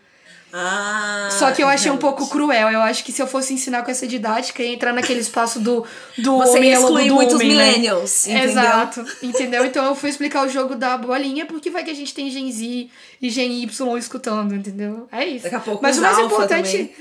Ah, 0.51 1.29
Só 1.31 1.51
que 1.51 1.62
eu 1.62 1.67
achei 1.67 1.91
um 1.91 1.97
pouco 1.97 2.27
cruel. 2.27 2.69
Eu 2.69 2.81
acho 2.81 3.03
que 3.03 3.12
se 3.12 3.21
eu 3.21 3.27
fosse 3.27 3.53
ensinar 3.53 3.83
com 3.83 3.91
essa 3.91 4.07
didática, 4.07 4.63
ia 4.63 4.73
entrar 4.73 4.91
naquele 4.93 5.19
espaço 5.19 5.59
do, 5.59 5.85
do 6.17 6.38
Você 6.38 6.57
homem 6.57 6.71
ia 6.71 6.79
lobo 6.79 6.88
excluir 6.88 7.07
do 7.09 7.15
muitos 7.15 7.35
homem, 7.35 7.47
né? 7.49 7.65
millennials, 7.65 8.27
entendeu? 8.27 8.49
Exato, 8.49 9.05
entendeu? 9.21 9.65
Então 9.65 9.85
eu 9.85 9.95
fui 9.95 10.09
explicar 10.09 10.45
o 10.45 10.49
jogo 10.49 10.75
da 10.75 10.97
bolinha 10.97 11.45
porque 11.45 11.69
vai 11.69 11.83
que 11.83 11.91
a 11.91 11.95
gente 11.95 12.13
tem 12.13 12.29
Gen 12.31 12.51
Z 12.51 12.89
e 13.21 13.29
Gen 13.29 13.62
Y 13.63 13.97
escutando, 13.97 14.55
entendeu? 14.55 15.07
É 15.12 15.25
isso. 15.25 15.43
Daqui 15.43 15.55
a 15.55 15.59
pouco 15.59 15.83
Mas 15.83 15.97
o 15.97 16.01
mais 16.01 16.17
importante. 16.17 16.71
também. 16.71 16.95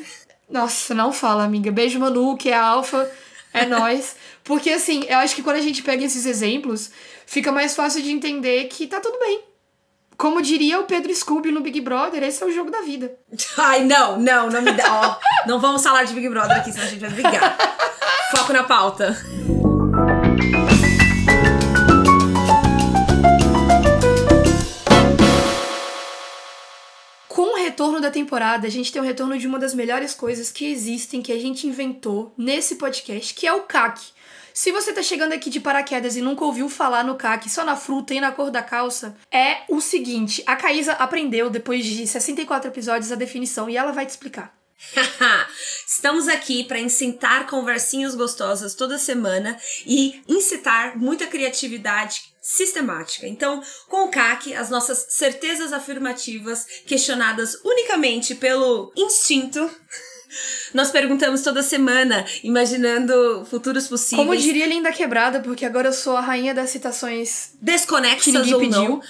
Nossa, 0.50 0.94
não 0.94 1.12
fala, 1.12 1.44
amiga. 1.44 1.70
Beijo, 1.70 1.98
Manu, 1.98 2.37
que 2.37 2.50
é 2.50 2.56
alfa. 2.56 3.11
É 3.52 3.64
nós. 3.66 4.14
Porque 4.44 4.70
assim, 4.70 5.04
eu 5.08 5.18
acho 5.18 5.34
que 5.34 5.42
quando 5.42 5.56
a 5.56 5.62
gente 5.62 5.82
pega 5.82 6.04
esses 6.04 6.26
exemplos, 6.26 6.90
fica 7.26 7.50
mais 7.50 7.74
fácil 7.74 8.02
de 8.02 8.11
entender 8.11 8.64
que 8.64 8.87
tá 8.87 9.00
tudo 9.00 9.18
bem. 9.18 9.40
Como 10.18 10.42
diria 10.42 10.81
o 10.81 10.83
Pedro 10.83 11.14
Scooby 11.14 11.52
no 11.52 11.61
Big 11.61 11.81
Brother, 11.81 12.24
esse 12.24 12.42
é 12.42 12.46
o 12.46 12.50
jogo 12.50 12.72
da 12.72 12.81
vida. 12.81 13.16
Ai, 13.57 13.85
não, 13.85 14.18
não, 14.18 14.50
não 14.50 14.61
me 14.61 14.72
dá. 14.72 14.85
Ó, 14.92 15.46
não 15.46 15.61
vamos 15.61 15.81
falar 15.81 16.02
de 16.02 16.12
Big 16.12 16.28
Brother 16.28 16.57
aqui, 16.57 16.72
senão 16.72 16.87
a 16.87 16.90
gente 16.90 16.98
vai 16.98 17.11
brigar. 17.11 17.57
Foco 18.33 18.52
na 18.52 18.64
pauta. 18.64 19.16
Com 27.28 27.54
o 27.54 27.57
retorno 27.57 28.00
da 28.00 28.11
temporada, 28.11 28.66
a 28.66 28.70
gente 28.70 28.90
tem 28.90 29.00
o 29.00 29.04
retorno 29.04 29.38
de 29.38 29.46
uma 29.46 29.61
das 29.61 29.72
melhores 29.72 30.14
coisas 30.14 30.50
que 30.50 30.68
existem, 30.68 31.22
que 31.22 31.31
a 31.31 31.38
gente 31.38 31.68
inventou 31.68 32.35
nesse 32.37 32.74
podcast, 32.74 33.33
que 33.33 33.46
é 33.46 33.52
o 33.52 33.61
CAC. 33.61 34.17
Se 34.59 34.73
você 34.73 34.92
tá 34.92 35.05
chegando 35.05 35.35
aqui 35.35 35.51
de 35.51 35.61
paraquedas 35.61 36.16
e 36.16 36.21
nunca 36.21 36.44
ouviu 36.44 36.68
falar 36.68 37.05
no 37.05 37.14
CAC, 37.14 37.49
só 37.49 37.64
na 37.64 37.77
fruta 37.77 38.12
e 38.12 38.21
na 38.21 38.33
cor 38.33 38.51
da 38.51 38.61
calça, 38.61 39.16
é 39.31 39.59
o 39.68 39.81
seguinte: 39.81 40.42
a 40.44 40.57
Caísa 40.57 40.94
aprendeu, 40.94 41.49
depois 41.49 41.85
de 41.85 42.05
64 42.05 42.68
episódios, 42.68 43.12
a 43.12 43.14
definição 43.14 43.71
e 43.71 43.77
ela 43.77 43.92
vai 43.92 44.05
te 44.05 44.11
explicar. 44.11 44.53
Estamos 45.87 46.27
aqui 46.27 46.64
para 46.64 46.81
incitar 46.81 47.47
conversinhas 47.47 48.16
gostosas 48.16 48.75
toda 48.75 48.99
semana 48.99 49.57
e 49.87 50.21
incitar 50.27 50.99
muita 50.99 51.29
criatividade 51.29 52.23
sistemática. 52.42 53.29
Então, 53.29 53.62
com 53.88 54.07
o 54.07 54.11
CAC, 54.11 54.55
as 54.55 54.71
nossas 54.71 55.07
certezas 55.11 55.73
afirmativas, 55.73 56.66
questionadas 56.85 57.61
unicamente 57.64 58.35
pelo 58.35 58.92
instinto, 58.97 59.71
nós 60.75 60.91
perguntamos 60.91 61.43
toda 61.43 61.62
semana, 61.62 62.25
imaginando 62.43 63.47
futuros 63.49 63.87
possíveis, 63.88 64.27
Como 64.27 64.37
diria 64.37 64.67
Linda 64.67 64.93
Quebrada, 64.93 65.41
porque 65.41 65.64
agora 65.64 65.88
eu 65.88 65.93
sou 65.93 66.17
a 66.17 66.21
rainha 66.21 66.55
das 66.55 66.71
citações 66.71 67.51
desconexas 67.61 68.53
ou 68.53 68.61
pediu. 68.61 68.71
não. 68.71 69.01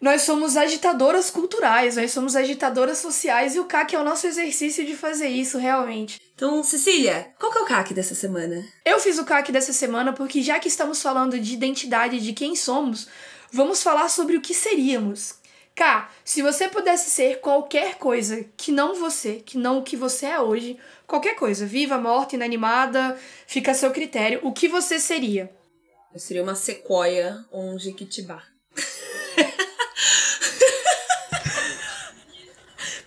Nós 0.00 0.22
somos 0.22 0.56
agitadoras 0.56 1.30
culturais, 1.30 1.94
nós 1.94 2.10
somos 2.10 2.34
agitadoras 2.34 2.98
sociais 2.98 3.54
e 3.54 3.60
o 3.60 3.66
CAC 3.66 3.94
é 3.94 4.00
o 4.00 4.02
nosso 4.02 4.26
exercício 4.26 4.84
de 4.84 4.96
fazer 4.96 5.28
isso 5.28 5.58
realmente. 5.58 6.20
Então, 6.34 6.60
Cecília, 6.64 7.28
qual 7.38 7.52
que 7.52 7.58
é 7.58 7.60
o 7.60 7.66
CAC 7.66 7.94
dessa 7.94 8.12
semana? 8.12 8.64
Eu 8.84 8.98
fiz 8.98 9.16
o 9.18 9.24
CAC 9.24 9.52
dessa 9.52 9.72
semana 9.72 10.12
porque, 10.12 10.42
já 10.42 10.58
que 10.58 10.66
estamos 10.66 11.00
falando 11.00 11.38
de 11.38 11.54
identidade 11.54 12.18
de 12.18 12.32
quem 12.32 12.56
somos, 12.56 13.06
vamos 13.52 13.80
falar 13.80 14.08
sobre 14.08 14.36
o 14.36 14.40
que 14.40 14.52
seríamos. 14.52 15.34
Cá, 15.74 16.10
se 16.22 16.42
você 16.42 16.68
pudesse 16.68 17.10
ser 17.10 17.40
qualquer 17.40 17.96
coisa 17.96 18.44
que 18.56 18.70
não 18.70 18.94
você, 18.94 19.36
que 19.36 19.56
não 19.56 19.78
o 19.78 19.82
que 19.82 19.96
você 19.96 20.26
é 20.26 20.40
hoje, 20.40 20.78
qualquer 21.06 21.34
coisa, 21.34 21.64
viva, 21.64 21.96
morta, 21.96 22.34
inanimada, 22.36 23.18
fica 23.46 23.70
a 23.70 23.74
seu 23.74 23.90
critério, 23.90 24.40
o 24.42 24.52
que 24.52 24.68
você 24.68 24.98
seria? 24.98 25.50
Eu 26.12 26.20
seria 26.20 26.42
uma 26.42 26.54
sequoia 26.54 27.42
ou 27.50 27.74
um 27.74 27.78
jequitibá. 27.78 28.51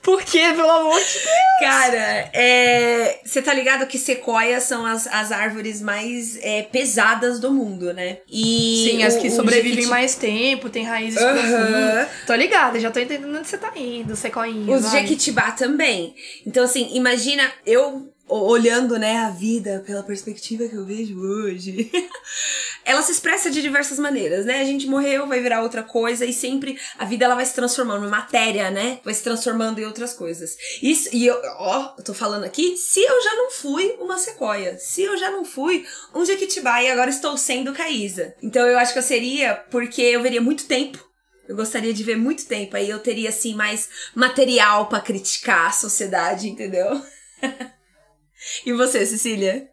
Por 0.06 0.22
quê, 0.24 0.54
pelo 0.56 0.70
amor 0.70 1.00
de 1.00 1.14
Deus? 1.14 1.26
Cara, 1.60 2.30
é, 2.34 3.20
você 3.26 3.42
tá 3.42 3.54
ligado 3.54 3.88
que 3.88 3.98
sequoias 3.98 4.64
são 4.64 4.86
as, 4.86 5.08
as 5.08 5.32
árvores 5.32 5.82
mais 5.82 6.38
é, 6.44 6.62
pesadas 6.62 7.40
do 7.40 7.52
mundo, 7.52 7.92
né? 7.94 8.18
E 8.30 8.88
Sim, 8.92 9.04
as 9.04 9.16
o- 9.16 9.20
que 9.22 9.28
o 9.30 9.32
sobrevivem 9.32 9.72
jequiti- 9.72 9.90
mais 9.90 10.14
tempo, 10.16 10.70
tem 10.70 10.84
raízes 10.84 11.20
Aham. 11.20 11.34
profundas. 11.34 12.08
Tô 12.28 12.36
ligada, 12.36 12.80
já 12.80 12.92
tô 12.92 13.00
entendendo 13.00 13.36
onde 13.38 13.48
você 13.48 13.58
tá 13.58 13.72
indo, 13.76 14.16
sequoinha. 14.16 14.76
Os 14.76 14.84
vai. 14.84 15.02
jequitibá 15.02 15.52
também. 15.52 16.14
Então, 16.46 16.64
assim, 16.64 16.90
imagina 16.94 17.52
eu 17.66 18.14
olhando, 18.28 18.98
né, 18.98 19.18
a 19.18 19.30
vida 19.30 19.84
pela 19.86 20.04
perspectiva 20.04 20.68
que 20.68 20.76
eu 20.76 20.86
vejo 20.86 21.20
hoje. 21.20 21.92
ela 22.84 23.02
se 23.02 23.12
expressa 23.12 23.50
de 23.50 23.62
diversas 23.62 24.00
maneiras, 24.00 24.46
né? 24.46 24.62
A 24.62 24.64
gente 24.64 24.88
morreu, 24.88 25.28
vai 25.28 25.40
virar 25.42 25.62
outra 25.62 25.84
coisa 25.84 26.26
e 26.26 26.34
sempre 26.34 26.80
a 26.98 27.06
vida 27.06 27.26
ela 27.26 27.36
vai 27.36 27.46
se 27.46 27.54
transformando 27.54 28.06
em 28.06 28.10
matéria, 28.10 28.72
né? 28.72 29.00
Vai 29.04 29.14
se 29.14 29.24
transformando 29.24 29.80
em 29.80 29.86
outras 29.86 30.14
coisas. 30.14 30.56
Isso, 30.82 31.10
e 31.12 31.26
eu, 31.26 31.40
ó, 31.58 31.94
eu 31.98 32.04
tô 32.04 32.14
falando 32.14 32.44
aqui, 32.44 32.76
se 32.78 33.02
eu 33.02 33.24
já 33.24 33.36
não 33.36 33.52
fui 33.52 33.96
uma 34.00 34.18
sequoia, 34.18 34.78
se 34.78 35.04
eu 35.04 35.18
já 35.18 35.30
não 35.32 35.46
fui 35.46 35.86
um 36.14 36.26
jequitibá 36.26 36.82
e 36.82 36.90
agora 36.90 37.10
estou 37.10 37.38
sendo 37.38 37.74
Caísa. 37.74 38.36
Então 38.42 38.66
eu 38.68 38.78
acho 38.78 38.94
que 38.94 39.00
eu 39.00 39.04
seria 39.04 39.56
porque 39.70 40.02
eu 40.02 40.22
veria 40.22 40.42
muito 40.42 40.66
tempo 40.66 41.04
eu 41.48 41.56
gostaria 41.56 41.94
de 41.94 42.04
ver 42.04 42.18
muito 42.18 42.48
tempo, 42.48 42.76
aí 42.76 42.90
eu 42.90 42.98
teria 42.98 43.30
assim 43.30 43.54
mais 43.54 43.88
material 44.16 44.88
pra 44.88 45.00
criticar 45.00 45.68
a 45.68 45.72
sociedade, 45.72 46.50
entendeu? 46.50 47.00
e 48.66 48.74
você, 48.74 49.06
Cecília? 49.06 49.70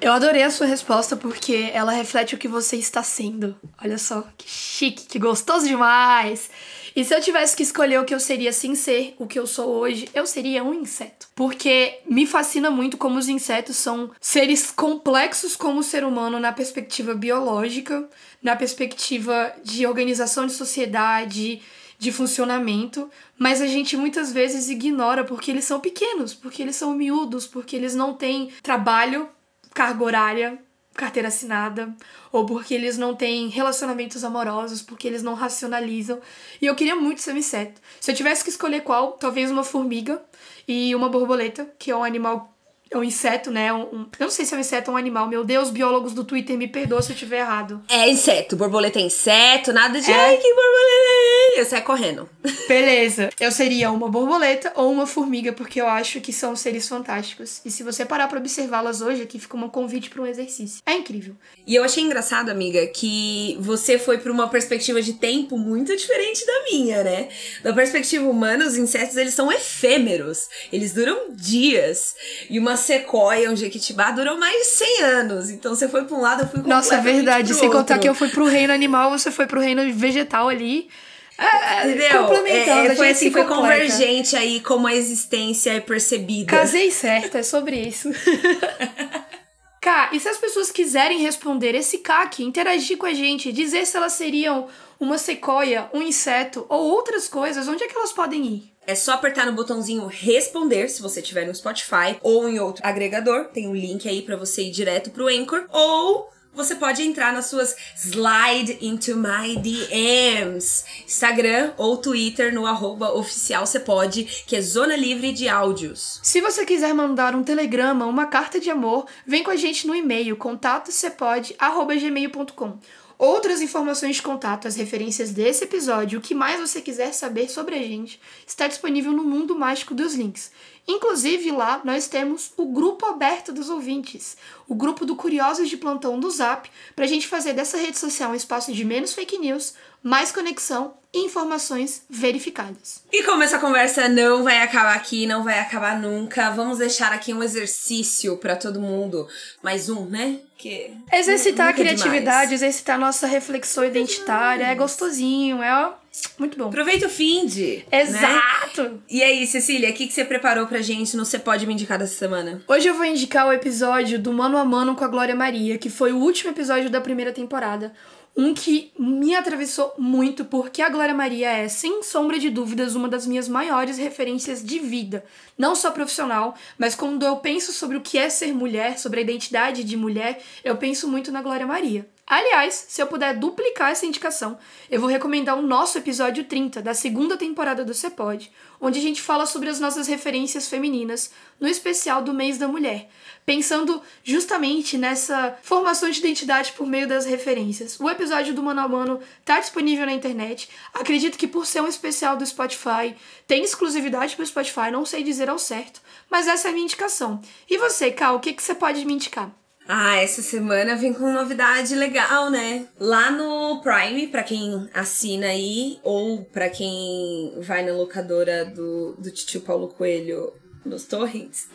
Eu 0.00 0.12
adorei 0.12 0.42
a 0.42 0.50
sua 0.50 0.66
resposta 0.66 1.16
porque 1.16 1.70
ela 1.72 1.92
reflete 1.92 2.34
o 2.34 2.38
que 2.38 2.48
você 2.48 2.76
está 2.76 3.02
sendo. 3.02 3.56
Olha 3.82 3.96
só, 3.96 4.26
que 4.36 4.48
chique, 4.48 5.06
que 5.06 5.18
gostoso 5.18 5.66
demais. 5.66 6.50
E 6.94 7.04
se 7.04 7.14
eu 7.14 7.20
tivesse 7.20 7.56
que 7.56 7.62
escolher 7.62 7.98
o 7.98 8.04
que 8.04 8.14
eu 8.14 8.20
seria 8.20 8.52
sem 8.52 8.74
ser 8.74 9.14
o 9.18 9.26
que 9.26 9.38
eu 9.38 9.46
sou 9.46 9.68
hoje, 9.68 10.08
eu 10.12 10.26
seria 10.26 10.62
um 10.62 10.74
inseto. 10.74 11.26
Porque 11.34 12.00
me 12.08 12.26
fascina 12.26 12.70
muito 12.70 12.96
como 12.96 13.18
os 13.18 13.28
insetos 13.28 13.76
são 13.76 14.10
seres 14.20 14.70
complexos 14.70 15.56
como 15.56 15.80
o 15.80 15.82
ser 15.82 16.04
humano 16.04 16.38
na 16.38 16.52
perspectiva 16.52 17.14
biológica, 17.14 18.08
na 18.42 18.54
perspectiva 18.54 19.52
de 19.64 19.86
organização 19.86 20.46
de 20.46 20.52
sociedade, 20.52 21.62
de 22.04 22.12
funcionamento, 22.12 23.10
mas 23.38 23.62
a 23.62 23.66
gente 23.66 23.96
muitas 23.96 24.30
vezes 24.30 24.68
ignora 24.68 25.24
porque 25.24 25.50
eles 25.50 25.64
são 25.64 25.80
pequenos, 25.80 26.34
porque 26.34 26.62
eles 26.62 26.76
são 26.76 26.94
miúdos, 26.94 27.46
porque 27.46 27.74
eles 27.74 27.94
não 27.94 28.12
têm 28.12 28.50
trabalho 28.62 29.28
carga 29.72 30.04
horária, 30.04 30.58
carteira 30.94 31.28
assinada, 31.28 31.92
ou 32.30 32.46
porque 32.46 32.74
eles 32.74 32.96
não 32.96 33.16
têm 33.16 33.48
relacionamentos 33.48 34.22
amorosos, 34.22 34.82
porque 34.82 35.08
eles 35.08 35.22
não 35.22 35.34
racionalizam. 35.34 36.20
E 36.62 36.66
eu 36.66 36.76
queria 36.76 36.94
muito 36.94 37.20
ser 37.20 37.32
um 37.32 37.38
inseto. 37.38 37.80
Se 38.00 38.10
eu 38.10 38.14
tivesse 38.14 38.44
que 38.44 38.50
escolher 38.50 38.82
qual, 38.82 39.12
talvez 39.12 39.50
uma 39.50 39.64
formiga 39.64 40.22
e 40.68 40.94
uma 40.94 41.08
borboleta, 41.08 41.68
que 41.78 41.90
é 41.90 41.96
um 41.96 42.04
animal 42.04 42.53
um 43.00 43.04
inseto, 43.04 43.50
né? 43.50 43.72
Um, 43.72 44.06
eu 44.18 44.24
não 44.26 44.30
sei 44.30 44.44
se 44.44 44.54
é 44.54 44.56
um 44.56 44.60
inseto 44.60 44.90
ou 44.90 44.96
um 44.96 44.98
animal. 44.98 45.28
Meu 45.28 45.44
Deus, 45.44 45.70
biólogos 45.70 46.12
do 46.12 46.24
Twitter, 46.24 46.56
me 46.56 46.68
perdoa 46.68 47.02
se 47.02 47.10
eu 47.10 47.14
estiver 47.14 47.40
errado. 47.40 47.82
É 47.88 48.08
inseto. 48.08 48.56
Borboleta 48.56 48.98
é 48.98 49.02
inseto, 49.02 49.72
nada 49.72 50.00
de. 50.00 50.10
É. 50.10 50.14
Ai, 50.14 50.36
que 50.36 50.48
borboleta! 50.48 51.58
Eu 51.58 51.64
saio 51.64 51.84
correndo. 51.84 52.28
Beleza. 52.68 53.30
Eu 53.38 53.52
seria 53.52 53.90
uma 53.90 54.08
borboleta 54.08 54.72
ou 54.74 54.90
uma 54.90 55.06
formiga, 55.06 55.52
porque 55.52 55.80
eu 55.80 55.86
acho 55.86 56.20
que 56.20 56.32
são 56.32 56.56
seres 56.56 56.88
fantásticos. 56.88 57.60
E 57.64 57.70
se 57.70 57.82
você 57.82 58.04
parar 58.04 58.28
pra 58.28 58.38
observá-las 58.38 59.00
hoje, 59.00 59.22
aqui 59.22 59.38
fica 59.38 59.56
um 59.56 59.68
convite 59.68 60.10
para 60.10 60.22
um 60.22 60.26
exercício. 60.26 60.80
É 60.84 60.94
incrível. 60.94 61.36
E 61.66 61.74
eu 61.74 61.84
achei 61.84 62.02
engraçado, 62.02 62.50
amiga, 62.50 62.86
que 62.88 63.56
você 63.60 63.98
foi 63.98 64.18
pra 64.18 64.32
uma 64.32 64.48
perspectiva 64.48 65.00
de 65.00 65.14
tempo 65.14 65.56
muito 65.56 65.96
diferente 65.96 66.44
da 66.44 66.64
minha, 66.70 67.02
né? 67.02 67.28
Da 67.62 67.72
perspectiva 67.72 68.28
humana, 68.28 68.66
os 68.66 68.76
insetos, 68.76 69.16
eles 69.16 69.34
são 69.34 69.50
efêmeros. 69.50 70.48
Eles 70.72 70.92
duram 70.92 71.28
dias. 71.30 72.14
E 72.50 72.58
uma 72.58 72.76
sequoia, 72.84 73.50
um 73.50 73.56
jequitibá, 73.56 74.10
durou 74.10 74.38
mais 74.38 74.56
de 74.56 74.64
100 74.64 75.02
anos. 75.02 75.50
Então 75.50 75.74
você 75.74 75.88
foi 75.88 76.04
pra 76.04 76.16
um 76.16 76.20
lado, 76.20 76.42
eu 76.42 76.48
fui 76.48 76.62
Nossa, 76.62 76.96
é 76.96 77.00
verdade. 77.00 77.54
Sem 77.54 77.70
contar 77.70 77.98
que 77.98 78.08
eu 78.08 78.14
fui 78.14 78.28
pro 78.28 78.46
reino 78.46 78.72
animal, 78.72 79.10
você 79.10 79.30
foi 79.30 79.46
pro 79.46 79.60
reino 79.60 79.82
vegetal 79.92 80.48
ali. 80.48 80.88
É, 81.36 81.88
Entendeu? 81.88 82.26
Complementando, 82.26 82.92
é, 82.92 82.94
foi 82.94 83.10
assim, 83.10 83.30
foi 83.30 83.44
convergente 83.44 84.36
aí 84.36 84.60
como 84.60 84.86
a 84.86 84.94
existência 84.94 85.72
é 85.72 85.80
percebida. 85.80 86.50
Casei 86.50 86.92
certo, 86.92 87.36
é 87.36 87.42
sobre 87.42 87.76
isso. 87.76 88.08
Cá, 89.80 90.10
e 90.12 90.20
se 90.20 90.28
as 90.28 90.38
pessoas 90.38 90.70
quiserem 90.70 91.18
responder 91.18 91.74
esse 91.74 91.98
CAC, 91.98 92.42
interagir 92.42 92.96
com 92.96 93.04
a 93.04 93.12
gente, 93.12 93.52
dizer 93.52 93.84
se 93.84 93.96
elas 93.96 94.14
seriam 94.14 94.68
uma 94.98 95.18
sequoia, 95.18 95.90
um 95.92 96.00
inseto 96.00 96.64
ou 96.70 96.84
outras 96.84 97.28
coisas, 97.28 97.68
onde 97.68 97.84
é 97.84 97.88
que 97.88 97.96
elas 97.96 98.12
podem 98.12 98.46
ir? 98.46 98.73
É 98.86 98.94
só 98.94 99.12
apertar 99.12 99.46
no 99.46 99.52
botãozinho 99.52 100.06
responder 100.06 100.88
se 100.88 101.00
você 101.00 101.22
tiver 101.22 101.46
no 101.46 101.54
Spotify 101.54 102.18
ou 102.22 102.48
em 102.48 102.58
outro 102.58 102.86
agregador. 102.86 103.46
Tem 103.46 103.66
um 103.66 103.74
link 103.74 104.08
aí 104.08 104.22
para 104.22 104.36
você 104.36 104.64
ir 104.64 104.70
direto 104.70 105.10
pro 105.10 105.28
Anchor 105.28 105.64
ou 105.70 106.30
você 106.54 106.76
pode 106.76 107.02
entrar 107.02 107.32
nas 107.32 107.46
suas 107.46 107.74
slide 107.96 108.78
into 108.80 109.16
my 109.16 109.56
DMs, 109.56 110.84
Instagram 111.04 111.72
ou 111.76 111.96
Twitter 111.96 112.54
no 112.54 112.64
arroba 112.64 113.12
oficial 113.12 113.66
você 113.66 113.80
pode, 113.80 114.44
que 114.46 114.54
é 114.54 114.60
zona 114.60 114.94
livre 114.94 115.32
de 115.32 115.48
áudios. 115.48 116.20
Se 116.22 116.40
você 116.40 116.64
quiser 116.64 116.94
mandar 116.94 117.34
um 117.34 117.42
telegrama, 117.42 118.06
uma 118.06 118.26
carta 118.26 118.60
de 118.60 118.70
amor, 118.70 119.06
vem 119.26 119.42
com 119.42 119.50
a 119.50 119.56
gente 119.56 119.84
no 119.86 119.96
e-mail 119.96 120.36
contato@gmail.com 120.36 122.78
Outras 123.18 123.60
informações 123.60 124.16
de 124.16 124.22
contato, 124.22 124.66
as 124.66 124.74
referências 124.74 125.30
desse 125.30 125.64
episódio, 125.64 126.18
o 126.18 126.22
que 126.22 126.34
mais 126.34 126.60
você 126.60 126.80
quiser 126.80 127.12
saber 127.12 127.48
sobre 127.48 127.76
a 127.76 127.82
gente, 127.82 128.20
está 128.46 128.66
disponível 128.66 129.12
no 129.12 129.22
Mundo 129.22 129.56
Mágico 129.56 129.94
dos 129.94 130.14
Links. 130.14 130.50
Inclusive 130.86 131.50
lá 131.52 131.80
nós 131.84 132.08
temos 132.08 132.52
o 132.56 132.66
grupo 132.66 133.06
aberto 133.06 133.52
dos 133.52 133.70
ouvintes, 133.70 134.36
o 134.68 134.74
grupo 134.74 135.06
do 135.06 135.16
Curiosos 135.16 135.68
de 135.68 135.76
Plantão 135.76 136.18
do 136.18 136.28
Zap, 136.30 136.68
para 136.94 137.04
a 137.04 137.08
gente 137.08 137.28
fazer 137.28 137.52
dessa 137.52 137.78
rede 137.78 137.98
social 137.98 138.32
um 138.32 138.34
espaço 138.34 138.72
de 138.72 138.84
menos 138.84 139.14
fake 139.14 139.38
news, 139.38 139.74
mais 140.04 140.30
conexão 140.30 140.92
e 141.14 141.24
informações 141.24 142.02
verificadas. 142.10 143.02
E 143.10 143.22
como 143.22 143.42
essa 143.42 143.58
conversa 143.58 144.06
não 144.06 144.44
vai 144.44 144.60
acabar 144.60 144.94
aqui, 144.94 145.26
não 145.26 145.42
vai 145.42 145.58
acabar 145.60 145.98
nunca, 145.98 146.50
vamos 146.50 146.78
deixar 146.78 147.10
aqui 147.10 147.32
um 147.32 147.42
exercício 147.42 148.36
para 148.36 148.54
todo 148.54 148.78
mundo. 148.78 149.26
Mais 149.62 149.88
um, 149.88 150.04
né? 150.04 150.40
Que 150.58 150.90
exercitar 151.10 151.68
a 151.68 151.72
criatividade, 151.72 152.52
é 152.52 152.54
exercitar 152.54 152.96
a 152.96 152.98
nossa 152.98 153.26
reflexão 153.26 153.82
identitária, 153.82 154.66
é 154.66 154.74
gostosinho, 154.74 155.62
é 155.62 155.92
muito 156.38 156.58
bom. 156.58 156.68
Aproveita 156.68 157.06
o 157.06 157.10
fim 157.10 157.46
de. 157.46 157.84
Né? 157.90 158.02
Exato! 158.02 158.82
Né? 158.82 158.98
E 159.08 159.22
aí, 159.22 159.46
Cecília, 159.46 159.88
o 159.88 159.94
que, 159.94 160.06
que 160.06 160.12
você 160.12 160.24
preparou 160.24 160.66
pra 160.66 160.82
gente 160.82 161.16
no 161.16 161.24
Você 161.24 161.38
Pode 161.38 161.66
Me 161.66 161.72
Indicar 161.72 161.98
dessa 161.98 162.14
semana? 162.14 162.62
Hoje 162.68 162.88
eu 162.88 162.94
vou 162.94 163.06
indicar 163.06 163.46
o 163.46 163.52
episódio 163.52 164.18
do 164.18 164.32
Mano 164.32 164.58
a 164.58 164.64
Mano 164.64 164.94
com 164.94 165.04
a 165.04 165.08
Glória 165.08 165.34
Maria, 165.34 165.78
que 165.78 165.88
foi 165.88 166.12
o 166.12 166.18
último 166.18 166.50
episódio 166.50 166.90
da 166.90 167.00
primeira 167.00 167.32
temporada. 167.32 167.92
Um 168.36 168.52
que 168.52 168.92
me 168.98 169.34
atravessou 169.34 169.94
muito, 169.96 170.44
porque 170.44 170.82
a 170.82 170.88
Glória 170.88 171.14
Maria 171.14 171.50
é, 171.50 171.68
sem 171.68 172.02
sombra 172.02 172.38
de 172.38 172.50
dúvidas, 172.50 172.96
uma 172.96 173.08
das 173.08 173.26
minhas 173.26 173.48
maiores 173.48 173.96
referências 173.96 174.64
de 174.64 174.80
vida. 174.80 175.24
Não 175.56 175.76
só 175.76 175.92
profissional, 175.92 176.56
mas 176.76 176.96
quando 176.96 177.24
eu 177.24 177.36
penso 177.36 177.72
sobre 177.72 177.96
o 177.96 178.00
que 178.00 178.18
é 178.18 178.28
ser 178.28 178.52
mulher, 178.52 178.98
sobre 178.98 179.20
a 179.20 179.22
identidade 179.22 179.84
de 179.84 179.96
mulher, 179.96 180.42
eu 180.64 180.76
penso 180.76 181.06
muito 181.08 181.30
na 181.30 181.42
Glória 181.42 181.66
Maria. 181.66 182.08
Aliás, 182.26 182.86
se 182.88 183.02
eu 183.02 183.06
puder 183.06 183.36
duplicar 183.36 183.90
essa 183.90 184.06
indicação, 184.06 184.56
eu 184.90 184.98
vou 184.98 185.10
recomendar 185.10 185.58
o 185.58 185.62
nosso 185.62 185.98
episódio 185.98 186.44
30 186.44 186.80
da 186.80 186.94
segunda 186.94 187.36
temporada 187.36 187.84
do 187.84 187.92
Cepod, 187.92 188.50
onde 188.80 188.98
a 188.98 189.02
gente 189.02 189.20
fala 189.20 189.44
sobre 189.44 189.68
as 189.68 189.78
nossas 189.78 190.06
referências 190.06 190.66
femininas 190.66 191.30
no 191.60 191.68
especial 191.68 192.22
do 192.22 192.32
mês 192.32 192.56
da 192.56 192.66
mulher, 192.66 193.10
pensando 193.44 194.00
justamente 194.22 194.96
nessa 194.96 195.58
formação 195.62 196.08
de 196.08 196.18
identidade 196.18 196.72
por 196.72 196.86
meio 196.86 197.06
das 197.06 197.26
referências. 197.26 198.00
O 198.00 198.08
episódio 198.08 198.54
do 198.54 198.62
Mano 198.62 198.80
a 198.80 198.88
Mano 198.88 199.20
tá 199.44 199.60
disponível 199.60 200.06
na 200.06 200.14
internet. 200.14 200.70
Acredito 200.94 201.36
que 201.36 201.46
por 201.46 201.66
ser 201.66 201.82
um 201.82 201.88
especial 201.88 202.38
do 202.38 202.46
Spotify, 202.46 203.14
tem 203.46 203.62
exclusividade 203.62 204.34
para 204.34 204.44
o 204.44 204.46
Spotify, 204.46 204.90
não 204.90 205.04
sei 205.04 205.22
dizer 205.22 205.50
ao 205.50 205.58
certo, 205.58 206.00
mas 206.30 206.48
essa 206.48 206.68
é 206.68 206.70
a 206.70 206.72
minha 206.72 206.84
indicação. 206.84 207.42
E 207.68 207.76
você, 207.76 208.10
Cal, 208.10 208.36
o 208.36 208.40
que, 208.40 208.54
que 208.54 208.62
você 208.62 208.74
pode 208.74 209.04
me 209.04 209.12
indicar? 209.12 209.52
Ah, 209.86 210.16
essa 210.16 210.40
semana 210.40 210.96
vem 210.96 211.12
com 211.12 211.30
novidade 211.30 211.94
legal, 211.94 212.50
né? 212.50 212.86
Lá 212.98 213.30
no 213.30 213.82
Prime, 213.82 214.28
para 214.28 214.42
quem 214.42 214.88
assina 214.94 215.48
aí, 215.48 215.98
ou 216.02 216.42
para 216.44 216.70
quem 216.70 217.54
vai 217.58 217.84
na 217.84 217.92
locadora 217.92 218.64
do, 218.64 219.12
do 219.18 219.30
Titio 219.30 219.60
Paulo 219.60 219.88
Coelho 219.88 220.52
nos 220.84 221.04
torrents. 221.04 221.68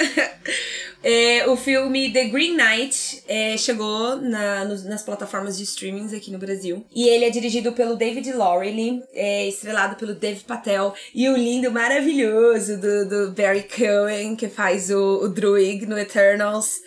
é, 1.04 1.48
o 1.48 1.56
filme 1.56 2.12
The 2.12 2.26
Green 2.26 2.56
Knight 2.56 3.24
é, 3.28 3.58
chegou 3.58 4.18
na, 4.18 4.66
nos, 4.66 4.84
nas 4.84 5.04
plataformas 5.04 5.58
de 5.58 5.64
streamings 5.64 6.14
aqui 6.14 6.32
no 6.32 6.38
Brasil. 6.38 6.86
E 6.94 7.08
ele 7.08 7.26
é 7.26 7.30
dirigido 7.30 7.72
pelo 7.72 7.96
David 7.96 8.32
Lowery, 8.34 9.02
é 9.14 9.48
estrelado 9.48 9.96
pelo 9.96 10.14
Dave 10.14 10.42
Patel 10.42 10.94
e 11.14 11.28
o 11.30 11.36
lindo, 11.36 11.72
maravilhoso 11.72 12.78
do, 12.78 13.08
do 13.08 13.32
Barry 13.32 13.64
Cohen, 13.64 14.36
que 14.36 14.48
faz 14.48 14.90
o, 14.90 15.24
o 15.24 15.30
Druig 15.30 15.86
no 15.86 15.98
Eternals. 15.98 16.80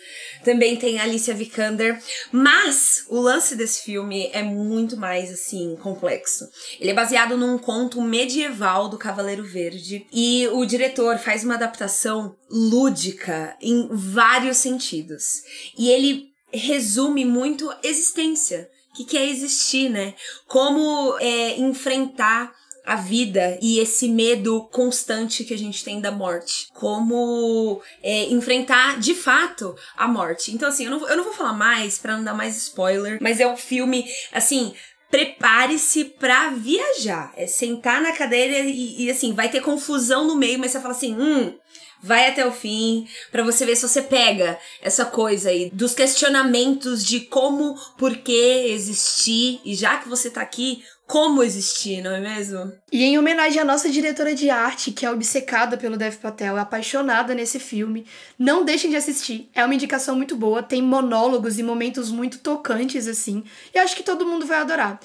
Também 0.43 0.75
tem 0.75 0.99
Alicia 0.99 1.33
Vikander. 1.33 1.97
Mas 2.31 3.05
o 3.09 3.19
lance 3.19 3.55
desse 3.55 3.83
filme 3.83 4.29
é 4.33 4.43
muito 4.43 4.97
mais, 4.97 5.31
assim, 5.31 5.77
complexo. 5.81 6.45
Ele 6.79 6.91
é 6.91 6.93
baseado 6.93 7.37
num 7.37 7.57
conto 7.57 8.01
medieval 8.01 8.89
do 8.89 8.97
Cavaleiro 8.97 9.43
Verde. 9.43 10.05
E 10.11 10.47
o 10.51 10.65
diretor 10.65 11.17
faz 11.17 11.43
uma 11.43 11.55
adaptação 11.55 12.12
lúdica 12.49 13.55
em 13.61 13.87
vários 13.91 14.57
sentidos. 14.57 15.41
E 15.77 15.89
ele 15.89 16.31
resume 16.51 17.25
muito 17.25 17.73
existência. 17.83 18.69
O 18.91 18.95
que, 18.95 19.05
que 19.05 19.17
é 19.17 19.27
existir, 19.27 19.89
né? 19.89 20.13
Como 20.47 21.17
é, 21.19 21.57
enfrentar 21.59 22.53
a 22.85 22.95
vida 22.95 23.57
e 23.61 23.79
esse 23.79 24.09
medo 24.09 24.67
constante 24.71 25.43
que 25.45 25.53
a 25.53 25.57
gente 25.57 25.83
tem 25.83 26.01
da 26.01 26.11
morte. 26.11 26.67
Como 26.73 27.81
é, 28.01 28.25
enfrentar 28.25 28.99
de 28.99 29.15
fato 29.15 29.75
a 29.95 30.07
morte. 30.07 30.51
Então, 30.51 30.69
assim, 30.69 30.85
eu 30.85 30.91
não, 30.91 31.07
eu 31.07 31.17
não 31.17 31.23
vou 31.23 31.33
falar 31.33 31.53
mais 31.53 31.97
para 31.97 32.17
não 32.17 32.23
dar 32.23 32.33
mais 32.33 32.57
spoiler, 32.57 33.17
mas 33.21 33.39
é 33.39 33.47
um 33.47 33.55
filme, 33.55 34.05
assim, 34.31 34.73
prepare-se 35.09 36.05
para 36.05 36.49
viajar. 36.49 37.31
É 37.37 37.47
sentar 37.47 38.01
na 38.01 38.11
cadeira 38.11 38.59
e, 38.59 39.03
e, 39.03 39.11
assim, 39.11 39.33
vai 39.33 39.49
ter 39.49 39.61
confusão 39.61 40.27
no 40.27 40.35
meio, 40.35 40.59
mas 40.59 40.71
você 40.71 40.81
fala 40.81 40.93
assim, 40.93 41.15
hum, 41.15 41.55
vai 42.03 42.27
até 42.27 42.45
o 42.45 42.51
fim 42.51 43.07
para 43.31 43.43
você 43.43 43.65
ver 43.65 43.77
se 43.77 43.87
você 43.87 44.01
pega 44.01 44.59
essa 44.81 45.05
coisa 45.05 45.49
aí 45.49 45.71
dos 45.73 45.93
questionamentos 45.93 47.03
de 47.03 47.21
como, 47.21 47.75
por 47.97 48.17
que 48.17 48.67
existir 48.67 49.61
e 49.63 49.73
já 49.73 49.97
que 49.97 50.09
você 50.09 50.29
tá 50.29 50.41
aqui, 50.41 50.83
como 51.07 51.43
existir, 51.43 52.01
não 52.01 52.11
é 52.11 52.19
mesmo? 52.19 52.71
E 52.91 53.03
em 53.03 53.17
homenagem 53.17 53.61
à 53.61 53.65
nossa 53.65 53.89
diretora 53.89 54.33
de 54.33 54.49
arte, 54.49 54.91
que 54.91 55.05
é 55.05 55.11
obcecada 55.11 55.77
pelo 55.77 55.97
Dev 55.97 56.15
Patel, 56.15 56.57
é 56.57 56.61
apaixonada 56.61 57.35
nesse 57.35 57.59
filme, 57.59 58.05
não 58.37 58.63
deixem 58.63 58.89
de 58.89 58.95
assistir. 58.95 59.49
É 59.53 59.63
uma 59.63 59.75
indicação 59.75 60.15
muito 60.15 60.35
boa, 60.35 60.63
tem 60.63 60.81
monólogos 60.81 61.59
e 61.59 61.63
momentos 61.63 62.09
muito 62.09 62.39
tocantes 62.39 63.07
assim, 63.07 63.43
e 63.73 63.79
acho 63.79 63.95
que 63.95 64.03
todo 64.03 64.25
mundo 64.25 64.45
vai 64.45 64.59
adorar. 64.59 64.99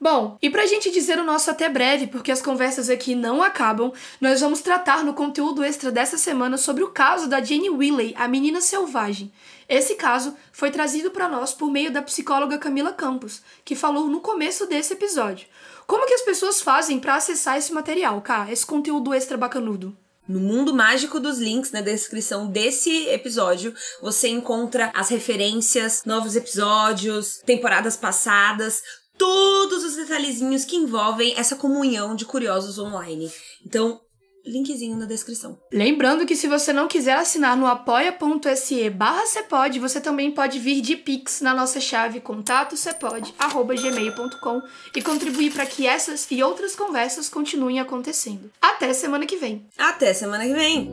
Bom, 0.00 0.36
e 0.42 0.50
pra 0.50 0.66
gente 0.66 0.90
dizer 0.90 1.18
o 1.18 1.24
nosso 1.24 1.50
até 1.50 1.68
breve, 1.68 2.08
porque 2.08 2.32
as 2.32 2.42
conversas 2.42 2.90
aqui 2.90 3.14
não 3.14 3.42
acabam, 3.42 3.92
nós 4.20 4.40
vamos 4.40 4.60
tratar 4.60 5.04
no 5.04 5.14
conteúdo 5.14 5.62
extra 5.62 5.90
dessa 5.90 6.18
semana 6.18 6.58
sobre 6.58 6.82
o 6.82 6.90
caso 6.90 7.28
da 7.28 7.42
Jenny 7.42 7.70
Willey, 7.70 8.14
a 8.16 8.28
menina 8.28 8.60
selvagem. 8.60 9.32
Esse 9.68 9.94
caso 9.94 10.36
foi 10.52 10.70
trazido 10.70 11.10
para 11.10 11.28
nós 11.28 11.54
por 11.54 11.70
meio 11.70 11.90
da 11.90 12.02
psicóloga 12.02 12.58
Camila 12.58 12.92
Campos, 12.92 13.40
que 13.64 13.74
falou 13.74 14.08
no 14.08 14.20
começo 14.20 14.66
desse 14.66 14.92
episódio. 14.92 15.46
Como 15.86 16.06
que 16.06 16.14
as 16.14 16.22
pessoas 16.22 16.60
fazem 16.60 16.98
para 16.98 17.14
acessar 17.14 17.56
esse 17.56 17.72
material, 17.72 18.20
cá, 18.20 18.50
esse 18.50 18.66
conteúdo 18.66 19.14
extra 19.14 19.38
bacanudo? 19.38 19.96
No 20.26 20.40
mundo 20.40 20.72
mágico 20.72 21.20
dos 21.20 21.38
links, 21.38 21.70
na 21.70 21.82
descrição 21.82 22.46
desse 22.46 23.08
episódio, 23.08 23.74
você 24.00 24.28
encontra 24.28 24.90
as 24.94 25.10
referências, 25.10 26.02
novos 26.06 26.34
episódios, 26.34 27.42
temporadas 27.44 27.94
passadas, 27.94 28.82
todos 29.18 29.84
os 29.84 29.96
detalhezinhos 29.96 30.64
que 30.64 30.76
envolvem 30.76 31.34
essa 31.36 31.56
comunhão 31.56 32.14
de 32.14 32.24
curiosos 32.24 32.78
online. 32.78 33.28
Então, 33.64 34.00
linkzinho 34.44 34.96
na 34.96 35.06
descrição. 35.06 35.56
Lembrando 35.72 36.26
que 36.26 36.36
se 36.36 36.46
você 36.46 36.72
não 36.72 36.86
quiser 36.86 37.14
assinar 37.14 37.56
no 37.56 37.66
apoia.se 37.66 38.88
barra 38.90 39.26
Cepod, 39.26 39.80
você 39.80 40.00
também 40.00 40.30
pode 40.30 40.58
vir 40.58 40.80
de 40.80 40.96
Pix 40.96 41.40
na 41.40 41.54
nossa 41.54 41.80
chave 41.80 42.20
contatocepod.gmail.com 42.20 44.62
e 44.94 45.02
contribuir 45.02 45.52
para 45.52 45.66
que 45.66 45.86
essas 45.86 46.26
e 46.30 46.42
outras 46.42 46.76
conversas 46.76 47.28
continuem 47.28 47.80
acontecendo. 47.80 48.50
Até 48.60 48.92
semana 48.92 49.24
que 49.26 49.36
vem! 49.36 49.66
Até 49.78 50.12
semana 50.12 50.44
que 50.44 50.52
vem! 50.52 50.92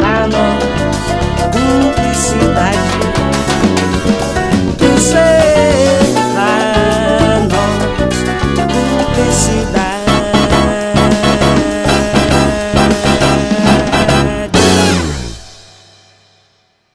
Lá 0.00 0.30
você 5.00 5.16
é 5.16 6.00
na 6.34 7.40
nossa 7.48 7.86
publicidade. 8.66 9.79